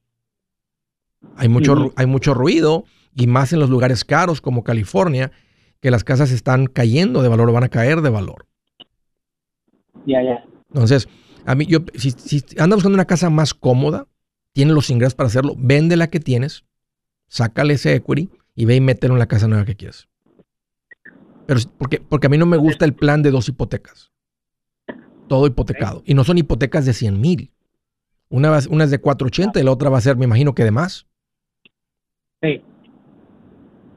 Hay 1.36 1.50
mucho, 1.50 1.94
hay 1.96 2.06
mucho 2.06 2.34
ruido 2.34 2.86
y 3.16 3.28
más 3.28 3.54
en 3.54 3.60
los 3.60 3.70
lugares 3.70 4.04
caros 4.06 4.42
como 4.42 4.64
California, 4.64 5.32
que 5.80 5.92
las 5.92 6.04
casas 6.04 6.32
están 6.32 6.68
cayendo 6.68 7.22
de 7.22 7.30
valor 7.30 7.50
o 7.50 7.54
van 7.54 7.64
a 7.64 7.70
caer 7.70 8.02
de 8.02 8.10
valor. 8.10 8.48
Ya, 10.06 10.24
ya. 10.24 10.44
Entonces, 10.70 11.08
a 11.46 11.56
mí, 11.56 11.66
yo, 11.66 11.80
si, 11.96 12.12
si 12.12 12.44
andas 12.58 12.78
buscando 12.78 12.96
una 12.96 13.06
casa 13.06 13.30
más 13.30 13.54
cómoda, 13.54 14.08
tienes 14.54 14.74
los 14.74 14.90
ingresos 14.90 15.16
para 15.16 15.28
hacerlo, 15.28 15.56
vende 15.58 15.98
la 15.98 16.08
que 16.08 16.20
tienes, 16.20 16.64
sácale 17.28 17.76
ese 17.76 17.96
equity 17.96 18.30
y 18.56 18.66
ve 18.66 18.76
y 18.76 18.82
mételo 18.82 19.14
en 19.16 19.20
la 19.20 19.28
casa 19.28 19.48
nueva 19.48 19.66
que 19.66 19.76
quieres. 19.76 20.08
Pero 21.46 21.60
porque, 21.78 22.00
porque 22.00 22.28
a 22.28 22.30
mí 22.30 22.38
no 22.38 22.46
me 22.46 22.58
gusta 22.58 22.86
el 22.86 22.94
plan 22.94 23.22
de 23.22 23.32
dos 23.32 23.50
hipotecas. 23.50 24.13
Todo 25.28 25.48
hipotecado. 25.48 26.04
Y 26.06 26.14
no 26.14 26.24
son 26.24 26.38
hipotecas 26.38 26.86
de 26.86 26.94
100 26.94 27.20
mil. 27.20 27.52
Una, 28.30 28.50
va- 28.50 28.60
una 28.70 28.84
es 28.86 28.92
de 28.92 29.00
480 29.00 29.60
y 29.60 29.64
la 29.64 29.72
otra 29.72 29.90
va 29.90 29.98
a 29.98 30.02
ser, 30.02 30.18
me 30.18 30.26
imagino 30.26 30.54
que 30.56 30.64
de 30.64 30.72
más. 30.72 31.06
Sí. 32.42 32.62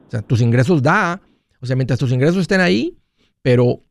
O 0.07 0.11
sea, 0.11 0.21
tus 0.21 0.41
ingresos 0.41 0.81
da, 0.81 1.21
o 1.59 1.65
sea, 1.65 1.75
mientras 1.75 1.99
tus 1.99 2.11
ingresos 2.11 2.37
estén 2.41 2.61
ahí, 2.61 2.97
pero 3.41 3.81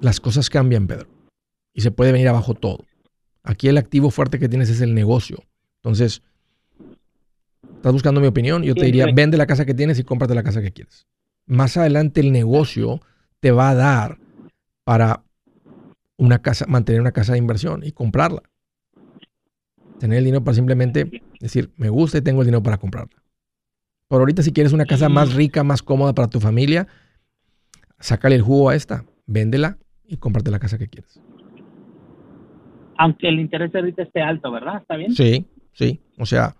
las 0.00 0.20
cosas 0.20 0.48
cambian, 0.48 0.86
Pedro. 0.86 1.08
Y 1.72 1.80
se 1.80 1.90
puede 1.90 2.12
venir 2.12 2.28
abajo 2.28 2.54
todo. 2.54 2.84
Aquí 3.42 3.68
el 3.68 3.78
activo 3.78 4.10
fuerte 4.10 4.38
que 4.38 4.48
tienes 4.48 4.70
es 4.70 4.80
el 4.80 4.94
negocio. 4.94 5.38
Entonces, 5.76 6.22
estás 7.76 7.92
buscando 7.92 8.20
mi 8.20 8.26
opinión, 8.28 8.62
yo 8.62 8.74
te 8.74 8.84
diría, 8.86 9.06
vende 9.12 9.36
la 9.36 9.46
casa 9.46 9.66
que 9.66 9.74
tienes 9.74 9.98
y 9.98 10.04
cómprate 10.04 10.34
la 10.34 10.42
casa 10.44 10.62
que 10.62 10.72
quieres. 10.72 11.06
Más 11.46 11.76
adelante 11.76 12.20
el 12.20 12.32
negocio 12.32 13.00
te 13.40 13.50
va 13.50 13.70
a 13.70 13.74
dar 13.74 14.18
para 14.84 15.23
una 16.16 16.40
casa, 16.40 16.66
mantener 16.68 17.00
una 17.00 17.12
casa 17.12 17.32
de 17.32 17.38
inversión 17.38 17.82
y 17.84 17.92
comprarla. 17.92 18.42
Tener 19.98 20.18
el 20.18 20.24
dinero 20.24 20.44
para 20.44 20.54
simplemente 20.54 21.22
decir, 21.40 21.70
me 21.76 21.88
gusta 21.88 22.18
y 22.18 22.22
tengo 22.22 22.42
el 22.42 22.46
dinero 22.46 22.62
para 22.62 22.78
comprarla. 22.78 23.22
Por 24.08 24.20
ahorita, 24.20 24.42
si 24.42 24.52
quieres 24.52 24.72
una 24.72 24.84
casa 24.84 25.08
más 25.08 25.34
rica, 25.34 25.64
más 25.64 25.82
cómoda 25.82 26.14
para 26.14 26.28
tu 26.28 26.40
familia, 26.40 26.86
sácale 27.98 28.36
el 28.36 28.42
jugo 28.42 28.68
a 28.68 28.74
esta, 28.74 29.04
véndela 29.26 29.78
y 30.06 30.18
cómprate 30.18 30.50
la 30.50 30.58
casa 30.58 30.78
que 30.78 30.88
quieres. 30.88 31.20
Aunque 32.98 33.28
el 33.28 33.40
interés 33.40 33.74
ahorita 33.74 34.02
esté 34.02 34.20
alto, 34.20 34.52
¿verdad? 34.52 34.82
¿Está 34.82 34.96
bien? 34.96 35.14
Sí, 35.14 35.46
sí. 35.72 36.00
O 36.18 36.26
sea, 36.26 36.54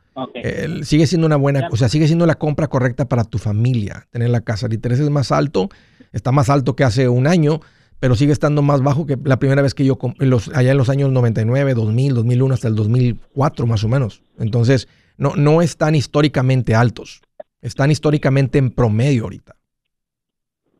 sigue 0.82 1.06
siendo 1.06 1.26
una 1.26 1.36
buena, 1.36 1.68
o 1.70 1.76
sea, 1.76 1.88
sigue 1.88 2.06
siendo 2.06 2.26
la 2.26 2.36
compra 2.36 2.68
correcta 2.68 3.06
para 3.06 3.24
tu 3.24 3.38
familia, 3.38 4.06
tener 4.10 4.30
la 4.30 4.40
casa. 4.40 4.66
El 4.66 4.74
interés 4.74 5.00
es 5.00 5.10
más 5.10 5.30
alto, 5.30 5.68
está 6.12 6.32
más 6.32 6.50
alto 6.50 6.74
que 6.74 6.84
hace 6.84 7.08
un 7.08 7.26
año, 7.26 7.60
pero 8.04 8.16
sigue 8.16 8.34
estando 8.34 8.60
más 8.60 8.82
bajo 8.82 9.06
que 9.06 9.16
la 9.24 9.38
primera 9.38 9.62
vez 9.62 9.72
que 9.72 9.82
yo, 9.82 9.96
los, 10.18 10.48
allá 10.48 10.72
en 10.72 10.76
los 10.76 10.90
años 10.90 11.10
99, 11.10 11.72
2000, 11.72 12.14
2001, 12.14 12.52
hasta 12.52 12.68
el 12.68 12.74
2004 12.74 13.66
más 13.66 13.82
o 13.82 13.88
menos. 13.88 14.22
Entonces, 14.38 14.88
no, 15.16 15.36
no 15.36 15.62
están 15.62 15.94
históricamente 15.94 16.74
altos, 16.74 17.22
están 17.62 17.90
históricamente 17.90 18.58
en 18.58 18.72
promedio 18.72 19.22
ahorita. 19.22 19.56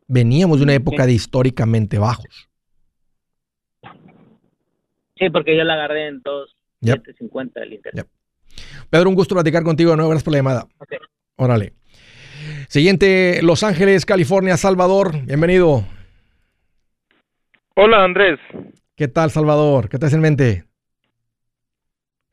Veníamos 0.07 0.59
de 0.59 0.65
una 0.65 0.73
Ok. 0.73 0.81
época 0.81 1.07
de 1.07 1.13
históricamente 1.13 1.97
bajos. 1.97 2.47
Sí, 5.17 5.31
porque 5.31 5.57
yo 5.57 5.63
la 5.63 5.73
agarré 5.73 6.09
en 6.09 6.21
dos, 6.21 6.55
Yep. 6.81 6.97
750 7.07 7.63
el 7.63 7.73
interés. 7.73 8.03
Yep. 8.03 8.07
Pedro, 8.91 9.09
un 9.09 9.15
gusto 9.15 9.33
platicar 9.33 9.63
contigo 9.63 9.89
de 9.89 9.97
nuevo. 9.97 10.11
Gracias 10.11 10.25
por 10.25 10.31
la 10.33 10.37
llamada. 10.37 10.67
Ok. 10.77 10.93
Órale. 11.37 11.73
Siguiente, 12.67 13.39
Los 13.41 13.63
Ángeles, 13.63 14.05
California, 14.05 14.57
Salvador. 14.57 15.25
Bienvenido. 15.25 15.87
Hola 17.75 18.03
Andrés, 18.03 18.39
¿Qué 18.95 19.09
tal, 19.09 19.29
Salvador? 19.29 19.89
¿Qué 19.89 19.97
te 19.97 20.05
hace 20.05 20.15
en 20.15 20.21
mente? 20.21 20.63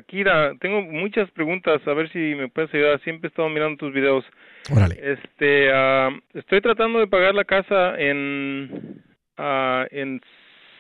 Kira, 0.07 0.53
tengo 0.61 0.82
muchas 0.82 1.28
preguntas, 1.32 1.80
a 1.86 1.95
ver 1.95 2.12
si 2.12 2.18
me 2.36 2.49
puedes 2.49 2.72
ayudar. 2.72 3.01
Siempre 3.03 3.26
he 3.26 3.30
estado 3.30 3.49
mirando 3.49 3.78
tus 3.78 3.93
videos. 3.93 4.24
Órale. 4.70 5.01
Este, 5.03 5.70
ah, 5.72 6.11
estoy 6.34 6.61
tratando 6.61 7.01
de 7.01 7.07
pagar 7.09 7.34
la 7.34 7.45
casa 7.45 7.99
en 7.99 9.03
ah, 9.36 9.86
en 9.90 10.20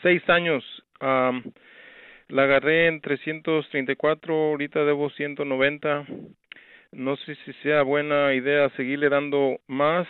seis 0.02 0.22
años. 0.28 0.62
Am, 1.00 1.42
la 2.28 2.44
agarré 2.44 2.86
en 2.86 3.00
334, 3.00 4.34
ahorita 4.34 4.84
debo 4.84 5.10
190. 5.10 6.06
No 6.92 7.16
sé 7.16 7.36
si 7.44 7.52
sea 7.62 7.82
buena 7.82 8.34
idea 8.34 8.70
seguirle 8.76 9.08
dando 9.08 9.58
más 9.66 10.06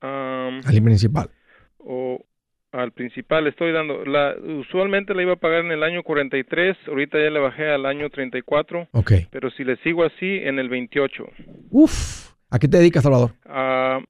am, 0.00 0.60
Al 0.64 0.82
principal. 0.84 1.30
o 1.78 2.24
al 2.72 2.92
principal 2.92 3.46
estoy 3.46 3.72
dando 3.72 4.04
la 4.04 4.36
usualmente 4.60 5.12
la 5.14 5.22
iba 5.22 5.32
a 5.32 5.36
pagar 5.36 5.64
en 5.64 5.72
el 5.72 5.82
año 5.82 6.02
43, 6.02 6.76
ahorita 6.88 7.18
ya 7.18 7.30
le 7.30 7.40
bajé 7.40 7.68
al 7.68 7.84
año 7.86 8.08
34, 8.10 8.88
Ok. 8.92 9.12
pero 9.30 9.50
si 9.50 9.64
le 9.64 9.76
sigo 9.78 10.04
así 10.04 10.38
en 10.42 10.58
el 10.58 10.68
28. 10.68 11.24
Uf. 11.70 12.30
¿A 12.50 12.58
qué 12.58 12.68
te 12.68 12.78
dedicas, 12.78 13.02
Salvador? 13.02 13.32
Ah, 13.44 14.00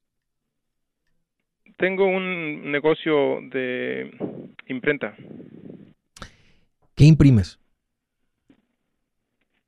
tengo 1.77 2.05
un 2.05 2.71
negocio 2.71 3.39
de 3.51 4.11
imprenta 4.67 5.15
¿Qué 6.95 7.05
imprimes? 7.05 7.57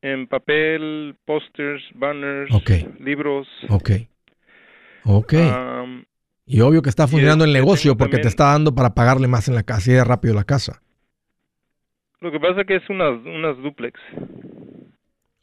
en 0.01 0.27
papel, 0.27 1.15
pósters, 1.25 1.81
banners, 1.95 2.51
libros. 2.99 3.47
Ok. 3.69 3.91
Ok. 5.05 5.33
am, 5.35 6.03
y 6.45 6.61
obvio 6.61 6.81
que 6.81 6.89
está 6.89 7.07
funcionando 7.07 7.45
el 7.45 7.53
negocio 7.53 7.95
porque 7.97 8.17
te 8.19 8.27
está 8.27 8.51
dando 8.51 8.73
para 8.75 8.93
pagarle 8.93 9.27
más 9.27 9.47
en 9.47 9.55
la 9.55 9.63
casa 9.63 9.91
y 9.91 9.93
de 9.95 10.03
rápido 10.03 10.33
la 10.33 10.43
casa. 10.43 10.81
lo 12.21 12.31
que 12.31 12.39
pasa 12.39 12.63
que 12.63 12.75
es 12.77 12.89
unas 12.89 13.19
unas 13.25 13.57
duplex, 13.57 13.99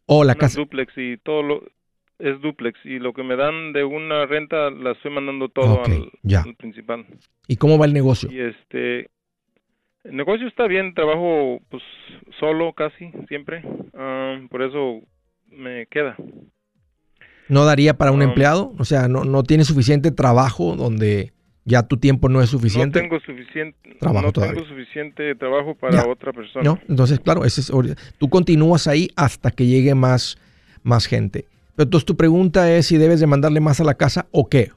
O 0.06 0.24
la 0.24 0.32
unas 0.32 0.36
casa. 0.36 0.60
duplex 0.60 0.92
y 0.96 1.16
todo 1.18 1.42
lo 1.42 1.62
es 2.18 2.40
duplex 2.42 2.78
y 2.84 2.98
lo 2.98 3.12
que 3.14 3.22
me 3.22 3.34
dan 3.36 3.72
de 3.72 3.82
una 3.84 4.26
renta 4.26 4.70
la 4.70 4.92
estoy 4.92 5.10
mandando 5.10 5.48
todo 5.48 5.82
al, 5.84 6.10
ya. 6.22 6.42
al 6.42 6.54
principal. 6.54 7.06
¿Y 7.48 7.56
cómo 7.56 7.78
va 7.78 7.86
el 7.86 7.94
negocio? 7.94 8.30
Y 8.30 8.40
este, 8.40 9.08
el 10.04 10.16
negocio 10.16 10.46
está 10.46 10.66
bien, 10.66 10.92
trabajo 10.94 11.60
pues 11.70 11.82
solo 12.38 12.72
casi 12.74 13.10
siempre, 13.28 13.62
ah, 13.94 14.38
por 14.50 14.62
eso 14.62 15.00
me 15.48 15.86
queda. 15.86 16.14
¿No 17.50 17.64
daría 17.66 17.98
para 17.98 18.12
un 18.12 18.22
Um, 18.22 18.28
empleado? 18.28 18.72
O 18.78 18.84
sea, 18.84 19.08
¿no, 19.08 19.24
no 19.24 19.42
tiene 19.42 19.64
suficiente 19.64 20.10
trabajo 20.10 20.76
donde 20.76 21.32
ya 21.64 21.82
tu 21.82 21.96
tiempo 21.98 22.28
no 22.28 22.40
es 22.40 22.48
suficiente? 22.50 23.02
No 23.02 23.08
tengo 23.08 23.20
suficiente, 23.20 23.96
Trabajo 24.00 24.26
no 24.26 24.32
todavía. 24.32 24.54
tengo 24.54 24.68
suficiente 24.68 25.34
trabajo 25.34 25.74
para 25.74 25.96
Ya. 26.02 26.06
otra 26.06 26.32
persona. 26.32 26.64
¿No? 26.64 26.78
Entonces, 26.88 27.20
claro, 27.20 27.44
ese 27.44 27.60
es, 27.60 27.70
tú 28.18 28.30
continúas 28.30 28.86
ahí 28.86 29.08
hasta 29.16 29.50
que 29.50 29.66
llegue 29.66 29.94
más, 29.94 30.38
más 30.82 31.06
gente. 31.06 31.44
Pero 31.76 31.84
entonces 31.84 32.06
tu 32.06 32.16
pregunta 32.16 32.70
es 32.72 32.86
si 32.86 32.96
debes 32.96 33.20
de 33.20 33.26
mandarle 33.26 33.60
más 33.60 33.80
a 33.80 33.84
la 33.84 33.94
casa 33.94 34.26
o 34.30 34.48
qué. 34.48 34.70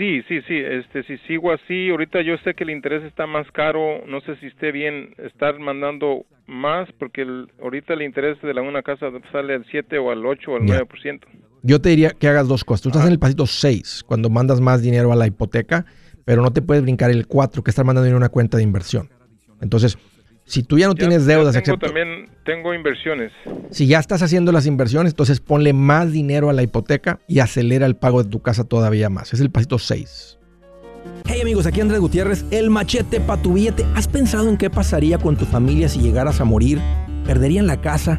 Sí, 0.00 0.22
sí, 0.28 0.40
sí, 0.48 0.56
este, 0.56 1.02
si 1.02 1.18
sigo 1.26 1.52
así, 1.52 1.90
ahorita 1.90 2.22
yo 2.22 2.38
sé 2.38 2.54
que 2.54 2.64
el 2.64 2.70
interés 2.70 3.02
está 3.04 3.26
más 3.26 3.46
caro, 3.52 4.02
no 4.06 4.22
sé 4.22 4.34
si 4.36 4.46
esté 4.46 4.72
bien 4.72 5.14
estar 5.18 5.58
mandando 5.58 6.24
más, 6.46 6.88
porque 6.98 7.20
el, 7.20 7.48
ahorita 7.62 7.92
el 7.92 8.00
interés 8.00 8.40
de 8.40 8.54
la 8.54 8.62
una 8.62 8.80
casa 8.82 9.10
sale 9.30 9.52
al 9.52 9.66
7 9.70 9.98
o 9.98 10.10
al 10.10 10.24
8 10.24 10.52
o 10.52 10.56
al 10.56 10.66
Ya. 10.66 10.80
9%. 10.80 11.20
Yo 11.62 11.82
te 11.82 11.90
diría 11.90 12.12
que 12.18 12.28
hagas 12.28 12.48
dos 12.48 12.64
cosas. 12.64 12.80
Tú 12.80 12.88
estás 12.88 13.04
en 13.04 13.12
el 13.12 13.18
pasito 13.18 13.44
6 13.44 14.04
cuando 14.06 14.30
mandas 14.30 14.58
más 14.62 14.80
dinero 14.80 15.12
a 15.12 15.16
la 15.16 15.26
hipoteca, 15.26 15.84
pero 16.24 16.40
no 16.40 16.50
te 16.50 16.62
puedes 16.62 16.82
brincar 16.82 17.10
el 17.10 17.26
4 17.26 17.62
que 17.62 17.70
estar 17.70 17.84
mandando 17.84 18.08
en 18.08 18.14
una 18.16 18.30
cuenta 18.30 18.56
de 18.56 18.62
inversión. 18.62 19.10
Entonces, 19.60 19.98
si 20.50 20.62
tú 20.62 20.78
ya 20.78 20.86
no 20.88 20.94
Ya- 20.94 20.98
tienes 21.06 21.26
deudas, 21.26 21.52
tengo 21.54 21.58
excepto 21.76 21.86
también 21.86 22.28
tengo 22.44 22.74
inversiones. 22.74 23.32
si 23.70 23.86
ya 23.86 23.98
estás 23.98 24.22
haciendo 24.22 24.52
las 24.52 24.66
inversiones, 24.66 25.12
entonces 25.12 25.40
ponle 25.40 25.72
más 25.72 26.10
dinero 26.12 26.50
a 26.50 26.52
la 26.52 26.62
hipoteca 26.62 27.20
y 27.28 27.38
acelera 27.38 27.86
el 27.86 27.96
pago 27.96 28.22
de 28.24 28.28
tu 28.30 28.40
casa 28.42 28.64
todavía 28.64 29.08
más. 29.08 29.32
Es 29.32 29.40
el 29.40 29.50
pasito 29.50 29.78
6. 29.78 30.38
Hey 31.26 31.40
amigos, 31.40 31.66
aquí 31.66 31.80
Andrés 31.80 32.00
Gutiérrez, 32.00 32.44
el 32.50 32.68
machete 32.70 33.20
para 33.20 33.40
tu 33.40 33.54
billete. 33.54 33.86
¿Has 33.94 34.08
pensado 34.08 34.48
en 34.48 34.56
qué 34.58 34.68
pasaría 34.68 35.18
con 35.18 35.36
tu 35.36 35.44
familia 35.46 35.88
si 35.88 36.00
llegaras 36.00 36.40
a 36.40 36.44
morir? 36.44 36.78
¿Perderían 37.24 37.66
la 37.66 37.80
casa? 37.80 38.18